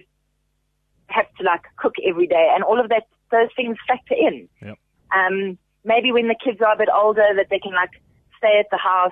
have 1.08 1.25
to 1.39 1.43
like 1.43 1.62
cook 1.77 1.95
every 2.08 2.27
day 2.27 2.51
and 2.54 2.63
all 2.63 2.80
of 2.80 2.89
that, 2.89 3.08
those 3.32 3.49
things 3.56 3.77
factor 3.88 4.15
in. 4.15 4.47
Yep. 4.62 4.77
Um, 5.15 5.58
maybe 5.84 6.12
when 6.12 6.27
the 6.27 6.36
kids 6.43 6.62
are 6.62 6.73
a 6.73 6.77
bit 6.77 6.89
older 6.93 7.27
that 7.36 7.47
they 7.49 7.60
can 7.60 7.73
like 7.73 7.91
stay 8.38 8.60
at 8.60 8.67
the 8.71 8.77
house, 8.77 9.12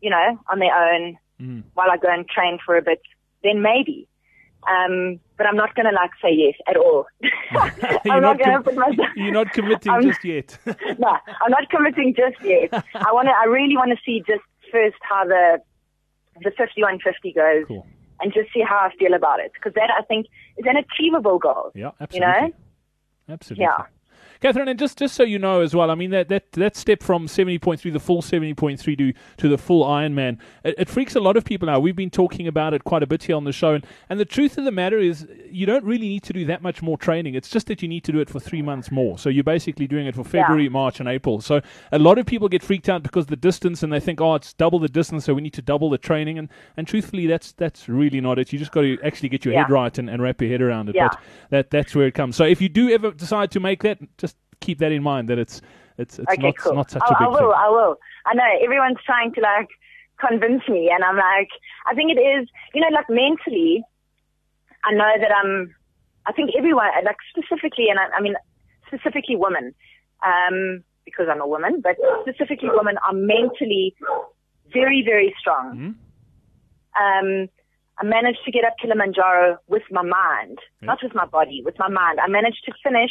you 0.00 0.10
know, 0.10 0.38
on 0.50 0.58
their 0.58 0.74
own 0.74 1.18
mm. 1.40 1.62
while 1.74 1.90
I 1.90 1.96
go 1.96 2.08
and 2.10 2.28
train 2.28 2.58
for 2.64 2.76
a 2.76 2.82
bit, 2.82 3.00
then 3.42 3.62
maybe. 3.62 4.08
Um, 4.68 5.18
but 5.36 5.46
I'm 5.46 5.56
not 5.56 5.74
going 5.74 5.86
to 5.86 5.92
like 5.92 6.10
say 6.22 6.30
yes 6.32 6.54
at 6.68 6.76
all. 6.76 7.06
I'm 7.50 8.22
not, 8.22 8.22
not 8.22 8.38
going 8.38 8.56
to 8.56 8.62
put 8.62 8.76
myself. 8.76 9.08
You're 9.16 9.32
not 9.32 9.52
committing 9.52 9.92
I'm, 9.92 10.02
just 10.02 10.24
yet. 10.24 10.58
no, 10.66 11.08
I'm 11.08 11.50
not 11.50 11.68
committing 11.70 12.14
just 12.16 12.42
yet. 12.44 12.72
I 12.94 13.12
want 13.12 13.26
to. 13.26 13.32
I 13.32 13.46
really 13.46 13.76
want 13.76 13.90
to 13.90 13.96
see 14.04 14.22
just 14.26 14.42
first 14.70 14.96
how 15.02 15.24
the 15.24 15.58
the 16.42 16.50
5150 16.56 17.32
goes, 17.32 17.66
cool. 17.66 17.86
and 18.20 18.32
just 18.32 18.52
see 18.54 18.62
how 18.66 18.76
I 18.76 18.90
feel 18.98 19.14
about 19.14 19.40
it 19.40 19.52
because 19.52 19.74
that 19.74 19.90
I 19.90 20.02
think 20.02 20.26
is 20.56 20.64
an 20.66 20.76
achievable 20.76 21.38
goal. 21.38 21.72
Yeah, 21.74 21.90
absolutely. 22.00 22.32
You 22.32 22.48
know, 22.48 22.52
absolutely. 23.28 23.64
Yeah. 23.64 23.84
Catherine, 24.42 24.68
and 24.68 24.78
just, 24.78 24.98
just 24.98 25.14
so 25.14 25.22
you 25.22 25.38
know 25.38 25.60
as 25.60 25.74
well, 25.74 25.90
I 25.90 25.94
mean, 25.94 26.10
that, 26.10 26.28
that, 26.28 26.50
that 26.52 26.76
step 26.76 27.02
from 27.02 27.26
70.3, 27.26 27.92
the 27.92 28.00
full 28.00 28.22
70.3 28.22 28.98
to, 28.98 29.12
to 29.36 29.48
the 29.48 29.56
full 29.56 29.84
Ironman, 29.86 30.38
it, 30.64 30.74
it 30.78 30.88
freaks 30.88 31.14
a 31.14 31.20
lot 31.20 31.36
of 31.36 31.44
people 31.44 31.70
out. 31.70 31.80
We've 31.82 31.96
been 31.96 32.10
talking 32.10 32.48
about 32.48 32.74
it 32.74 32.84
quite 32.84 33.02
a 33.02 33.06
bit 33.06 33.22
here 33.22 33.36
on 33.36 33.44
the 33.44 33.52
show. 33.52 33.74
And, 33.74 33.86
and 34.10 34.18
the 34.18 34.24
truth 34.24 34.58
of 34.58 34.64
the 34.64 34.72
matter 34.72 34.98
is, 34.98 35.26
you 35.48 35.64
don't 35.64 35.84
really 35.84 36.08
need 36.08 36.24
to 36.24 36.32
do 36.32 36.44
that 36.46 36.60
much 36.62 36.82
more 36.82 36.98
training. 36.98 37.34
It's 37.34 37.48
just 37.48 37.68
that 37.68 37.82
you 37.82 37.88
need 37.88 38.04
to 38.04 38.12
do 38.12 38.20
it 38.20 38.28
for 38.28 38.40
three 38.40 38.62
months 38.62 38.90
more. 38.90 39.18
So 39.18 39.28
you're 39.28 39.44
basically 39.44 39.86
doing 39.86 40.06
it 40.06 40.14
for 40.14 40.24
February, 40.24 40.64
Yeah. 40.64 40.70
March, 40.70 40.98
and 40.98 41.08
April. 41.08 41.40
So 41.40 41.60
a 41.92 41.98
lot 41.98 42.18
of 42.18 42.26
people 42.26 42.48
get 42.48 42.62
freaked 42.62 42.88
out 42.88 43.02
because 43.02 43.24
of 43.24 43.30
the 43.30 43.36
distance 43.36 43.82
and 43.82 43.92
they 43.92 44.00
think, 44.00 44.20
oh, 44.20 44.34
it's 44.34 44.52
double 44.54 44.78
the 44.78 44.88
distance, 44.88 45.24
so 45.24 45.34
we 45.34 45.42
need 45.42 45.52
to 45.54 45.62
double 45.62 45.88
the 45.90 45.98
training. 45.98 46.38
And, 46.38 46.48
and 46.76 46.86
truthfully, 46.86 47.26
that's 47.26 47.52
that's 47.52 47.88
really 47.88 48.20
not 48.20 48.38
it. 48.38 48.52
You 48.52 48.58
just 48.58 48.72
got 48.72 48.82
to 48.82 48.98
actually 49.04 49.28
get 49.28 49.44
your 49.44 49.54
head 49.54 49.70
right 49.70 49.96
and, 49.98 50.10
and 50.10 50.22
wrap 50.22 50.40
your 50.40 50.50
head 50.50 50.62
around 50.62 50.88
it. 50.88 50.94
Yeah. 50.96 51.08
But 51.08 51.20
that 51.50 51.70
that's 51.70 51.94
where 51.94 52.06
it 52.06 52.14
comes. 52.14 52.34
So 52.36 52.44
if 52.44 52.60
you 52.60 52.68
do 52.68 52.90
ever 52.90 53.12
decide 53.12 53.50
to 53.52 53.60
make 53.60 53.82
that, 53.82 53.98
just 54.18 54.31
keep 54.62 54.78
that 54.78 54.92
in 54.92 55.02
mind 55.02 55.28
that 55.28 55.38
it's 55.38 55.60
it's 55.98 56.18
it's 56.18 56.32
Okay, 56.32 56.42
not 56.42 56.56
cool. 56.58 56.74
not 56.74 56.90
such 56.90 57.02
I, 57.02 57.12
a 57.12 57.18
big 57.18 57.26
I 57.26 57.28
will. 57.28 57.52
thing. 57.52 57.64
I 57.66 57.68
will. 57.76 57.94
I 58.26 58.32
know 58.34 58.48
everyone's 58.64 59.02
trying 59.04 59.34
to 59.34 59.40
like 59.40 59.68
convince 60.26 60.62
me, 60.68 60.90
and 60.94 61.04
I'm 61.04 61.16
like, 61.16 61.50
I 61.86 61.94
think 61.94 62.10
it 62.16 62.20
is. 62.20 62.48
You 62.74 62.80
know, 62.80 62.92
like 62.94 63.10
mentally, 63.10 63.84
I 64.84 64.92
know 64.92 65.12
that 65.20 65.32
I'm. 65.40 65.74
I 66.24 66.32
think 66.32 66.50
everyone, 66.56 66.88
like 67.04 67.16
specifically, 67.34 67.86
and 67.90 67.98
I, 67.98 68.06
I 68.16 68.20
mean 68.22 68.36
specifically 68.86 69.36
women, 69.36 69.74
um, 70.24 70.84
because 71.04 71.26
I'm 71.30 71.40
a 71.40 71.46
woman, 71.46 71.80
but 71.82 71.96
specifically 72.22 72.70
women 72.72 72.96
are 73.06 73.12
mentally 73.14 73.94
very, 74.72 75.02
very 75.04 75.34
strong. 75.38 75.96
Um, 77.00 77.48
I 77.98 78.04
managed 78.04 78.40
to 78.44 78.52
get 78.52 78.64
up 78.64 78.74
Kilimanjaro 78.80 79.58
with 79.68 79.82
my 79.90 80.02
mind, 80.02 80.58
not 80.80 80.98
with 81.02 81.14
my 81.14 81.26
body, 81.26 81.62
with 81.64 81.78
my 81.78 81.88
mind. 81.88 82.20
I 82.20 82.28
managed 82.28 82.64
to 82.66 82.72
finish 82.82 83.10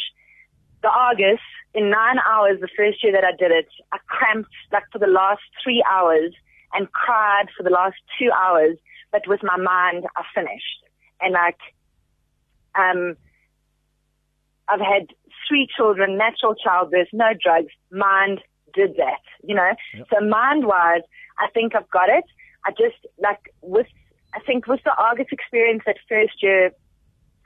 the 0.82 0.88
Argus 0.88 1.40
in 1.74 1.90
nine 1.90 2.18
hours 2.28 2.60
the 2.60 2.68
first 2.76 3.02
year 3.02 3.12
that 3.12 3.24
I 3.24 3.32
did 3.36 3.50
it. 3.50 3.68
I 3.92 3.98
cramped 4.06 4.50
like 4.72 4.84
for 4.92 4.98
the 4.98 5.06
last 5.06 5.42
three 5.62 5.82
hours 5.90 6.34
and 6.74 6.90
cried 6.92 7.46
for 7.56 7.62
the 7.62 7.70
last 7.70 7.96
two 8.18 8.30
hours, 8.32 8.76
but 9.10 9.22
with 9.26 9.40
my 9.42 9.56
mind, 9.56 10.04
I 10.16 10.22
finished. 10.34 10.84
And 11.20 11.34
like, 11.34 11.58
um, 12.74 13.16
I've 14.68 14.80
had 14.80 15.08
three 15.48 15.68
children, 15.74 16.16
natural 16.16 16.54
childbirth, 16.54 17.08
no 17.12 17.32
drugs. 17.40 17.72
Mind 17.90 18.40
did 18.74 18.96
that, 18.96 19.20
you 19.44 19.54
know? 19.54 19.72
So 20.10 20.24
mind 20.24 20.66
wise, 20.66 21.02
I 21.38 21.48
think 21.52 21.74
I've 21.74 21.90
got 21.90 22.08
it. 22.08 22.24
I 22.64 22.70
just 22.70 22.96
like 23.18 23.52
with, 23.60 23.86
I 24.34 24.40
think 24.40 24.66
with 24.66 24.80
the 24.84 24.94
Argus 24.96 25.26
experience 25.30 25.82
that 25.86 25.96
first 26.08 26.42
year 26.42 26.70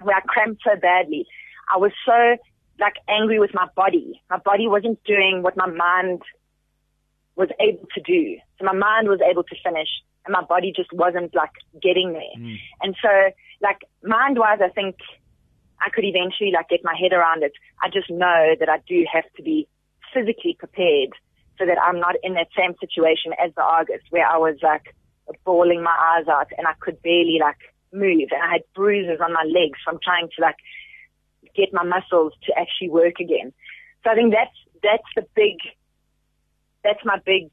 where 0.00 0.16
I 0.16 0.20
cramped 0.20 0.62
so 0.64 0.76
badly, 0.76 1.26
I 1.72 1.78
was 1.78 1.92
so 2.04 2.36
like 2.80 2.94
angry 3.08 3.38
with 3.38 3.50
my 3.54 3.66
body. 3.74 4.20
My 4.30 4.38
body 4.38 4.66
wasn't 4.68 5.02
doing 5.04 5.42
what 5.42 5.56
my 5.56 5.66
mind 5.66 6.22
was 7.36 7.48
able 7.60 7.86
to 7.94 8.00
do. 8.00 8.38
So 8.58 8.64
my 8.64 8.72
mind 8.72 9.08
was 9.08 9.20
able 9.20 9.44
to 9.44 9.56
finish 9.62 9.88
and 10.24 10.32
my 10.32 10.42
body 10.42 10.72
just 10.74 10.92
wasn't 10.92 11.34
like 11.34 11.52
getting 11.80 12.12
there. 12.12 12.36
Hmm. 12.36 12.54
And 12.82 12.96
so 13.00 13.08
like 13.60 13.80
mind 14.02 14.38
wise, 14.38 14.58
I 14.62 14.68
think 14.68 14.96
I 15.80 15.90
could 15.90 16.04
eventually 16.04 16.52
like 16.52 16.68
get 16.68 16.80
my 16.82 16.96
head 16.98 17.12
around 17.12 17.42
it. 17.42 17.52
I 17.82 17.88
just 17.88 18.10
know 18.10 18.54
that 18.58 18.68
I 18.68 18.78
do 18.88 19.04
have 19.12 19.24
to 19.36 19.42
be 19.42 19.68
physically 20.12 20.56
prepared 20.58 21.12
so 21.58 21.66
that 21.66 21.78
I'm 21.80 22.00
not 22.00 22.16
in 22.22 22.34
that 22.34 22.48
same 22.56 22.74
situation 22.80 23.32
as 23.42 23.52
the 23.54 23.62
Argus 23.62 24.02
where 24.10 24.26
I 24.26 24.36
was 24.38 24.56
like 24.62 24.94
bawling 25.44 25.82
my 25.82 25.96
eyes 26.16 26.28
out 26.28 26.48
and 26.56 26.66
I 26.66 26.74
could 26.80 27.00
barely 27.02 27.38
like 27.40 27.58
move 27.92 28.28
and 28.30 28.42
I 28.42 28.52
had 28.52 28.62
bruises 28.74 29.20
on 29.22 29.32
my 29.32 29.44
legs 29.44 29.78
from 29.84 29.98
trying 30.02 30.28
to 30.36 30.42
like 30.42 30.56
get 31.54 31.72
my 31.72 31.84
muscles 31.84 32.32
to 32.44 32.52
actually 32.58 32.90
work 32.90 33.20
again. 33.20 33.52
So 34.04 34.10
I 34.10 34.14
think 34.14 34.32
that's, 34.32 34.56
that's 34.82 35.08
the 35.14 35.26
big, 35.34 35.56
that's 36.84 37.04
my 37.04 37.18
big 37.24 37.50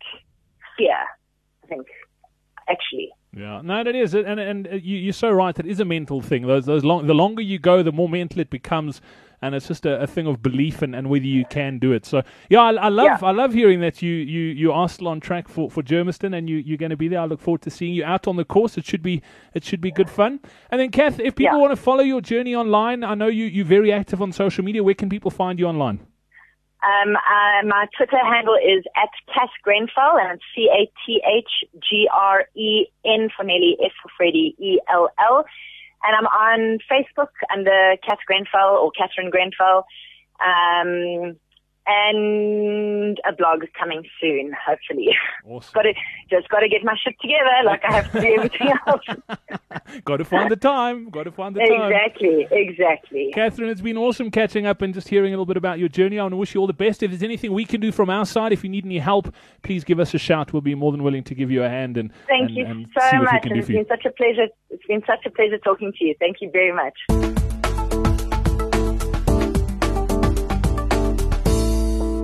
fear, 0.78 0.98
I 1.64 1.68
think, 1.68 1.88
actually. 2.70 3.12
Yeah, 3.36 3.62
no, 3.64 3.82
it 3.82 3.96
is, 3.96 4.14
and 4.14 4.40
and 4.40 4.68
uh, 4.68 4.76
you, 4.76 4.98
you're 4.98 5.14
so 5.14 5.32
right. 5.32 5.58
It 5.58 5.66
is 5.66 5.80
a 5.80 5.86
mental 5.86 6.22
thing. 6.22 6.46
Those 6.46 6.66
those 6.68 6.84
long, 6.84 7.08
the 7.08 7.16
longer 7.16 7.42
you 7.42 7.58
go, 7.58 7.82
the 7.82 7.92
more 7.92 8.08
mental 8.08 8.40
it 8.42 8.52
becomes, 8.52 9.02
and 9.42 9.56
it's 9.56 9.68
just 9.68 9.88
a, 9.88 10.02
a 10.02 10.06
thing 10.06 10.28
of 10.28 10.44
belief 10.44 10.84
and, 10.84 10.96
and 10.96 11.10
whether 11.10 11.26
you 11.26 11.44
can 11.50 11.80
do 11.80 11.94
it. 11.94 12.06
So 12.06 12.22
yeah, 12.50 12.62
I, 12.62 12.74
I 12.74 12.90
love 12.90 13.06
Yeah. 13.06 13.18
I 13.28 13.32
love 13.32 13.52
hearing 13.56 13.80
that 13.82 14.04
you 14.04 14.12
you 14.14 14.42
you 14.42 14.72
are 14.72 14.88
still 14.88 15.08
on 15.08 15.20
track 15.20 15.48
for, 15.48 15.72
for 15.72 15.82
Germiston 15.82 16.38
and 16.38 16.48
you 16.48 16.58
you're 16.58 16.78
going 16.78 16.92
to 16.92 16.96
be 16.98 17.08
there. 17.08 17.22
I 17.22 17.26
look 17.26 17.42
forward 17.42 17.64
to 17.64 17.72
seeing 17.72 17.96
you 17.96 18.06
out 18.06 18.28
on 18.28 18.36
the 18.36 18.46
course. 18.46 18.78
It 18.78 18.86
should 18.86 19.02
be 19.02 19.24
it 19.56 19.64
should 19.64 19.82
be 19.82 19.90
good 19.90 20.12
fun. 20.12 20.40
And 20.70 20.80
then 20.80 20.92
Kath, 20.92 21.20
if 21.20 21.34
people 21.36 21.58
Yeah. 21.58 21.62
want 21.62 21.72
to 21.72 21.82
follow 21.82 22.04
your 22.04 22.22
journey 22.22 22.54
online, 22.56 23.04
I 23.04 23.16
know 23.16 23.28
you 23.28 23.46
you're 23.46 23.66
very 23.66 23.92
active 23.92 24.22
on 24.22 24.32
social 24.32 24.64
media. 24.64 24.84
Where 24.84 24.94
can 24.94 25.10
people 25.10 25.32
find 25.32 25.58
you 25.58 25.66
online? 25.66 26.02
Um, 26.84 27.16
uh, 27.16 27.66
my 27.66 27.88
Twitter 27.96 28.20
handle 28.20 28.56
is 28.56 28.84
at 28.96 29.10
Cath 29.34 29.56
Grenfell, 29.64 30.20
and 30.20 30.36
it's 30.36 30.44
C 30.54 30.68
A 30.68 30.92
T 31.06 31.22
H 31.24 31.70
G 31.80 32.10
R 32.14 32.46
E 32.56 32.88
N 33.06 33.30
for 33.36 33.44
Nelly, 33.44 33.78
S 33.84 33.92
for 34.02 34.10
Freddy, 34.18 34.56
E 34.60 34.80
L 34.92 35.10
L. 35.18 35.46
And 36.04 36.16
I'm 36.16 36.28
on 36.28 36.80
Facebook 36.92 37.32
under 37.52 37.96
Cath 38.06 38.20
Grenfell 38.28 38.76
or 38.84 38.92
Catherine 38.92 39.32
Grenfell. 39.32 39.86
Um, 40.44 41.38
and 41.86 43.20
a 43.28 43.34
blog 43.34 43.64
is 43.64 43.70
coming 43.78 44.04
soon, 44.22 44.54
hopefully. 44.66 45.10
Awesome. 45.46 45.72
got 45.74 45.82
to 45.84 45.94
just 46.30 46.50
got 46.50 46.60
to 46.62 46.70
get 46.70 46.84
my 46.84 46.96
shit 47.04 47.16
together, 47.22 47.50
like 47.66 47.84
I 47.84 47.94
have 47.94 48.12
to 48.14 48.22
do 48.22 48.28
everything 48.38 48.70
else. 48.88 49.02
Got 50.06 50.18
to 50.18 50.26
find 50.26 50.50
the 50.50 50.56
time. 50.56 51.10
Got 51.10 51.24
to 51.24 51.32
find 51.32 51.56
the 51.56 51.60
time. 51.60 51.92
exactly, 51.92 52.48
exactly. 52.52 53.32
Catherine, 53.34 53.70
it's 53.70 53.82
been 53.82 53.98
awesome 53.98 54.32
catching 54.32 54.66
up 54.66 54.82
and 54.82 54.94
just 54.94 55.08
hearing 55.10 55.34
a 55.34 55.36
little 55.38 55.46
bit 55.46 55.58
about 55.58 55.80
your 55.80 55.90
journey. 55.90 56.20
I 56.20 56.24
want 56.24 56.34
to 56.34 56.38
wish 56.38 56.56
you 56.56 56.62
all 56.62 56.68
the 56.68 56.74
best. 56.74 57.04
If 57.04 57.12
there's 57.12 57.24
anything 57.24 57.52
we 57.54 57.66
can 57.66 57.82
do 57.82 57.92
from 57.92 58.10
our 58.10 58.26
side, 58.26 58.54
if 58.54 58.64
you 58.64 58.70
need 58.70 58.86
any 58.86 59.00
help, 59.00 59.34
please 59.64 59.84
give 59.84 60.00
us 60.00 60.14
a 60.14 60.18
shout. 60.18 60.54
We'll 60.54 60.62
be 60.62 60.76
more 60.76 60.92
than 60.92 61.04
willing 61.04 61.24
to 61.26 61.36
give 61.36 61.52
you 61.52 61.64
a 61.64 61.70
hand 61.70 61.98
and, 61.98 62.12
Thank 62.28 62.50
and, 62.50 62.56
you 62.58 62.66
and 62.66 62.88
so 62.98 63.10
see 63.10 63.18
what 63.18 63.20
we 63.20 63.26
much. 63.34 63.42
can 63.44 63.52
and 63.52 63.54
do 63.56 63.60
It's 63.60 63.70
you. 63.70 63.76
been 63.78 63.88
such 63.88 64.06
a 64.06 64.12
pleasure. 64.12 64.48
It's 64.70 64.86
been 64.88 65.04
such 65.06 65.26
a 65.26 65.30
pleasure 65.30 65.58
talking 65.58 65.92
to 66.00 66.06
you. 66.06 66.16
Thank 66.20 66.38
you 66.42 66.50
very 66.52 66.72
much. 66.72 67.43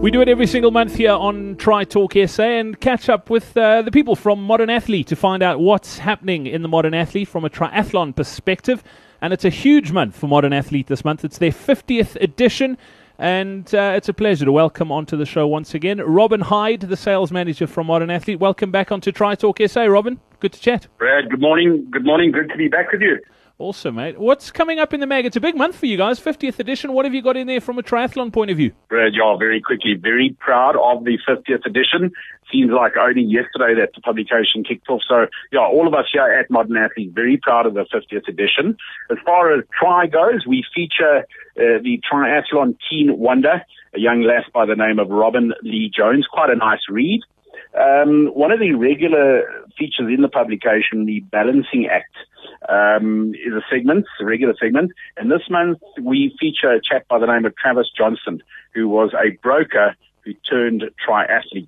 We 0.01 0.12
do 0.12 0.21
it 0.21 0.29
every 0.29 0.47
single 0.47 0.71
month 0.71 0.95
here 0.95 1.12
on 1.12 1.57
Tri 1.57 1.83
Talk 1.83 2.13
SA 2.25 2.43
and 2.43 2.79
catch 2.79 3.09
up 3.09 3.29
with 3.29 3.55
uh, 3.57 3.81
the 3.81 3.91
people 3.91 4.15
from 4.15 4.41
Modern 4.41 4.69
Athlete 4.69 5.07
to 5.07 5.15
find 5.17 5.43
out 5.43 5.59
what's 5.59 5.97
happening 5.97 6.47
in 6.47 6.62
the 6.62 6.69
Modern 6.69 6.93
Athlete 6.93 7.27
from 7.27 7.43
a 7.43 7.49
triathlon 7.49 8.15
perspective. 8.15 8.81
And 9.19 9.33
it's 9.33 9.43
a 9.43 9.49
huge 9.49 9.91
month 9.91 10.15
for 10.15 10.27
Modern 10.27 10.53
Athlete 10.53 10.88
this 10.88 11.03
month. 11.03 11.25
It's 11.25 11.38
their 11.38 11.51
50th 11.51 12.15
edition. 12.21 12.77
And 13.17 13.75
uh, 13.75 13.91
it's 13.97 14.07
a 14.07 14.13
pleasure 14.13 14.45
to 14.45 14.53
welcome 14.53 14.89
onto 14.89 15.17
the 15.17 15.25
show 15.25 15.45
once 15.45 15.73
again 15.73 15.97
Robin 15.99 16.39
Hyde, 16.39 16.79
the 16.79 16.95
sales 16.95 17.33
manager 17.33 17.67
from 17.67 17.88
Modern 17.88 18.09
Athlete. 18.09 18.39
Welcome 18.39 18.71
back 18.71 18.93
onto 18.93 19.12
Tri 19.12 19.35
Talk 19.35 19.59
SA, 19.67 19.83
Robin. 19.83 20.17
Good 20.39 20.53
to 20.53 20.62
chat. 20.62 20.88
Brad, 20.97 21.29
good 21.29 21.41
morning. 21.41 21.85
Good 21.91 22.05
morning. 22.05 22.31
Good 22.31 22.47
to 22.51 22.55
be 22.55 22.69
back 22.69 22.93
with 22.93 23.01
you. 23.01 23.19
Awesome, 23.60 23.95
mate. 23.95 24.17
What's 24.17 24.52
coming 24.52 24.80
up 24.80 24.93
in 24.93 25.02
the 25.02 25.06
mag? 25.06 25.26
It's 25.26 25.36
a 25.36 25.41
big 25.41 25.58
month 25.58 25.76
for 25.76 25.86
you 25.86 25.98
guys, 25.98 26.17
50th 26.17 26.60
edition. 26.60 26.93
What 26.93 27.04
have 27.04 27.13
you 27.13 27.22
got 27.22 27.36
in 27.36 27.45
there 27.45 27.60
from 27.60 27.78
a 27.78 27.84
triathlon 27.84 28.32
point 28.32 28.52
of 28.52 28.56
view? 28.56 28.72
Brad, 28.88 29.12
yeah, 29.13 29.36
very 29.38 29.60
quickly, 29.60 29.95
very 30.02 30.34
proud 30.39 30.78
of 30.78 31.04
the 31.04 31.17
50th 31.28 31.65
edition. 31.65 32.13
Seems 32.50 32.72
like 32.72 32.93
only 32.95 33.24
yesterday 33.24 33.76
that 33.76 33.89
the 33.93 34.00
publication 34.00 34.63
kicked 34.63 34.88
off. 34.88 35.02
So, 35.10 35.26
yeah, 35.52 35.60
all 35.60 35.88
of 35.89 35.93
us 35.93 36.06
here 36.10 36.24
at 36.24 36.50
Modern 36.50 36.78
Athlete, 36.78 37.12
very 37.13 37.36
proud 37.36 37.65
of 37.65 37.74
the 37.74 37.86
50th 37.93 38.30
edition. 38.30 38.78
As 39.12 39.17
far 39.26 39.54
as 39.54 39.65
Tri 39.78 40.08
goes, 40.08 40.48
we 40.48 40.63
feature 40.74 41.26
uh, 41.58 41.84
the 41.84 42.02
Triathlon 42.10 42.78
Teen 42.89 43.19
Wonder, 43.19 43.62
a 43.93 44.00
young 44.00 44.22
lass 44.22 44.50
by 44.54 44.67
the 44.67 44.76
name 44.76 45.00
of 45.00 45.10
Robin 45.10 45.52
Lee 45.63 45.91
Jones. 45.93 46.26
Quite 46.32 46.50
a 46.50 46.56
nice 46.56 46.88
read. 46.88 47.19
Um, 47.78 48.28
one 48.28 48.54
of 48.54 48.60
the 48.60 48.74
regular 48.74 49.43
features 49.78 50.08
in 50.08 50.22
the 50.22 50.30
publication, 50.30 51.06
the 51.06 51.19
Balancing 51.30 51.88
Act, 51.91 52.15
um, 52.67 53.34
is 53.36 53.54
a 53.54 53.62
segment, 53.69 54.06
a 54.19 54.26
regular 54.26 54.54
segment. 54.60 54.91
And 55.17 55.32
this 55.32 55.50
month 55.50 55.80
we 56.02 56.36
feature 56.39 56.72
a 56.72 56.82
chap 56.82 57.08
by 57.08 57.19
the 57.19 57.28
name 57.28 57.45
of 57.45 57.56
Travis 57.56 57.88
Johnson, 57.95 58.43
who 58.74 58.89
was 58.89 59.13
a 59.13 59.32
broker 59.41 59.95
who 60.26 60.34
turned 60.34 60.84
triathletes. 61.08 61.67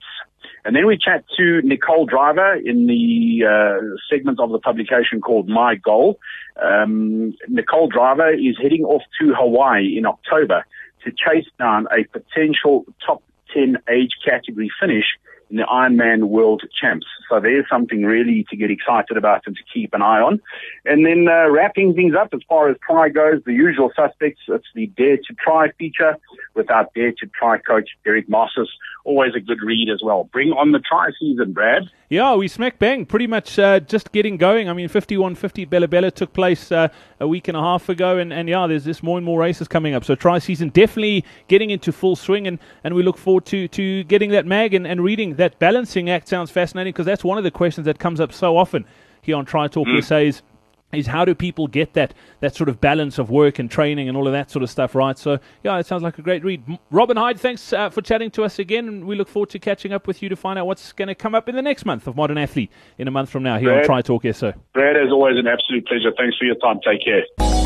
And 0.63 0.75
then 0.75 0.86
we 0.86 0.97
chat 0.97 1.23
to 1.38 1.62
Nicole 1.63 2.06
Driver 2.06 2.54
in 2.54 2.86
the 2.86 3.45
uh, 3.45 3.97
segment 4.10 4.39
of 4.39 4.51
the 4.51 4.60
publication 4.60 5.21
called 5.21 5.49
My 5.49 5.75
Goal. 5.75 6.19
Um, 6.62 7.34
Nicole 7.47 7.88
Driver 7.88 8.32
is 8.32 8.58
heading 8.62 8.84
off 8.84 9.01
to 9.19 9.34
Hawaii 9.34 9.97
in 9.97 10.06
October 10.06 10.65
to 11.04 11.12
chase 11.12 11.47
down 11.58 11.88
a 11.91 12.04
potential 12.04 12.86
top 13.04 13.23
10 13.54 13.77
age 13.89 14.12
category 14.23 14.69
finish 14.80 15.06
in 15.51 15.57
the 15.57 15.63
Ironman 15.63 16.29
World 16.29 16.63
Champs. 16.79 17.05
So 17.29 17.39
there's 17.39 17.65
something 17.69 18.03
really 18.03 18.45
to 18.49 18.55
get 18.55 18.71
excited 18.71 19.17
about 19.17 19.43
and 19.45 19.55
to 19.55 19.61
keep 19.71 19.93
an 19.93 20.01
eye 20.01 20.21
on. 20.21 20.41
And 20.85 21.05
then 21.05 21.27
uh, 21.27 21.49
wrapping 21.49 21.93
things 21.93 22.15
up 22.19 22.29
as 22.33 22.39
far 22.47 22.69
as 22.69 22.77
try 22.85 23.09
goes, 23.09 23.41
the 23.45 23.53
usual 23.53 23.91
suspects. 23.95 24.41
It's 24.47 24.65
the 24.73 24.87
Dare 24.87 25.17
to 25.17 25.33
Try 25.43 25.71
feature 25.77 26.17
with 26.55 26.71
our 26.71 26.87
Dare 26.95 27.11
to 27.11 27.27
Try 27.37 27.59
coach, 27.59 27.89
Eric 28.05 28.29
Mosses. 28.29 28.69
Always 29.03 29.33
a 29.35 29.39
good 29.39 29.59
read 29.61 29.89
as 29.93 30.01
well. 30.03 30.29
Bring 30.31 30.49
on 30.49 30.71
the 30.71 30.79
try 30.79 31.09
season, 31.19 31.53
Brad. 31.53 31.83
Yeah, 32.12 32.36
we 32.36 32.50
smack 32.50 32.78
bang, 32.78 33.06
pretty 33.06 33.26
much 33.26 33.58
uh, 33.58 33.80
just 33.80 34.12
getting 34.12 34.36
going. 34.36 34.67
I 34.67 34.74
mean, 34.74 34.89
5150 34.89 35.63
Bela 35.63 35.88
Bela 35.88 36.12
took 36.12 36.34
place 36.34 36.69
uh, 36.69 36.89
a 37.21 37.26
week 37.26 37.47
and 37.47 37.56
a 37.56 37.62
half 37.62 37.88
ago, 37.88 38.17
and, 38.17 38.34
and 38.34 38.50
yeah, 38.50 38.67
there's 38.67 38.84
just 38.84 39.02
more 39.02 39.17
and 39.17 39.26
more 39.26 39.39
races 39.39 39.69
coming 39.69 39.93
up. 39.93 40.04
So 40.04 40.15
tri 40.15 40.39
season 40.39 40.67
definitely 40.67 41.24
getting 41.47 41.69
into 41.69 41.93
full 41.93 42.17
swing, 42.17 42.47
and, 42.47 42.60
and 42.84 42.95
we 42.95 43.02
look 43.02 43.17
forward 43.17 43.45
to, 43.45 43.69
to 43.69 44.04
getting 44.04 44.32
that 44.32 44.45
mag 44.45 44.74
and, 44.74 44.86
and 44.86 45.02
reading 45.02 45.36
that 45.36 45.58
balancing 45.58 46.10
act. 46.10 46.28
Sounds 46.28 46.52
fascinating 46.52 46.91
because 46.91 47.06
that's 47.06 47.24
one 47.24 47.38
of 47.38 47.45
the 47.45 47.52
questions 47.52 47.86
that 47.86 47.97
comes 47.97 48.19
up 48.19 48.34
so 48.34 48.58
often 48.58 48.84
here 49.21 49.38
on 49.38 49.45
Tri 49.45 49.69
Talk 49.69 49.88
mm. 49.88 50.04
says 50.04 50.41
is 50.91 51.08
how 51.08 51.25
do 51.25 51.36
people 51.36 51.67
get 51.67 51.93
that 51.93 52.13
that 52.39 52.56
sort 52.56 52.69
of 52.69 52.82
balance 52.82 53.17
of 53.17 53.30
work 53.30 53.60
and 53.60 53.69
training 53.69 54.08
and 54.08 54.17
all 54.17 54.27
of 54.27 54.34
that 54.34 54.49
sort 54.51 54.63
of 54.63 54.69
stuff 54.69 54.95
right? 54.95 55.17
So 55.17 55.39
yeah 55.63 55.77
it 55.77 55.86
sounds 55.86 56.04
like 56.04 56.17
a 56.17 56.21
great 56.21 56.43
read. 56.43 56.63
Robin 56.89 57.17
hyde 57.17 57.39
thanks 57.39 57.73
uh, 57.73 57.89
for 57.89 58.01
chatting 58.01 58.32
to 58.32 58.43
us 58.43 58.60
again 58.60 58.88
and 58.88 59.06
we 59.06 59.15
look 59.15 59.27
forward 59.27 59.49
to 59.51 59.60
catching 59.60 59.93
up 59.93 60.08
with 60.08 60.21
you 60.21 60.30
to 60.30 60.36
find 60.36 60.58
out 60.58 60.67
what's 60.67 60.91
going 60.93 61.08
to 61.08 61.15
come 61.15 61.36
up 61.36 61.49
in 61.49 61.56
the 61.56 61.62
next 61.62 61.86
month 61.86 62.08
of 62.08 62.15
modern 62.15 62.38
athlete 62.38 62.71
in 62.97 63.08
a 63.08 63.12
month 63.12 63.30
from 63.30 63.43
now 63.43 63.58
here 63.58 63.69
Brad, 63.69 63.80
on 63.80 63.86
tri 63.86 64.01
talk 64.01 64.21
so 64.34 64.54
brad 64.73 64.95
as 64.95 65.12
always 65.12 65.38
an 65.38 65.47
absolute 65.47 65.88
pleasure. 65.88 66.12
Thanks 66.17 66.38
for 66.38 66.45
your 66.45 66.56
time. 66.56 66.80
Take 66.86 67.04
care 67.04 67.61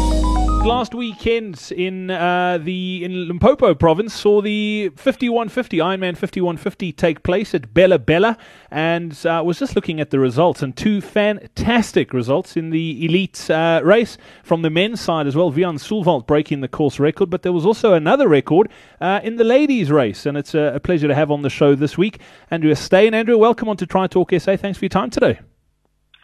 last 0.66 0.96
weekend 0.96 1.72
in 1.76 2.10
uh, 2.10 2.58
the 2.58 3.04
in 3.04 3.28
Limpopo 3.28 3.76
province 3.76 4.16
saw 4.16 4.42
the 4.42 4.90
5150 4.96 5.78
Ironman 5.78 6.18
5150 6.18 6.92
take 6.92 7.22
place 7.22 7.54
at 7.54 7.72
Bela 7.74 8.00
Bela, 8.00 8.36
and 8.72 9.14
uh, 9.26 9.44
was 9.46 9.60
just 9.60 9.76
looking 9.76 10.00
at 10.00 10.10
the 10.10 10.20
results 10.20 10.64
and 10.64 10.76
two 10.76 11.02
fantastic 11.02 12.14
results 12.14 12.58
in 12.58 12.72
the 12.72 13.06
elite 13.06 13.48
uh, 13.52 13.82
race 13.84 14.18
from 14.44 14.64
the 14.64 14.72
men's 14.72 15.00
side 15.00 15.28
as 15.28 15.36
well. 15.36 15.52
Vian 15.52 15.78
Soelwald 15.78 16.26
breaking 16.26 16.62
the 16.62 16.68
course 16.68 17.00
record, 17.00 17.30
but 17.30 17.44
there 17.44 17.54
was 17.54 17.66
also 17.66 17.94
another 17.94 18.28
record 18.28 18.70
uh, 19.00 19.20
in 19.24 19.36
the 19.36 19.44
ladies' 19.44 19.92
race, 19.92 20.26
and 20.26 20.36
it's 20.36 20.56
a, 20.56 20.74
a, 20.76 20.80
pleasure 20.80 21.08
to 21.08 21.16
have 21.16 21.30
on 21.30 21.44
the 21.44 21.50
show 21.50 21.76
this 21.76 21.96
week 21.96 22.20
Andrea 22.50 22.76
Steyn. 22.76 23.14
Andrea, 23.14 23.38
welcome 23.38 23.70
on 23.70 23.78
to 23.78 23.86
Tri 23.86 24.08
Talk 24.08 24.32
SA. 24.32 24.58
Thanks 24.58 24.80
for 24.80 24.86
your 24.86 24.90
time 24.90 25.12
today. 25.12 25.40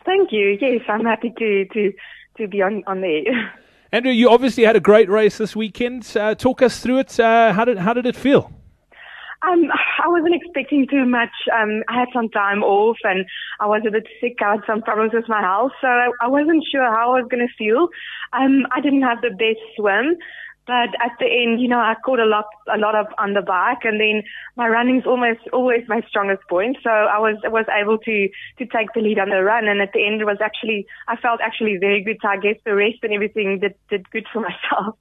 Thank 0.03 0.31
you. 0.31 0.57
Yes, 0.59 0.81
I'm 0.89 1.05
happy 1.05 1.31
to 1.37 1.65
to 1.65 1.93
to 2.37 2.47
be 2.47 2.63
on 2.63 2.83
on 2.87 3.01
there. 3.01 3.53
Andrea, 3.93 4.13
you 4.13 4.29
obviously 4.29 4.63
had 4.63 4.77
a 4.77 4.79
great 4.79 5.09
race 5.09 5.37
this 5.37 5.53
weekend. 5.53 6.15
Uh, 6.15 6.33
talk 6.33 6.61
us 6.61 6.79
through 6.79 6.99
it. 6.99 7.19
Uh, 7.19 7.51
how 7.51 7.65
did 7.65 7.77
how 7.77 7.93
did 7.93 8.05
it 8.05 8.15
feel? 8.15 8.49
Um, 9.41 9.65
I 10.01 10.07
wasn't 10.07 10.35
expecting 10.35 10.87
too 10.87 11.03
much. 11.03 11.33
Um, 11.51 11.83
I 11.89 11.99
had 11.99 12.07
some 12.13 12.29
time 12.29 12.63
off 12.63 12.97
and 13.03 13.25
I 13.59 13.65
was 13.65 13.81
a 13.87 13.91
bit 13.91 14.07
sick. 14.21 14.37
I 14.39 14.51
had 14.51 14.61
some 14.67 14.81
problems 14.81 15.13
with 15.13 15.27
my 15.27 15.41
health, 15.41 15.71
so 15.81 15.87
I, 15.87 16.09
I 16.21 16.27
wasn't 16.27 16.63
sure 16.71 16.83
how 16.83 17.15
I 17.15 17.21
was 17.21 17.27
going 17.29 17.45
to 17.45 17.53
feel. 17.57 17.89
Um, 18.33 18.67
I 18.71 18.81
didn't 18.81 19.01
have 19.01 19.21
the 19.21 19.31
best 19.31 19.59
swim, 19.75 20.15
but 20.71 20.95
at 21.03 21.11
the 21.19 21.25
end, 21.25 21.59
you 21.59 21.67
know, 21.67 21.79
I 21.79 21.95
caught 22.05 22.19
a 22.19 22.25
lot, 22.25 22.45
a 22.73 22.77
lot 22.77 22.95
of 22.95 23.07
on 23.17 23.33
the 23.33 23.41
bike, 23.41 23.83
and 23.83 23.99
then 23.99 24.23
my 24.55 24.69
running's 24.69 25.05
almost 25.05 25.41
always 25.51 25.83
my 25.89 25.99
strongest 26.07 26.43
point. 26.47 26.77
So 26.81 26.89
I 26.89 27.19
was 27.19 27.35
was 27.43 27.65
able 27.77 27.97
to 27.97 28.29
to 28.59 28.65
take 28.65 28.93
the 28.95 29.01
lead 29.01 29.19
on 29.19 29.27
the 29.27 29.43
run, 29.43 29.67
and 29.67 29.81
at 29.81 29.91
the 29.91 30.01
end, 30.07 30.21
it 30.21 30.25
was 30.25 30.37
actually 30.39 30.87
I 31.09 31.17
felt 31.17 31.41
actually 31.41 31.75
very 31.75 32.01
good. 32.01 32.19
So 32.21 32.29
I 32.29 32.37
guess 32.37 32.55
the 32.63 32.73
rest 32.73 32.99
and 33.03 33.11
everything 33.11 33.59
did 33.59 33.75
did 33.89 34.09
good 34.11 34.27
for 34.31 34.39
myself. 34.49 34.95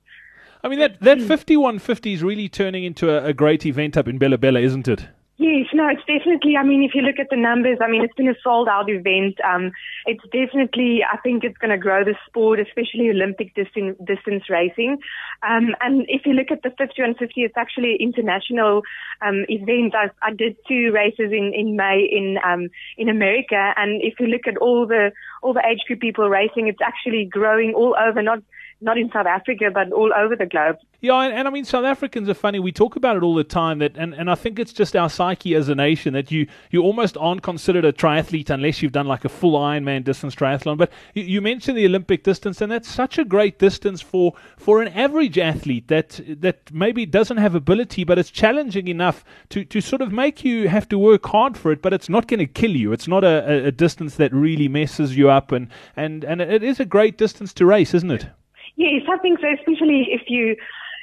I 0.64 0.68
mean 0.68 0.80
that 0.80 0.98
that 1.02 1.22
fifty 1.22 1.56
one 1.56 1.78
fifty 1.78 2.14
is 2.14 2.24
really 2.24 2.48
turning 2.48 2.82
into 2.82 3.08
a, 3.08 3.26
a 3.26 3.32
great 3.32 3.64
event 3.64 3.96
up 3.96 4.08
in 4.08 4.18
Bela 4.18 4.38
Bela, 4.38 4.58
isn't 4.58 4.88
it? 4.88 5.06
Yes, 5.40 5.68
no, 5.72 5.88
it's 5.88 6.04
definitely, 6.04 6.58
I 6.58 6.62
mean, 6.62 6.82
if 6.84 6.94
you 6.94 7.00
look 7.00 7.18
at 7.18 7.30
the 7.30 7.36
numbers, 7.40 7.78
I 7.80 7.88
mean, 7.88 8.04
it's 8.04 8.12
been 8.12 8.28
a 8.28 8.34
sold 8.44 8.68
out 8.68 8.90
event. 8.90 9.40
Um, 9.40 9.72
it's 10.04 10.20
definitely, 10.30 11.00
I 11.00 11.16
think 11.16 11.44
it's 11.44 11.56
going 11.56 11.70
to 11.70 11.78
grow 11.78 12.04
the 12.04 12.14
sport, 12.26 12.60
especially 12.60 13.08
Olympic 13.08 13.54
distance, 13.54 13.96
distance 14.04 14.50
racing. 14.50 14.98
Um, 15.42 15.74
and 15.80 16.04
if 16.08 16.26
you 16.26 16.34
look 16.34 16.50
at 16.50 16.60
the 16.62 16.68
50 16.76 16.92
and 17.00 17.16
50, 17.16 17.40
it's 17.40 17.56
actually 17.56 17.96
international, 17.98 18.82
um, 19.24 19.46
event. 19.48 19.94
I, 19.96 20.10
I 20.20 20.34
did 20.34 20.58
two 20.68 20.92
races 20.92 21.32
in, 21.32 21.52
in 21.56 21.74
May 21.74 22.04
in, 22.04 22.36
um, 22.44 22.68
in 22.98 23.08
America. 23.08 23.72
And 23.78 24.02
if 24.02 24.20
you 24.20 24.26
look 24.26 24.44
at 24.46 24.58
all 24.58 24.86
the, 24.86 25.10
all 25.40 25.54
the 25.54 25.64
age 25.64 25.80
group 25.86 26.00
people 26.00 26.28
racing, 26.28 26.68
it's 26.68 26.84
actually 26.84 27.24
growing 27.24 27.72
all 27.72 27.96
over, 27.96 28.20
not, 28.20 28.40
not 28.80 28.98
in 28.98 29.10
South 29.10 29.26
Africa, 29.26 29.70
but 29.72 29.92
all 29.92 30.12
over 30.16 30.34
the 30.36 30.46
globe. 30.46 30.76
Yeah, 31.00 31.20
and, 31.20 31.34
and, 31.34 31.48
I 31.48 31.50
mean, 31.50 31.64
South 31.64 31.84
Africans 31.84 32.28
are 32.28 32.34
funny. 32.34 32.58
We 32.58 32.72
talk 32.72 32.94
about 32.96 33.16
it 33.16 33.22
all 33.22 33.34
the 33.34 33.44
time, 33.44 33.78
that, 33.78 33.96
and, 33.96 34.12
and 34.14 34.30
I 34.30 34.34
think 34.34 34.58
it's 34.58 34.72
just 34.72 34.94
our 34.94 35.08
psyche 35.08 35.54
as 35.54 35.68
a 35.68 35.74
nation 35.74 36.12
that 36.12 36.30
you, 36.30 36.46
you 36.70 36.82
almost 36.82 37.16
aren't 37.16 37.42
considered 37.42 37.84
a 37.86 37.92
triathlete 37.92 38.50
unless 38.50 38.82
you've 38.82 38.92
done 38.92 39.06
like 39.06 39.24
a 39.24 39.28
full 39.28 39.58
Ironman 39.58 40.04
distance 40.04 40.34
triathlon. 40.34 40.76
But 40.76 40.92
you, 41.14 41.22
you 41.22 41.40
mentioned 41.40 41.78
the 41.78 41.86
Olympic 41.86 42.22
distance, 42.22 42.60
and 42.60 42.70
that's 42.70 42.88
such 42.88 43.18
a 43.18 43.24
great 43.24 43.58
distance 43.58 44.02
for, 44.02 44.34
for 44.58 44.82
an 44.82 44.88
average 44.88 45.38
athlete 45.38 45.88
that 45.88 46.20
that 46.28 46.70
maybe 46.72 47.06
doesn't 47.06 47.38
have 47.38 47.54
ability, 47.54 48.04
but 48.04 48.18
it's 48.18 48.30
challenging 48.30 48.88
enough 48.88 49.24
to, 49.50 49.64
to 49.64 49.80
sort 49.80 50.02
of 50.02 50.12
make 50.12 50.44
you 50.44 50.68
have 50.68 50.88
to 50.88 50.98
work 50.98 51.26
hard 51.26 51.56
for 51.56 51.72
it, 51.72 51.80
but 51.80 51.92
it's 51.92 52.08
not 52.08 52.28
going 52.28 52.38
to 52.38 52.46
kill 52.46 52.76
you. 52.76 52.92
It's 52.92 53.08
not 53.08 53.24
a, 53.24 53.66
a 53.66 53.72
distance 53.72 54.16
that 54.16 54.32
really 54.32 54.68
messes 54.68 55.16
you 55.16 55.30
up, 55.30 55.52
and, 55.52 55.68
and, 55.96 56.24
and 56.24 56.40
it 56.40 56.62
is 56.62 56.80
a 56.80 56.84
great 56.84 57.16
distance 57.16 57.52
to 57.54 57.66
race, 57.66 57.94
isn't 57.94 58.10
it? 58.10 58.26
Yes, 58.80 59.02
I 59.12 59.18
think 59.18 59.40
so. 59.40 59.46
Especially 59.52 60.08
if 60.08 60.22
you 60.28 60.56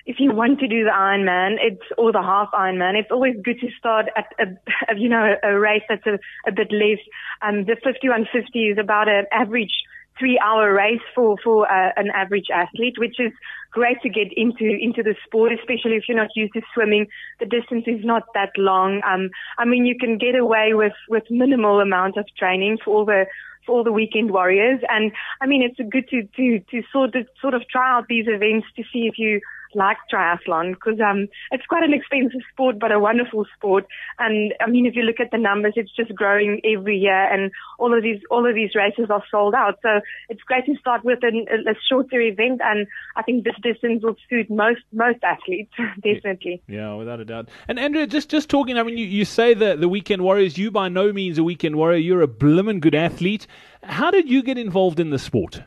if 0.08 0.16
you 0.20 0.34
want 0.34 0.60
to 0.62 0.68
do 0.68 0.84
the 0.84 0.90
Ironman, 0.90 1.58
it's 1.62 1.86
or 1.96 2.12
the 2.12 2.24
half 2.24 2.50
Ironman. 2.52 2.96
It's 3.00 3.12
always 3.12 3.36
good 3.44 3.60
to 3.60 3.68
start 3.78 4.08
at 4.18 4.26
a, 4.40 4.98
you 4.98 5.08
know 5.08 5.36
a 5.44 5.60
race 5.60 5.84
that's 5.88 6.08
a, 6.08 6.18
a 6.48 6.52
bit 6.52 6.72
less. 6.72 6.98
Um, 7.44 7.66
the 7.66 7.78
5150 7.84 8.60
is 8.60 8.78
about 8.80 9.08
an 9.08 9.26
average 9.32 9.84
three 10.18 10.40
hour 10.44 10.74
race 10.74 11.06
for 11.14 11.38
for 11.44 11.72
uh, 11.72 11.92
an 11.98 12.10
average 12.16 12.48
athlete, 12.52 12.96
which 12.98 13.20
is 13.20 13.32
great 13.72 14.02
to 14.02 14.10
get 14.10 14.34
into 14.36 14.66
into 14.66 15.04
the 15.04 15.14
sport, 15.24 15.52
especially 15.54 15.98
if 15.98 16.06
you're 16.10 16.18
not 16.18 16.36
used 16.36 16.54
to 16.54 16.62
swimming. 16.74 17.06
The 17.40 17.46
distance 17.46 17.84
is 17.86 18.04
not 18.04 18.24
that 18.34 18.58
long. 18.58 19.02
Um, 19.06 19.30
I 19.60 19.66
mean, 19.66 19.86
you 19.86 19.96
can 20.00 20.18
get 20.18 20.34
away 20.34 20.74
with 20.74 20.98
with 21.10 21.30
minimal 21.30 21.80
amount 21.80 22.18
of 22.18 22.26
training 22.40 22.80
for 22.84 22.96
all 22.96 23.06
the 23.06 23.28
all 23.70 23.84
the 23.84 23.92
weekend 23.92 24.32
warriors. 24.32 24.80
And 24.90 25.12
I 25.42 25.48
mean, 25.48 25.62
it's 25.62 25.78
good 25.90 26.08
to, 26.10 26.24
to, 26.36 26.60
to 26.72 26.84
sort 26.92 27.16
of, 27.16 27.28
sort 27.42 27.54
of 27.54 27.68
try 27.68 27.98
out 27.98 28.08
these 28.08 28.26
events 28.28 28.68
to 28.76 28.84
see 28.92 29.08
if 29.08 29.18
you 29.18 29.42
like 29.76 29.98
triathlon 30.12 30.74
because 30.74 31.00
um, 31.00 31.28
it's 31.52 31.66
quite 31.66 31.84
an 31.84 31.94
expensive 31.94 32.42
sport, 32.52 32.80
but 32.80 32.92
a 32.92 33.00
wonderful 33.00 33.46
sport. 33.56 33.86
And 34.20 34.54
I 34.60 34.70
mean, 34.70 34.86
if 34.86 34.96
you 34.96 35.04
look 35.04 35.20
at 35.20 35.32
the 35.32 35.38
numbers, 35.38 35.74
it's 35.76 35.96
just 35.96 36.14
growing 36.16 36.62
every 36.64 36.98
year, 36.98 37.34
and 37.34 37.52
all 37.80 37.96
of 37.96 38.04
these 38.04 38.22
all 38.30 38.48
of 38.48 38.56
these 38.56 38.76
races 38.76 39.10
are 39.10 39.24
sold 39.30 39.54
out. 39.54 39.80
So 39.82 40.02
it's 40.30 40.42
great 40.44 40.66
to 40.66 40.76
start 40.80 41.04
with 41.04 41.20
an, 41.22 41.46
a 41.50 41.76
shorter 41.90 42.22
event, 42.22 42.62
and 42.64 42.88
I 43.16 43.24
think 43.24 43.44
this 43.44 43.56
distance 43.62 44.04
will 44.04 44.16
suit 44.30 44.50
most 44.50 44.82
most 44.92 45.20
athletes 45.24 45.74
definitely. 46.04 46.62
Yeah, 46.68 46.96
without 46.96 47.20
a 47.20 47.26
doubt. 47.26 47.50
And 47.68 47.80
Andrea, 47.80 48.08
just 48.08 48.30
just 48.30 48.50
talking, 48.50 48.78
I 48.78 48.84
mean, 48.84 48.98
you, 48.98 49.06
you 49.06 49.26
say 49.26 49.54
that 49.54 49.80
the 49.80 49.90
weekend 49.90 50.22
warriors, 50.22 50.58
you 50.58 50.72
by 50.72 50.90
no 50.90 51.12
means 51.14 51.38
a 51.38 51.44
weekend 51.44 51.76
warrior. 51.76 51.98
You're 51.98 52.22
a 52.22 52.28
blimmin' 52.28 52.80
good 52.80 52.96
athlete. 52.96 53.48
How 53.84 54.12
did 54.12 54.30
you 54.30 54.44
get 54.44 54.58
involved 54.58 55.00
in 55.00 55.10
the 55.10 55.20
sport? 55.20 55.62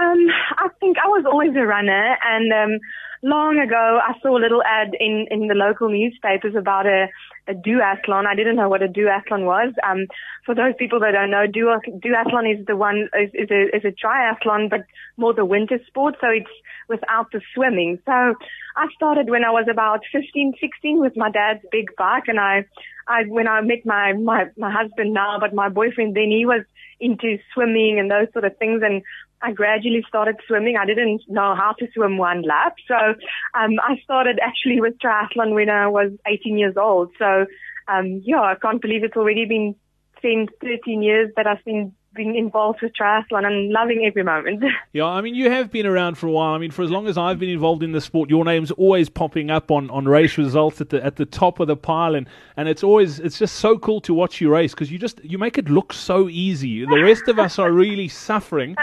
Um, 0.00 0.28
I 0.58 0.68
think 0.78 0.96
I 1.02 1.08
was 1.08 1.24
always 1.26 1.56
a 1.56 1.66
runner, 1.66 2.16
and 2.22 2.52
um, 2.52 2.80
long 3.22 3.58
ago 3.58 3.98
I 4.02 4.14
saw 4.22 4.38
a 4.38 4.40
little 4.40 4.62
ad 4.62 4.94
in 5.00 5.26
in 5.30 5.48
the 5.48 5.54
local 5.54 5.88
newspapers 5.88 6.54
about 6.54 6.86
a 6.86 7.08
a 7.48 7.54
duathlon. 7.54 8.26
I 8.26 8.36
didn't 8.36 8.56
know 8.56 8.68
what 8.68 8.82
a 8.82 8.88
duathlon 8.88 9.44
was. 9.44 9.72
Um, 9.82 10.06
for 10.46 10.54
those 10.54 10.74
people 10.78 11.00
that 11.00 11.12
don't 11.12 11.30
know, 11.30 11.46
duathlon 11.46 12.46
is 12.46 12.64
the 12.66 12.76
one 12.76 13.08
is, 13.18 13.30
is 13.34 13.50
a 13.50 13.76
is 13.76 13.84
a 13.84 13.90
triathlon, 13.90 14.70
but 14.70 14.84
more 15.16 15.34
the 15.34 15.44
winter 15.44 15.80
sport. 15.88 16.14
So 16.20 16.28
it's 16.28 16.54
without 16.88 17.32
the 17.32 17.40
swimming. 17.54 17.98
So 18.06 18.12
I 18.12 18.86
started 18.94 19.28
when 19.28 19.44
I 19.44 19.50
was 19.50 19.66
about 19.70 20.00
15, 20.12 20.54
16 20.60 21.00
with 21.00 21.16
my 21.16 21.30
dad's 21.30 21.64
big 21.72 21.86
bike, 21.96 22.28
and 22.28 22.38
I 22.38 22.66
I 23.08 23.24
when 23.26 23.48
I 23.48 23.62
met 23.62 23.84
my 23.84 24.12
my 24.12 24.44
my 24.56 24.70
husband 24.70 25.12
now, 25.12 25.38
but 25.40 25.54
my 25.54 25.68
boyfriend 25.68 26.14
then 26.14 26.30
he 26.30 26.46
was 26.46 26.64
into 27.00 27.38
swimming 27.54 27.98
and 27.98 28.10
those 28.10 28.32
sort 28.32 28.44
of 28.44 28.56
things, 28.58 28.82
and 28.84 29.02
I 29.42 29.52
gradually 29.52 30.04
started 30.08 30.36
swimming. 30.46 30.76
I 30.76 30.86
didn't 30.86 31.22
know 31.28 31.54
how 31.54 31.74
to 31.78 31.86
swim 31.94 32.18
one 32.18 32.42
lap. 32.42 32.74
So 32.86 32.94
um, 32.94 33.78
I 33.82 34.00
started 34.02 34.38
actually 34.42 34.80
with 34.80 34.98
triathlon 34.98 35.54
when 35.54 35.70
I 35.70 35.86
was 35.86 36.12
18 36.26 36.58
years 36.58 36.76
old. 36.76 37.10
So 37.18 37.46
um, 37.88 38.22
yeah, 38.24 38.40
I 38.40 38.54
can't 38.60 38.82
believe 38.82 39.04
it's 39.04 39.16
already 39.16 39.44
been 39.44 39.74
10, 40.22 40.48
13 40.60 41.02
years 41.02 41.30
that 41.36 41.46
I've 41.46 41.64
been 41.64 41.94
being 42.18 42.34
involved 42.34 42.80
with 42.82 42.92
triathlon 43.00 43.46
and 43.46 43.70
loving 43.70 44.04
every 44.04 44.24
moment. 44.24 44.62
Yeah, 44.92 45.04
I 45.04 45.20
mean, 45.20 45.34
you 45.34 45.50
have 45.50 45.70
been 45.70 45.86
around 45.86 46.16
for 46.16 46.26
a 46.26 46.30
while. 46.30 46.54
I 46.54 46.58
mean, 46.58 46.70
for 46.70 46.82
as 46.82 46.90
long 46.90 47.06
as 47.06 47.16
I've 47.16 47.38
been 47.38 47.50
involved 47.50 47.82
in 47.82 47.92
the 47.92 48.00
sport, 48.00 48.30
your 48.30 48.44
name's 48.44 48.70
always 48.72 49.08
popping 49.08 49.50
up 49.50 49.70
on, 49.70 49.90
on 49.90 50.06
race 50.06 50.36
results 50.38 50.80
at 50.80 50.88
the 50.88 51.04
at 51.04 51.16
the 51.16 51.26
top 51.26 51.60
of 51.60 51.68
the 51.68 51.76
pile, 51.76 52.14
and, 52.14 52.26
and 52.56 52.68
it's 52.68 52.82
always 52.82 53.20
it's 53.20 53.38
just 53.38 53.56
so 53.56 53.78
cool 53.78 54.00
to 54.02 54.14
watch 54.14 54.40
you 54.40 54.50
race 54.50 54.72
because 54.72 54.90
you 54.90 54.98
just 54.98 55.22
you 55.22 55.38
make 55.38 55.58
it 55.58 55.68
look 55.68 55.92
so 55.92 56.28
easy. 56.28 56.84
The 56.84 57.02
rest 57.02 57.28
of 57.28 57.38
us 57.38 57.58
are 57.58 57.70
really 57.70 58.08
suffering, 58.28 58.76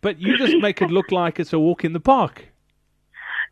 but 0.00 0.20
you 0.20 0.36
just 0.36 0.56
make 0.58 0.82
it 0.82 0.90
look 0.90 1.10
like 1.10 1.40
it's 1.40 1.52
a 1.52 1.58
walk 1.58 1.84
in 1.84 1.92
the 1.92 2.00
park. 2.00 2.52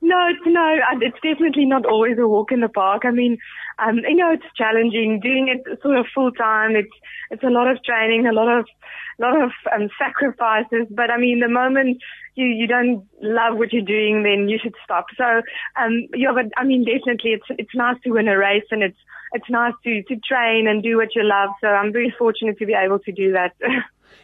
No, 0.03 0.29
no, 0.46 0.76
it's 1.00 1.20
definitely 1.22 1.66
not 1.66 1.85
always 1.85 2.18
a 2.18 2.26
walk 2.26 2.53
in 2.53 2.61
the 2.61 2.68
park. 2.68 3.03
I 3.05 3.11
mean, 3.11 3.37
um, 3.79 3.98
you 3.98 4.16
know, 4.16 4.33
it's 4.33 4.44
challenging 4.57 5.20
doing 5.20 5.48
it 5.48 5.81
sort 5.83 5.98
of 5.98 6.07
full 6.14 6.33
time. 6.33 6.74
It's 6.74 6.92
it's 7.31 7.42
a 7.42 7.50
lot 7.50 7.70
of 7.70 7.83
training, 7.85 8.26
a 8.26 8.33
lot 8.33 8.48
of 8.48 8.66
lot 9.20 9.40
of 9.40 9.50
um, 9.72 9.88
sacrifices. 9.98 10.87
But 10.90 11.11
I 11.11 11.18
mean, 11.18 11.40
the 11.40 11.48
moment 11.48 12.02
you 12.35 12.46
you 12.46 12.66
don't 12.66 13.06
love 13.22 13.56
what 13.59 13.72
you're 13.72 13.83
doing, 13.83 14.22
then 14.22 14.48
you 14.48 14.59
should 14.62 14.74
stop. 14.85 15.06
So 15.16 15.42
um, 15.80 16.09
yeah, 16.14 16.33
but 16.35 16.46
I 16.56 16.64
mean, 16.64 16.85
definitely, 16.85 17.33
it's 17.33 17.46
it's 17.50 17.74
nice 17.74 17.96
to 18.04 18.11
win 18.11 18.28
a 18.28 18.37
race, 18.37 18.66
and 18.70 18.83
it's 18.83 18.98
it's 19.33 19.50
nice 19.50 19.74
to 19.85 20.02
to 20.02 20.16
train 20.16 20.66
and 20.66 20.83
do 20.83 20.96
what 20.96 21.14
you 21.14 21.22
love. 21.22 21.50
So 21.61 21.68
I'm 21.68 21.92
very 21.92 22.14
fortunate 22.18 22.59
to 22.59 22.66
be 22.66 22.74
able 22.74 22.98
to 23.00 23.12
do 23.12 23.33
that. 23.33 23.54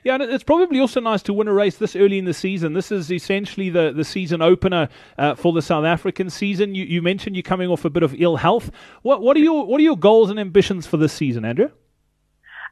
Yeah, 0.05 0.15
and 0.15 0.23
it's 0.23 0.45
probably 0.45 0.79
also 0.79 1.01
nice 1.01 1.23
to 1.25 1.33
win 1.33 1.49
a 1.49 1.53
race 1.53 1.79
this 1.79 1.97
early 1.97 2.19
in 2.19 2.27
the 2.27 2.35
season. 2.35 2.75
This 2.75 2.93
is 2.93 3.11
essentially 3.11 3.71
the, 3.71 3.93
the 3.93 4.05
season 4.05 4.41
opener 4.41 4.89
uh, 5.19 5.35
for 5.35 5.53
the 5.53 5.63
South 5.63 5.85
African 5.85 6.31
season. 6.31 6.77
You, 6.77 6.85
you 6.85 7.03
mentioned 7.03 7.35
you're 7.35 7.43
coming 7.43 7.69
off 7.69 7.85
a 7.85 7.91
bit 7.91 8.05
of 8.05 8.15
ill 8.17 8.37
health. 8.37 8.71
What 9.03 9.21
what 9.21 9.37
are 9.37 9.41
your 9.41 9.67
what 9.67 9.81
are 9.81 9.85
your 9.85 9.97
goals 9.97 10.31
and 10.31 10.39
ambitions 10.39 10.87
for 10.87 10.97
this 10.97 11.13
season, 11.13 11.45
Andrew? 11.45 11.71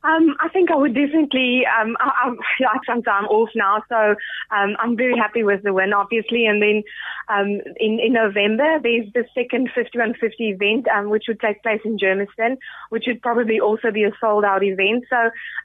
Um, 0.04 0.36
I 0.40 0.50
think 0.50 0.70
I 0.70 0.76
would 0.76 0.94
definitely. 0.94 1.62
Um, 1.64 1.96
I, 1.98 2.28
I 2.28 2.28
like 2.28 2.84
some 2.86 3.02
time 3.02 3.24
off 3.24 3.48
now, 3.54 3.82
so 3.88 4.14
um, 4.54 4.76
I'm 4.78 4.96
very 4.96 5.16
happy 5.16 5.42
with 5.42 5.62
the 5.62 5.72
win, 5.72 5.94
obviously. 5.94 6.44
And 6.44 6.60
then 6.60 6.82
um, 7.28 7.60
in 7.80 7.98
in 8.04 8.12
November, 8.12 8.78
there's 8.82 9.10
the 9.14 9.24
second 9.34 9.70
5150 9.74 10.44
event, 10.44 10.86
um, 10.88 11.08
which 11.08 11.24
would 11.26 11.40
take 11.40 11.62
place 11.62 11.80
in 11.86 11.96
Germiston, 11.96 12.58
which 12.90 13.04
would 13.06 13.22
probably 13.22 13.60
also 13.60 13.90
be 13.90 14.04
a 14.04 14.12
sold 14.20 14.44
out 14.44 14.62
event. 14.62 15.04
So 15.08 15.16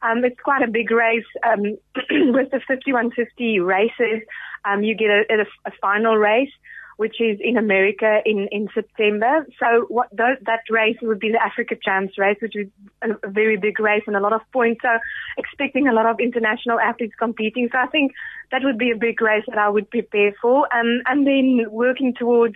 um, 0.07 0.23
it's 0.23 0.39
quite 0.41 0.63
a 0.63 0.71
big 0.71 0.89
race 0.89 1.27
um, 1.43 1.75
with 2.31 2.49
the 2.51 2.61
5150 2.65 3.59
races. 3.59 4.23
Um, 4.63 4.83
you 4.83 4.95
get 4.95 5.09
a, 5.09 5.23
a, 5.29 5.69
a 5.69 5.71
final 5.81 6.15
race 6.15 6.51
which 6.99 7.21
is 7.21 7.39
in 7.41 7.55
America 7.55 8.19
in, 8.25 8.49
in 8.51 8.67
September. 8.73 9.47
So 9.57 9.85
what 9.87 10.09
those, 10.11 10.35
that 10.45 10.63
race 10.69 10.97
would 11.01 11.17
be 11.17 11.31
the 11.31 11.41
Africa 11.41 11.75
Champs 11.81 12.17
race, 12.17 12.35
which 12.41 12.57
is 12.57 12.67
a, 13.01 13.29
very 13.29 13.55
big 13.55 13.79
race 13.79 14.03
and 14.05 14.17
a 14.17 14.19
lot 14.19 14.33
of 14.33 14.41
points. 14.51 14.81
So 14.81 14.89
expecting 15.37 15.87
a 15.87 15.93
lot 15.93 16.07
of 16.07 16.19
international 16.19 16.77
athletes 16.77 17.13
competing. 17.17 17.69
So 17.71 17.77
I 17.77 17.87
think 17.87 18.11
that 18.51 18.63
would 18.65 18.77
be 18.77 18.91
a 18.91 18.97
big 18.97 19.21
race 19.21 19.45
that 19.47 19.57
I 19.57 19.69
would 19.69 19.89
prepare 19.89 20.33
for. 20.41 20.67
Um, 20.75 21.01
and 21.05 21.25
then 21.25 21.71
working 21.71 22.15
towards, 22.19 22.55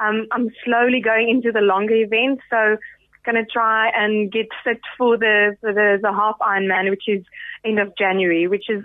um, 0.00 0.26
I'm 0.32 0.50
slowly 0.64 1.00
going 1.00 1.30
into 1.30 1.52
the 1.52 1.60
longer 1.60 1.94
events. 1.94 2.42
So 2.50 2.78
going 3.24 3.36
to 3.36 3.46
try 3.48 3.90
and 3.94 4.32
get 4.32 4.46
fit 4.64 4.80
for 4.98 5.16
the, 5.16 5.56
for 5.60 5.72
the, 5.72 5.98
the 6.02 6.12
half 6.12 6.36
Ironman, 6.40 6.90
which 6.90 7.04
is 7.06 7.24
end 7.64 7.78
of 7.78 7.96
January, 7.96 8.48
which 8.48 8.68
is 8.68 8.82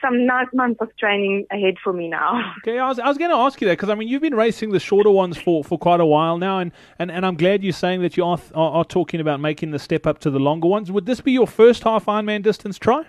some 0.00 0.26
nice 0.26 0.48
months 0.52 0.80
of 0.80 0.94
training 0.96 1.46
ahead 1.50 1.76
for 1.82 1.92
me 1.92 2.08
now. 2.08 2.54
Okay, 2.60 2.78
I 2.78 2.88
was, 2.88 2.98
I 2.98 3.08
was 3.08 3.16
going 3.16 3.30
to 3.30 3.36
ask 3.36 3.60
you 3.60 3.68
that 3.68 3.78
because 3.78 3.88
I 3.88 3.94
mean 3.94 4.08
you've 4.08 4.20
been 4.20 4.34
racing 4.34 4.70
the 4.70 4.80
shorter 4.80 5.10
ones 5.10 5.38
for, 5.38 5.64
for 5.64 5.78
quite 5.78 6.00
a 6.00 6.04
while 6.04 6.36
now, 6.36 6.58
and, 6.58 6.72
and, 6.98 7.10
and 7.10 7.24
I'm 7.24 7.36
glad 7.36 7.62
you're 7.62 7.72
saying 7.72 8.02
that 8.02 8.16
you 8.16 8.24
are, 8.24 8.38
are, 8.54 8.72
are 8.72 8.84
talking 8.84 9.20
about 9.20 9.40
making 9.40 9.70
the 9.70 9.78
step 9.78 10.06
up 10.06 10.18
to 10.20 10.30
the 10.30 10.38
longer 10.38 10.68
ones. 10.68 10.92
Would 10.92 11.06
this 11.06 11.20
be 11.20 11.32
your 11.32 11.46
first 11.46 11.84
half 11.84 12.06
Ironman 12.06 12.42
distance 12.42 12.78
try? 12.78 13.04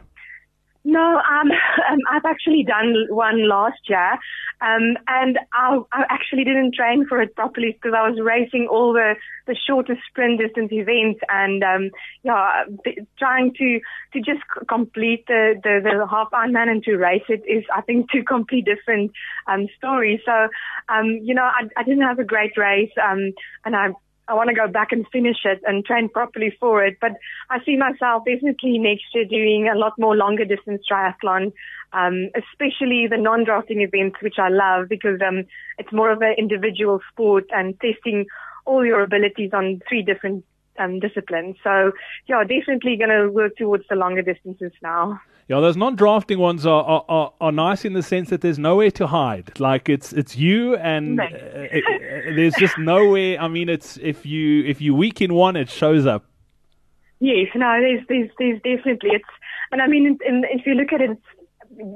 No, 0.84 1.18
um, 1.18 1.52
um, 1.92 2.00
I've 2.10 2.26
actually 2.26 2.64
done 2.64 2.96
one 3.10 3.48
last 3.48 3.80
year, 3.88 4.14
um, 4.62 4.98
and 5.08 5.38
I, 5.54 5.80
I 5.92 6.04
actually 6.10 6.44
didn't 6.44 6.74
train 6.74 7.06
for 7.08 7.22
it 7.22 7.36
properly 7.36 7.74
because 7.74 7.96
I 7.96 8.08
was 8.10 8.20
racing 8.22 8.68
all 8.70 8.94
the 8.94 9.16
the 9.48 9.56
shorter 9.68 9.96
sprint 10.08 10.40
distance 10.40 10.72
events, 10.72 11.20
and 11.30 11.64
um, 11.64 11.92
yeah, 12.24 12.64
trying 13.20 13.54
to 13.60 13.80
to 14.14 14.20
just 14.20 14.42
complete 14.68 15.26
the 15.28 15.54
the, 15.64 15.82
the 15.84 16.08
half 16.10 16.32
Ironman 16.32 16.70
and 16.70 16.84
to 16.84 16.96
race 16.98 17.24
it 17.30 17.44
is, 17.48 17.64
I 17.76 17.82
think, 17.82 18.10
two 18.12 18.24
complete 18.24 18.66
different 18.66 19.12
um, 19.48 19.68
stories. 19.78 20.22
So, 20.26 20.48
um, 20.90 21.20
you 21.22 21.36
know, 21.36 21.44
I, 21.44 21.68
I 21.78 21.84
didn't 21.84 22.04
have 22.04 22.20
a 22.20 22.24
great 22.24 22.58
race, 22.58 22.92
um, 23.02 23.34
and 23.66 23.76
I 23.76 23.90
I 24.32 24.34
want 24.34 24.48
to 24.48 24.56
go 24.56 24.66
back 24.66 24.94
and 24.94 25.06
finish 25.12 25.40
it 25.44 25.60
and 25.66 25.84
train 25.84 26.08
properly 26.08 26.56
for 26.58 26.86
it. 26.86 26.96
But 27.02 27.12
I 27.50 27.58
see 27.66 27.76
myself 27.76 28.24
definitely 28.26 28.78
next 28.78 29.04
year 29.14 29.26
doing 29.26 29.68
a 29.68 29.78
lot 29.78 29.92
more 30.00 30.16
longer 30.16 30.46
distance 30.46 30.84
triathlon, 30.90 31.52
um, 31.92 32.30
especially 32.34 33.08
the 33.10 33.18
non-drafting 33.18 33.82
events, 33.82 34.16
which 34.22 34.40
I 34.40 34.48
love 34.48 34.88
because 34.88 35.20
um, 35.28 35.44
it's 35.78 35.92
more 35.92 36.10
of 36.12 36.22
an 36.22 36.36
individual 36.38 37.02
sport 37.12 37.44
and 37.52 37.78
testing 37.82 38.26
all 38.66 38.86
your 38.86 39.02
abilities 39.02 39.50
on 39.52 39.82
three 39.90 40.02
different 40.02 40.46
um, 40.80 41.00
disciplines. 41.00 41.58
So 41.64 41.92
yeah, 42.28 42.44
definitely 42.44 42.98
going 42.98 43.10
to 43.10 43.30
work 43.30 43.56
towards 43.58 43.86
the 43.90 43.96
longer 43.96 44.22
distances 44.22 44.72
now. 44.82 45.20
Yeah, 45.48 45.60
those 45.60 45.76
non-drafting 45.76 46.40
ones 46.40 46.66
are, 46.66 46.84
are, 46.84 47.06
are, 47.10 47.34
are, 47.42 47.52
nice 47.52 47.84
in 47.84 47.92
the 47.92 48.04
sense 48.04 48.30
that 48.30 48.40
there's 48.40 48.58
nowhere 48.58 48.92
to 48.92 49.08
hide. 49.08 49.60
Like 49.60 49.90
it's 49.90 50.14
it's 50.14 50.38
you, 50.38 50.78
and 50.78 51.20
uh, 51.20 51.26
it, 51.30 51.84
uh, 51.84 52.36
there's 52.36 52.54
just 52.56 52.78
nowhere. 52.78 53.38
I 53.38 53.50
mean, 53.50 53.68
it's 53.68 53.98
if 53.98 54.26
you 54.26 54.64
if 54.64 54.80
you 54.80 54.96
weak 54.96 55.20
in 55.20 55.34
one, 55.34 55.58
it 55.58 55.70
shows 55.70 56.06
up. 56.06 56.26
Yes, 57.20 57.48
no, 57.54 57.82
there's 57.82 58.02
there's 58.08 58.30
there's 58.40 58.62
definitely 58.62 59.10
it's, 59.12 59.26
and 59.74 59.82
I 59.82 59.88
mean, 59.88 60.18
in, 60.26 60.46
if 60.50 60.66
you 60.66 60.74
look 60.74 60.94
at 60.94 61.02
it, 61.02 61.18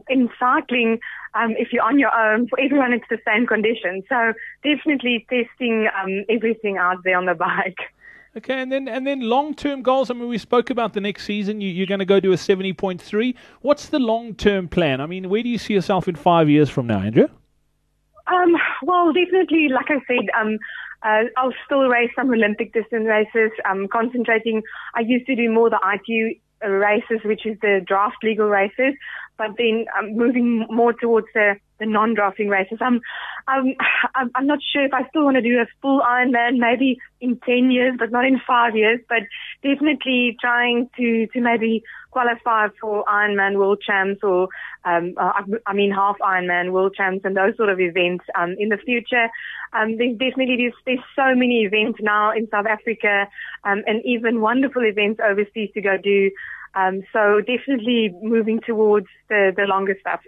in 0.10 0.30
cycling, 0.40 1.00
um, 1.34 1.52
if 1.58 1.72
you're 1.72 1.84
on 1.84 2.00
your 2.00 2.14
own, 2.14 2.48
for 2.48 2.60
everyone 2.60 2.94
it's 2.94 3.06
the 3.10 3.20
same 3.26 3.48
condition. 3.48 4.04
So 4.10 4.34
definitely 4.64 5.26
testing 5.30 5.88
um, 6.02 6.26
everything 6.30 6.78
out 6.78 6.98
there 7.04 7.18
on 7.18 7.26
the 7.26 7.34
bike. 7.48 7.78
Okay, 8.38 8.62
and 8.62 8.70
then 8.70 8.90
and 8.90 9.08
then 9.08 9.22
long 9.22 9.54
term 9.54 9.82
goals. 9.82 10.12
I 10.12 10.14
mean, 10.14 10.28
we 10.28 10.38
spoke 10.38 10.70
about 10.70 10.92
the 10.94 11.00
next 11.00 11.24
season. 11.24 11.62
You, 11.62 11.84
are 11.84 11.86
going 11.86 12.00
to 12.00 12.06
go 12.06 12.20
to 12.20 12.34
a 12.34 12.38
seventy 12.38 12.74
point 12.74 13.02
three. 13.02 13.34
What's 13.62 13.88
the 13.88 14.00
long 14.00 14.36
term 14.36 14.68
plan? 14.68 15.00
I 15.00 15.06
mean, 15.06 15.30
where 15.30 15.42
do 15.42 15.48
you 15.48 15.58
see 15.58 15.74
yourself 15.74 16.10
in 16.10 16.16
five 16.16 16.50
years 16.50 16.70
from 16.70 16.86
now, 16.86 17.00
Andrea? 17.00 17.30
Um, 18.28 18.56
well, 18.84 19.14
definitely, 19.14 19.70
like 19.70 19.86
I 19.90 20.02
said, 20.06 20.28
um, 20.38 20.58
uh, 21.04 21.30
I'll 21.38 21.54
still 21.66 21.84
race 21.88 22.12
some 22.16 22.30
Olympic 22.30 22.74
distance 22.74 23.06
races. 23.08 23.52
I'm 23.64 23.88
concentrating. 23.88 24.64
I 24.96 25.02
used 25.02 25.28
to 25.28 25.36
do 25.36 25.50
more 25.50 25.70
the 25.70 25.80
ITU 25.80 26.36
races, 26.68 27.20
which 27.24 27.46
is 27.46 27.58
the 27.62 27.82
draft 27.86 28.18
legal 28.22 28.48
races, 28.48 28.96
but 29.38 29.52
then 29.58 29.86
I'm 29.96 30.18
moving 30.18 30.66
more 30.70 30.92
towards 30.92 31.28
the 31.34 31.56
the 31.80 31.86
non-drafting 31.86 32.50
races. 32.50 32.78
I'm, 32.82 33.02
I'm, 33.48 33.76
I'm 34.34 34.48
not 34.48 34.60
sure 34.74 34.86
if 34.86 34.94
I 34.94 35.08
still 35.10 35.26
want 35.26 35.36
to 35.36 35.42
do 35.42 35.60
a 35.60 35.66
full 35.82 36.02
Ironman, 36.02 36.58
maybe 36.58 37.00
in 37.22 37.40
10 37.46 37.72
years, 37.72 37.96
but 37.98 38.12
not 38.12 38.26
in 38.26 38.40
five 38.46 38.76
years, 38.76 39.00
but 39.10 39.24
definitely 39.64 40.38
trying 40.40 40.90
to, 40.98 41.28
to 41.28 41.42
maybe 41.42 41.84
qualify 42.12 42.68
for 42.80 43.04
Ironman 43.06 43.58
World 43.58 43.84
Champs 43.86 44.22
or, 44.24 44.48
um, 44.86 45.16
uh, 45.18 45.34
I 45.66 45.74
mean, 45.74 45.92
half 45.92 46.16
Ironman 46.20 46.72
World 46.72 46.96
Champs 46.96 47.26
and 47.26 47.36
those 47.36 47.58
sort 47.58 47.70
of 47.70 47.80
events, 47.80 48.24
um, 48.36 48.56
in 48.58 48.70
the 48.70 48.78
future. 48.78 49.28
Um, 49.74 49.98
there's 49.98 50.18
definitely, 50.18 50.56
there's, 50.58 50.80
there's 50.86 51.06
so 51.16 51.36
many 51.36 51.64
events 51.64 52.00
now 52.02 52.32
in 52.32 52.48
South 52.50 52.68
Africa, 52.68 53.28
um, 53.66 53.84
and 53.86 54.02
even 54.06 54.40
wonderful 54.40 54.84
events 54.86 55.20
overseas 55.20 55.72
to 55.74 55.82
go 55.82 55.98
do. 56.02 56.32
Um, 56.74 57.04
so 57.12 57.40
definitely 57.40 58.14
moving 58.22 58.60
towards 58.66 59.08
the, 59.30 59.52
the 59.56 59.64
longer 59.64 59.96
stuff 60.00 60.22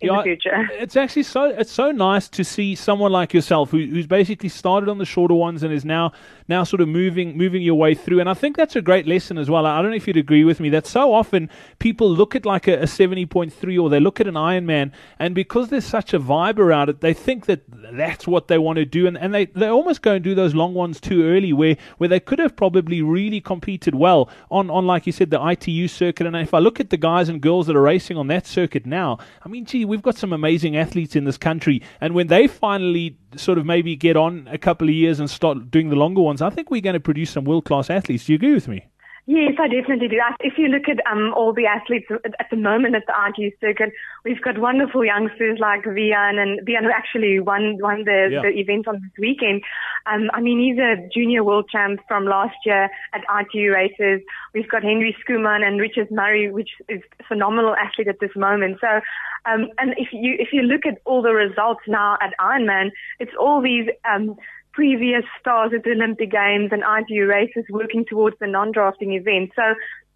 in 0.00 0.08
yeah, 0.08 0.16
the 0.18 0.22
future. 0.22 0.68
It's 0.72 0.96
actually 0.96 1.22
so 1.22 1.44
it's 1.44 1.72
so 1.72 1.90
nice 1.90 2.28
to 2.28 2.44
see 2.44 2.74
someone 2.74 3.12
like 3.12 3.32
yourself 3.32 3.70
who, 3.70 3.78
who's 3.78 4.06
basically 4.06 4.48
started 4.48 4.88
on 4.88 4.98
the 4.98 5.04
shorter 5.04 5.34
ones 5.34 5.62
and 5.62 5.72
is 5.72 5.84
now 5.84 6.12
now 6.48 6.64
sort 6.64 6.80
of 6.80 6.88
moving 6.88 7.36
moving 7.36 7.62
your 7.62 7.76
way 7.76 7.94
through. 7.94 8.20
And 8.20 8.28
I 8.28 8.34
think 8.34 8.56
that's 8.56 8.76
a 8.76 8.82
great 8.82 9.06
lesson 9.06 9.38
as 9.38 9.48
well. 9.48 9.66
I 9.66 9.80
don't 9.80 9.90
know 9.90 9.96
if 9.96 10.06
you'd 10.06 10.16
agree 10.16 10.44
with 10.44 10.60
me 10.60 10.68
that 10.70 10.86
so 10.86 11.12
often 11.14 11.48
people 11.78 12.10
look 12.10 12.34
at 12.34 12.44
like 12.44 12.68
a, 12.68 12.82
a 12.82 12.86
seventy 12.86 13.26
point 13.26 13.52
three 13.52 13.78
or 13.78 13.88
they 13.88 14.00
look 14.00 14.20
at 14.20 14.26
an 14.26 14.34
Ironman 14.34 14.92
and 15.18 15.34
because 15.34 15.68
there's 15.68 15.84
such 15.84 16.12
a 16.12 16.20
vibe 16.20 16.58
around 16.58 16.88
it, 16.88 17.00
they 17.00 17.14
think 17.14 17.46
that 17.46 17.62
that's 17.92 18.26
what 18.26 18.48
they 18.48 18.58
want 18.58 18.76
to 18.76 18.84
do 18.84 19.06
and, 19.06 19.16
and 19.16 19.32
they, 19.32 19.46
they 19.46 19.68
almost 19.68 20.02
go 20.02 20.14
and 20.14 20.24
do 20.24 20.34
those 20.34 20.54
long 20.54 20.74
ones 20.74 21.00
too 21.00 21.24
early 21.24 21.52
where 21.52 21.76
where 21.98 22.08
they 22.08 22.20
could 22.20 22.38
have 22.38 22.56
probably 22.56 23.02
really 23.02 23.40
competed 23.40 23.94
well 23.94 24.28
on, 24.50 24.70
on 24.70 24.86
like 24.86 25.06
you 25.06 25.12
said, 25.12 25.30
the 25.30 25.46
ITU 25.46 25.88
circuit. 25.88 26.26
And 26.26 26.36
if 26.36 26.54
I 26.54 26.58
look 26.58 26.80
at 26.80 26.90
the 26.90 26.96
guys 26.96 27.28
and 27.28 27.40
girls 27.40 27.66
that 27.66 27.76
are 27.76 27.82
racing 27.82 28.16
on 28.16 28.26
that 28.28 28.46
circuit 28.46 28.86
now, 28.86 29.18
I 29.44 29.48
mean 29.48 29.64
gee, 29.64 29.83
we've 29.84 30.02
got 30.02 30.16
some 30.16 30.32
amazing 30.32 30.76
athletes 30.76 31.16
in 31.16 31.24
this 31.24 31.38
country. 31.38 31.82
And 32.00 32.14
when 32.14 32.28
they 32.28 32.46
finally 32.46 33.18
sort 33.36 33.58
of 33.58 33.66
maybe 33.66 33.96
get 33.96 34.16
on 34.16 34.48
a 34.50 34.58
couple 34.58 34.88
of 34.88 34.94
years 34.94 35.20
and 35.20 35.28
start 35.28 35.70
doing 35.70 35.88
the 35.88 35.96
longer 35.96 36.22
ones, 36.22 36.42
I 36.42 36.50
think 36.50 36.70
we're 36.70 36.80
going 36.80 36.94
to 36.94 37.00
produce 37.00 37.30
some 37.30 37.44
world 37.44 37.64
class 37.64 37.90
athletes. 37.90 38.26
Do 38.26 38.32
you 38.32 38.36
agree 38.36 38.54
with 38.54 38.68
me? 38.68 38.86
Yes, 39.26 39.54
I 39.58 39.68
definitely 39.68 40.08
do. 40.08 40.20
If 40.40 40.58
you 40.58 40.68
look 40.68 40.84
at 40.86 41.00
um, 41.10 41.32
all 41.34 41.54
the 41.54 41.64
athletes 41.64 42.06
at 42.38 42.46
the 42.50 42.58
moment 42.58 42.94
at 42.94 43.04
the 43.06 43.14
ITU 43.16 43.56
circuit, 43.58 43.90
we've 44.22 44.40
got 44.42 44.58
wonderful 44.58 45.02
youngsters 45.02 45.58
like 45.58 45.84
Vian 45.84 46.36
and 46.36 46.60
Vian 46.66 46.84
who 46.84 46.90
actually 46.90 47.40
won 47.40 47.78
won 47.80 48.04
the, 48.04 48.28
yeah. 48.30 48.42
the 48.42 48.52
event 48.60 48.86
on 48.86 49.00
this 49.00 49.18
weekend. 49.18 49.62
Um, 50.04 50.28
I 50.34 50.42
mean, 50.42 50.60
he's 50.60 50.78
a 50.78 51.08
junior 51.08 51.42
world 51.42 51.70
champ 51.72 52.00
from 52.06 52.26
last 52.26 52.56
year 52.66 52.90
at 53.14 53.22
ITU 53.40 53.72
races. 53.72 54.20
We've 54.52 54.68
got 54.68 54.82
Henry 54.82 55.16
Schoeman 55.24 55.64
and 55.66 55.80
Richard 55.80 56.10
Murray, 56.10 56.50
which 56.50 56.70
is 56.90 57.00
a 57.18 57.24
phenomenal 57.24 57.74
athlete 57.76 58.08
at 58.08 58.20
this 58.20 58.36
moment. 58.36 58.76
So, 58.82 59.00
um, 59.46 59.68
and 59.78 59.94
if 59.96 60.08
you 60.12 60.36
if 60.38 60.48
you 60.52 60.60
look 60.60 60.84
at 60.84 60.98
all 61.06 61.22
the 61.22 61.32
results 61.32 61.80
now 61.88 62.18
at 62.20 62.34
Ironman, 62.38 62.90
it's 63.20 63.32
all 63.40 63.62
these 63.62 63.88
um, 64.04 64.36
previous 64.74 65.24
stars 65.40 65.72
at 65.74 65.84
the 65.84 65.92
Olympic 65.92 66.30
Games 66.30 66.70
and 66.72 66.82
ITU 66.82 67.26
races 67.26 67.64
working 67.70 68.04
towards 68.04 68.36
the 68.40 68.46
non-drafting 68.46 69.12
event. 69.12 69.52
So 69.54 69.62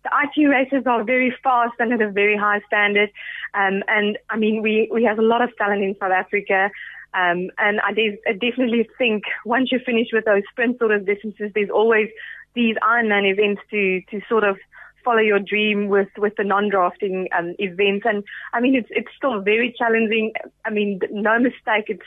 the 0.05 0.11
ITU 0.11 0.51
races 0.51 0.85
are 0.87 1.05
very 1.05 1.35
fast 1.43 1.75
and 1.79 1.93
at 1.93 2.03
a 2.03 2.11
very 2.11 2.37
high 2.37 2.61
standard. 2.67 3.11
Um, 3.55 3.83
and 3.89 4.19
I 4.31 4.37
mean, 4.37 4.63
we, 4.63 4.89
we 4.93 5.05
have 5.05 5.19
a 5.19 5.23
lot 5.23 5.43
of 5.43 5.57
talent 5.57 5.83
in 5.83 5.95
South 6.01 6.13
Africa. 6.13 6.71
Um, 7.15 7.51
and 7.59 7.81
I, 7.81 7.93
de- 7.93 8.21
I 8.27 8.33
definitely 8.33 8.89
think 8.99 9.25
once 9.45 9.71
you 9.73 9.79
finish 9.85 10.09
with 10.13 10.25
those 10.25 10.43
sprint 10.51 10.79
sort 10.79 10.93
of 10.93 11.07
distances, 11.07 11.53
there's 11.55 11.71
always 11.71 12.09
these 12.55 12.77
Ironman 12.83 13.31
events 13.31 13.63
to, 13.71 14.01
to 14.11 14.21
sort 14.29 14.45
of 14.45 14.57
follow 15.05 15.21
your 15.21 15.39
dream 15.39 15.89
with 15.89 16.09
with 16.19 16.35
the 16.37 16.45
non-drafting 16.45 17.29
um, 17.37 17.55
events. 17.59 18.05
And 18.07 18.25
I 18.53 18.61
mean, 18.61 18.75
it's 18.75 18.89
it's 18.91 19.09
still 19.17 19.41
very 19.41 19.75
challenging. 19.79 20.33
I 20.65 20.71
mean, 20.71 21.01
no 21.11 21.39
mistake, 21.39 21.87
it's 21.87 22.03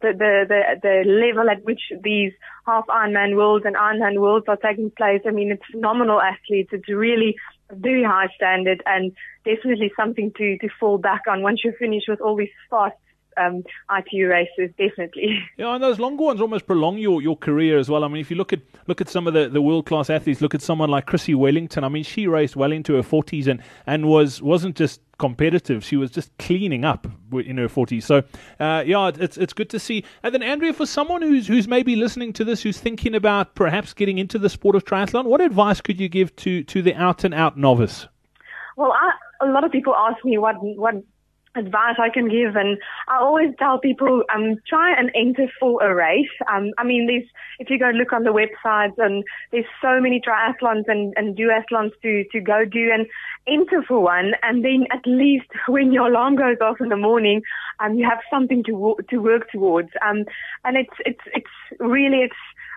the 0.00 0.12
the 0.12 0.46
the, 0.48 0.60
the 0.82 1.10
level 1.10 1.50
at 1.50 1.64
which 1.64 1.80
these 2.02 2.32
half 2.66 2.86
Ironman 2.86 3.36
worlds 3.36 3.64
and 3.66 3.76
Ironman 3.76 4.20
worlds 4.20 4.46
are 4.48 4.56
taking 4.56 4.90
place. 4.96 5.20
I 5.26 5.30
mean, 5.30 5.52
it's 5.52 5.62
phenomenal 5.70 6.20
athletes. 6.20 6.70
It's 6.72 6.88
really 6.88 7.36
a 7.70 7.74
very 7.74 8.04
high 8.04 8.28
standard 8.36 8.82
and 8.86 9.12
definitely 9.44 9.92
something 9.96 10.32
to 10.36 10.58
to 10.58 10.68
fall 10.78 10.98
back 10.98 11.22
on 11.28 11.42
once 11.42 11.60
you 11.64 11.72
finish 11.78 12.04
with 12.08 12.20
all 12.20 12.36
these 12.36 12.54
fast 12.70 12.96
um, 13.36 13.62
ITU 13.90 14.28
races, 14.28 14.70
definitely. 14.78 15.38
Yeah, 15.58 15.74
and 15.74 15.82
those 15.82 15.98
longer 15.98 16.24
ones 16.24 16.40
almost 16.40 16.66
prolong 16.66 16.98
your, 16.98 17.22
your 17.22 17.36
career 17.36 17.78
as 17.78 17.88
well. 17.88 18.04
I 18.04 18.08
mean, 18.08 18.20
if 18.20 18.30
you 18.30 18.36
look 18.36 18.52
at 18.52 18.60
look 18.86 19.00
at 19.00 19.08
some 19.08 19.26
of 19.26 19.34
the, 19.34 19.48
the 19.48 19.60
world 19.60 19.86
class 19.86 20.10
athletes, 20.10 20.40
look 20.40 20.54
at 20.54 20.62
someone 20.62 20.88
like 20.88 21.06
Chrissie 21.06 21.34
Wellington. 21.34 21.84
I 21.84 21.88
mean, 21.88 22.04
she 22.04 22.26
raced 22.26 22.56
well 22.56 22.72
into 22.72 22.94
her 22.94 23.02
forties 23.02 23.46
and, 23.46 23.62
and 23.86 24.06
was 24.06 24.40
wasn't 24.40 24.76
just 24.76 25.00
competitive; 25.18 25.84
she 25.84 25.96
was 25.96 26.10
just 26.10 26.36
cleaning 26.38 26.84
up 26.84 27.06
in 27.32 27.58
her 27.58 27.68
forties. 27.68 28.04
So, 28.04 28.22
uh, 28.58 28.82
yeah, 28.86 29.10
it's 29.18 29.36
it's 29.36 29.52
good 29.52 29.70
to 29.70 29.78
see. 29.78 30.04
And 30.22 30.34
then, 30.34 30.42
Andrea, 30.42 30.72
for 30.72 30.86
someone 30.86 31.22
who's 31.22 31.46
who's 31.46 31.68
maybe 31.68 31.94
listening 31.96 32.32
to 32.34 32.44
this, 32.44 32.62
who's 32.62 32.78
thinking 32.78 33.14
about 33.14 33.54
perhaps 33.54 33.92
getting 33.92 34.18
into 34.18 34.38
the 34.38 34.48
sport 34.48 34.74
of 34.74 34.84
triathlon, 34.84 35.26
what 35.26 35.40
advice 35.40 35.80
could 35.80 36.00
you 36.00 36.08
give 36.08 36.34
to 36.36 36.64
to 36.64 36.82
the 36.82 36.94
out 36.94 37.24
and 37.24 37.34
out 37.34 37.56
novice? 37.56 38.06
Well, 38.76 38.92
I, 38.92 39.46
a 39.46 39.50
lot 39.50 39.64
of 39.64 39.72
people 39.72 39.94
ask 39.94 40.24
me 40.24 40.38
what 40.38 40.56
what 40.60 40.94
advice 41.56 41.96
I 41.98 42.08
can 42.08 42.28
give. 42.28 42.56
And 42.56 42.78
I 43.08 43.16
always 43.16 43.50
tell 43.58 43.78
people, 43.78 44.22
um, 44.34 44.56
try 44.68 44.94
and 44.96 45.10
enter 45.14 45.46
for 45.60 45.82
a 45.82 45.94
race. 45.94 46.30
Um, 46.52 46.70
I 46.78 46.84
mean, 46.84 47.06
there's, 47.06 47.28
if 47.58 47.70
you 47.70 47.78
go 47.78 47.90
look 47.90 48.12
on 48.12 48.24
the 48.24 48.30
websites 48.30 48.98
and 48.98 49.24
there's 49.50 49.66
so 49.80 50.00
many 50.00 50.20
triathlons 50.20 50.84
and, 50.86 51.12
and 51.16 51.36
duathlons 51.36 51.92
to, 52.02 52.24
to 52.32 52.40
go 52.40 52.64
do 52.64 52.90
and 52.92 53.06
enter 53.46 53.82
for 53.86 54.00
one. 54.00 54.32
And 54.42 54.64
then 54.64 54.86
at 54.92 55.06
least 55.06 55.46
when 55.68 55.92
your 55.92 56.08
alarm 56.08 56.36
goes 56.36 56.56
off 56.60 56.80
in 56.80 56.88
the 56.88 56.96
morning, 56.96 57.42
um, 57.80 57.94
you 57.94 58.08
have 58.08 58.20
something 58.30 58.64
to, 58.64 58.96
to 59.10 59.18
work 59.18 59.50
towards. 59.50 59.90
Um, 60.06 60.24
and 60.64 60.76
it's, 60.76 60.96
it's, 61.04 61.20
it's 61.34 61.80
really, 61.80 62.18
it's, 62.18 62.34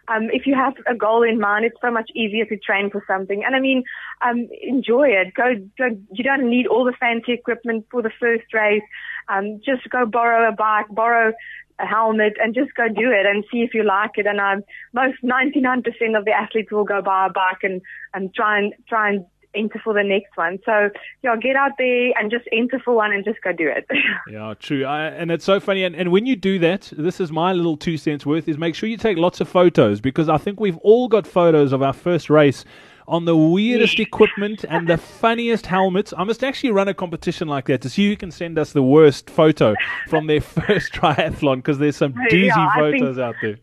um, 0.08 0.30
if 0.32 0.46
you 0.46 0.56
have 0.56 0.74
a 0.88 0.96
goal 0.96 1.24
in 1.24 1.40
mind, 1.40 1.66
it's 1.66 1.80
so 1.82 1.92
much 1.92 2.10
easier 2.16 2.46
to 2.46 2.58
train 2.58 2.90
for 2.90 3.04
something. 3.08 3.44
And 3.44 3.56
I 3.56 3.60
mean, 3.60 3.84
um, 4.22 4.48
enjoy 4.62 5.10
it. 5.10 5.34
Go, 5.34 5.56
go. 5.78 5.98
You 6.12 6.24
don't 6.24 6.50
need 6.50 6.68
all 6.68 6.86
the 6.86 6.94
fancy 7.00 7.34
equipment 7.34 7.86
for 7.92 8.02
the 8.02 8.12
first 8.20 8.54
race. 8.54 8.84
Um, 9.30 9.60
just 9.66 9.90
go 9.90 10.06
borrow 10.06 10.48
a 10.48 10.52
bike, 10.52 10.86
borrow 10.90 11.34
a 11.80 11.86
helmet, 11.86 12.34
and 12.42 12.54
just 12.54 12.74
go 12.76 12.88
do 12.88 13.12
it 13.12 13.26
and 13.26 13.44
see 13.52 13.62
if 13.62 13.74
you 13.74 13.84
like 13.84 14.12
it. 14.16 14.28
And 14.28 14.40
um, 14.40 14.64
most 14.94 15.22
99% 15.24 15.84
of 16.18 16.26
the 16.26 16.32
athletes 16.32 16.72
will 16.72 16.86
go 16.86 17.02
buy 17.02 17.28
a 17.28 17.30
bike 17.30 17.64
and 17.64 17.82
and 18.14 18.34
try 18.34 18.60
and 18.60 18.74
try 18.88 19.10
and 19.10 19.26
enter 19.56 19.80
for 19.84 19.94
the 19.94 20.04
next 20.04 20.36
one. 20.36 20.60
So, 20.66 20.90
yeah, 21.24 21.36
get 21.36 21.56
out 21.56 21.72
there 21.78 22.12
and 22.18 22.30
just 22.32 22.46
enter 22.52 22.80
for 22.80 22.96
one 22.96 23.12
and 23.12 23.24
just 23.24 23.42
go 23.42 23.52
do 23.52 23.68
it. 23.68 23.86
yeah, 24.30 24.54
true. 24.60 24.86
I, 24.86 25.08
and 25.08 25.32
it's 25.32 25.46
so 25.46 25.60
funny. 25.60 25.84
And, 25.84 25.96
and 25.96 26.12
when 26.12 26.26
you 26.26 26.36
do 26.36 26.60
that, 26.60 26.92
this 26.98 27.20
is 27.20 27.32
my 27.32 27.54
little 27.54 27.78
two 27.78 27.98
cents 27.98 28.26
worth, 28.26 28.48
is 28.48 28.58
make 28.58 28.76
sure 28.76 28.90
you 28.90 28.98
take 28.98 29.18
lots 29.18 29.42
of 29.42 29.50
photos 29.50 30.02
because 30.02 30.30
I 30.30 30.38
think 30.38 30.60
we've 30.60 30.78
all 30.78 31.08
got 31.08 31.26
photos 31.28 31.74
of 31.74 31.82
our 31.82 31.94
first 31.94 32.30
race 32.30 32.66
on 33.08 33.26
the 33.26 33.36
weirdest 33.36 34.00
equipment 34.00 34.66
and 34.68 34.88
the 34.88 34.98
funniest 35.22 35.66
helmets. 35.66 36.14
I 36.18 36.24
must 36.24 36.44
actually 36.44 36.72
run 36.72 36.88
a 36.88 36.94
competition 36.94 37.48
like 37.48 37.66
that 37.66 37.82
to 37.82 37.90
see 37.90 38.10
who 38.10 38.16
can 38.16 38.32
send 38.32 38.58
us 38.58 38.74
the 38.74 38.84
worst 38.84 39.30
photo 39.30 39.76
from 40.08 40.28
their 40.28 40.42
first 40.42 40.94
triathlon 40.94 41.58
because 41.58 41.78
there's 41.78 41.98
some 41.98 42.14
doozy 42.14 42.48
yeah, 42.48 42.74
photos 42.76 43.16
think, 43.16 43.20
out 43.20 43.36
there. 43.42 43.58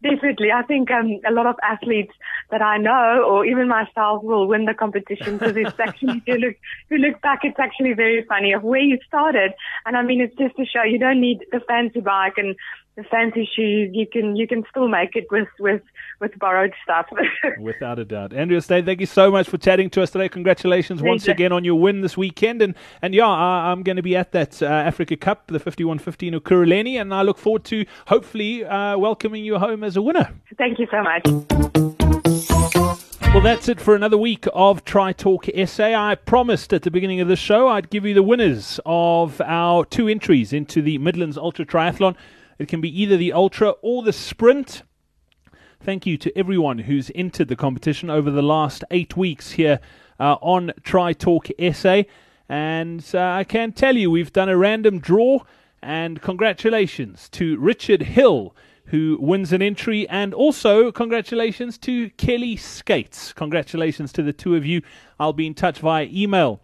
Definitely. 0.00 0.52
I 0.52 0.62
think 0.62 0.90
um, 0.92 1.20
a 1.28 1.32
lot 1.32 1.46
of 1.46 1.56
athletes 1.62 2.12
that 2.52 2.62
I 2.62 2.78
know, 2.78 3.24
or 3.28 3.44
even 3.44 3.66
myself, 3.66 4.22
will 4.22 4.46
win 4.46 4.64
the 4.64 4.74
competition 4.74 5.38
because 5.38 5.56
it's 5.56 5.78
actually, 5.86 6.18
if 6.18 6.26
you 6.26 6.34
look, 6.34 6.54
if 6.54 6.90
you 6.90 6.98
look 6.98 7.20
back, 7.20 7.40
it's 7.42 7.58
actually 7.58 7.94
very 7.94 8.24
funny 8.28 8.52
of 8.52 8.62
where 8.62 8.80
you 8.80 8.98
started. 9.06 9.52
And 9.86 9.96
I 9.96 10.02
mean, 10.02 10.20
it's 10.20 10.36
just 10.36 10.56
to 10.56 10.64
show 10.64 10.84
you 10.84 11.00
don't 11.00 11.20
need 11.20 11.44
the 11.50 11.60
fancy 11.66 12.00
bike 12.00 12.34
and 12.36 12.54
the 12.98 13.04
fancy 13.04 13.48
shoes. 13.54 13.90
You 13.92 14.06
can 14.06 14.34
you 14.34 14.46
can 14.48 14.64
still 14.68 14.88
make 14.88 15.14
it 15.14 15.28
with 15.30 15.48
with 15.60 15.82
with 16.20 16.36
borrowed 16.38 16.74
stuff. 16.82 17.06
Without 17.60 18.00
a 18.00 18.04
doubt, 18.04 18.32
Andrea 18.32 18.60
thank 18.60 18.98
you 19.00 19.06
so 19.06 19.30
much 19.30 19.48
for 19.48 19.56
chatting 19.56 19.88
to 19.90 20.02
us 20.02 20.10
today. 20.10 20.28
Congratulations 20.28 21.00
thank 21.00 21.08
once 21.08 21.26
you. 21.26 21.32
again 21.32 21.52
on 21.52 21.64
your 21.64 21.76
win 21.76 22.00
this 22.00 22.16
weekend, 22.16 22.60
and 22.60 22.74
and 23.00 23.14
yeah, 23.14 23.28
I, 23.28 23.70
am 23.70 23.84
going 23.84 23.96
to 23.96 24.02
be 24.02 24.16
at 24.16 24.32
that 24.32 24.60
uh, 24.60 24.66
Africa 24.66 25.16
Cup, 25.16 25.46
the 25.46 25.60
5150 25.60 26.28
in 26.28 26.34
Ekurhuleni, 26.34 27.00
and 27.00 27.14
I 27.14 27.22
look 27.22 27.38
forward 27.38 27.64
to 27.66 27.86
hopefully 28.08 28.64
uh, 28.64 28.98
welcoming 28.98 29.44
you 29.44 29.58
home 29.58 29.84
as 29.84 29.96
a 29.96 30.02
winner. 30.02 30.34
Thank 30.58 30.80
you 30.80 30.88
so 30.90 31.00
much. 31.00 31.22
Well, 33.32 33.42
that's 33.42 33.68
it 33.68 33.80
for 33.80 33.94
another 33.94 34.18
week 34.18 34.46
of 34.52 34.84
Tri 34.84 35.12
Talk 35.12 35.46
SA. 35.66 35.94
I 35.94 36.16
promised 36.16 36.72
at 36.72 36.82
the 36.82 36.90
beginning 36.90 37.20
of 37.20 37.28
the 37.28 37.36
show 37.36 37.68
I'd 37.68 37.90
give 37.90 38.04
you 38.04 38.14
the 38.14 38.22
winners 38.22 38.80
of 38.84 39.40
our 39.42 39.84
two 39.84 40.08
entries 40.08 40.52
into 40.52 40.82
the 40.82 40.98
Midlands 40.98 41.38
Ultra 41.38 41.64
Triathlon. 41.64 42.16
It 42.58 42.66
can 42.66 42.80
be 42.80 43.02
either 43.02 43.16
the 43.16 43.32
ultra 43.32 43.70
or 43.82 44.02
the 44.02 44.12
sprint. 44.12 44.82
Thank 45.80 46.06
you 46.06 46.18
to 46.18 46.36
everyone 46.36 46.78
who's 46.80 47.10
entered 47.14 47.46
the 47.46 47.56
competition 47.56 48.10
over 48.10 48.32
the 48.32 48.42
last 48.42 48.82
eight 48.90 49.16
weeks 49.16 49.52
here 49.52 49.78
uh, 50.18 50.34
on 50.42 50.72
Tri 50.82 51.12
Talk 51.12 51.48
SA. 51.72 52.02
And 52.48 53.04
uh, 53.14 53.20
I 53.20 53.44
can 53.44 53.72
tell 53.72 53.96
you, 53.96 54.10
we've 54.10 54.32
done 54.32 54.48
a 54.48 54.56
random 54.56 54.98
draw. 54.98 55.44
And 55.80 56.20
congratulations 56.20 57.28
to 57.30 57.56
Richard 57.58 58.02
Hill, 58.02 58.56
who 58.86 59.18
wins 59.20 59.52
an 59.52 59.62
entry. 59.62 60.08
And 60.08 60.34
also, 60.34 60.90
congratulations 60.90 61.78
to 61.78 62.10
Kelly 62.10 62.56
Skates. 62.56 63.32
Congratulations 63.32 64.12
to 64.14 64.22
the 64.24 64.32
two 64.32 64.56
of 64.56 64.66
you. 64.66 64.82
I'll 65.20 65.32
be 65.32 65.46
in 65.46 65.54
touch 65.54 65.78
via 65.78 66.08
email 66.10 66.60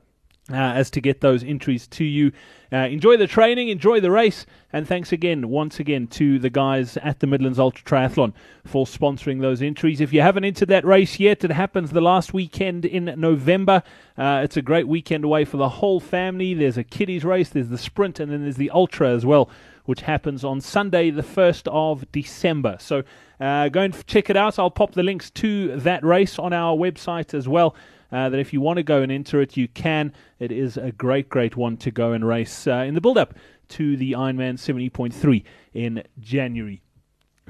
uh, 0.51 0.57
as 0.57 0.91
to 0.91 1.01
get 1.01 1.21
those 1.21 1.43
entries 1.43 1.87
to 1.89 2.05
you. 2.05 2.33
Uh, 2.73 2.89
enjoy 2.89 3.17
the 3.17 3.27
training, 3.27 3.69
enjoy 3.69 4.01
the 4.01 4.11
race, 4.11 4.47
and 4.73 4.87
thanks 4.87 5.13
again, 5.13 5.49
once 5.49 5.79
again, 5.79 6.07
to 6.09 6.39
the 6.39 6.51
guys 6.51 6.97
at 6.99 7.21
the 7.21 7.27
Midlands 7.27 7.59
Ultra 7.59 7.85
Triathlon 7.85 8.33
for 8.65 8.85
sponsoring 8.85 9.41
those 9.41 9.63
entries. 9.63 10.01
If 10.01 10.13
you 10.13 10.21
haven't 10.21 10.45
entered 10.45 10.69
that 10.69 10.85
race 10.85 11.21
yet, 11.21 11.45
it 11.45 11.53
happens 11.53 11.91
the 11.91 12.01
last 12.01 12.35
weekend 12.35 12.85
in 12.85 13.05
November. 13.19 13.83
Uh, 14.19 14.41
it's 14.43 14.57
a 14.57 14.63
great 14.63 14.89
weekend 14.89 15.25
away 15.25 15.45
for 15.45 15.57
the 15.57 15.69
whole 15.69 16.01
family. 16.01 16.53
There's 16.53 16.77
a 16.77 16.85
kiddies 16.85 17.25
race, 17.25 17.49
there's 17.49 17.69
the 17.69 17.79
sprint, 17.79 18.19
and 18.19 18.31
then 18.31 18.43
there's 18.43 18.57
the 18.57 18.71
ultra 18.71 19.11
as 19.11 19.25
well, 19.25 19.49
which 19.85 20.03
happens 20.03 20.45
on 20.45 20.61
Sunday, 20.61 21.11
the 21.11 21.23
1st 21.23 21.69
of 21.71 22.11
December. 22.11 22.77
So 22.81 23.05
uh, 23.39 23.69
go 23.69 23.83
and 23.83 24.07
check 24.07 24.31
it 24.31 24.37
out. 24.37 24.59
I'll 24.59 24.71
pop 24.71 24.93
the 24.93 25.03
links 25.05 25.31
to 25.31 25.77
that 25.77 26.05
race 26.05 26.39
on 26.39 26.53
our 26.53 26.77
website 26.77 27.35
as 27.35 27.47
well 27.47 27.77
uh, 28.13 28.29
that 28.29 28.39
if 28.39 28.53
you 28.53 28.61
want 28.61 28.77
to 28.79 28.83
go 28.83 29.03
and 29.03 29.11
enter 29.11 29.41
it, 29.41 29.57
you 29.57 29.69
can. 29.69 30.13
It 30.39 30.53
is 30.53 30.77
a 30.77 30.93
great, 30.93 31.29
great 31.29 31.57
one 31.57 31.77
to 31.79 31.91
go 31.91 32.13
and 32.13 32.27
race 32.27 32.67
uh, 32.67 32.85
in 32.87 32.95
the 32.95 33.01
build 33.01 33.19
up 33.19 33.35
to 33.69 33.97
the 33.97 34.13
Ironman 34.13 34.55
70.3 34.55 35.43
in 35.73 36.03
January. 36.21 36.83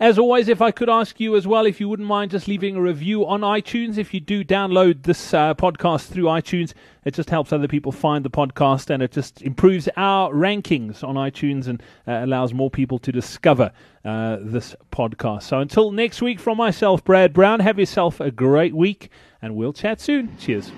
As 0.00 0.18
always, 0.18 0.48
if 0.48 0.62
I 0.62 0.70
could 0.70 0.88
ask 0.88 1.20
you 1.20 1.36
as 1.36 1.46
well, 1.46 1.66
if 1.66 1.78
you 1.78 1.86
wouldn't 1.86 2.08
mind 2.08 2.30
just 2.30 2.48
leaving 2.48 2.74
a 2.74 2.80
review 2.80 3.26
on 3.26 3.42
iTunes. 3.42 3.98
If 3.98 4.14
you 4.14 4.20
do 4.20 4.42
download 4.42 5.02
this 5.02 5.34
uh, 5.34 5.52
podcast 5.52 6.06
through 6.06 6.24
iTunes, 6.24 6.72
it 7.04 7.12
just 7.12 7.28
helps 7.28 7.52
other 7.52 7.68
people 7.68 7.92
find 7.92 8.24
the 8.24 8.30
podcast 8.30 8.88
and 8.88 9.02
it 9.02 9.12
just 9.12 9.42
improves 9.42 9.90
our 9.98 10.32
rankings 10.32 11.04
on 11.04 11.16
iTunes 11.16 11.66
and 11.66 11.82
uh, 12.08 12.24
allows 12.24 12.54
more 12.54 12.70
people 12.70 12.98
to 12.98 13.12
discover 13.12 13.72
uh, 14.06 14.38
this 14.40 14.74
podcast. 14.90 15.42
So 15.42 15.58
until 15.58 15.90
next 15.90 16.22
week, 16.22 16.40
from 16.40 16.56
myself, 16.56 17.04
Brad 17.04 17.34
Brown, 17.34 17.60
have 17.60 17.78
yourself 17.78 18.20
a 18.20 18.30
great 18.30 18.74
week 18.74 19.10
and 19.42 19.54
we'll 19.54 19.74
chat 19.74 20.00
soon. 20.00 20.34
Cheers. 20.38 20.72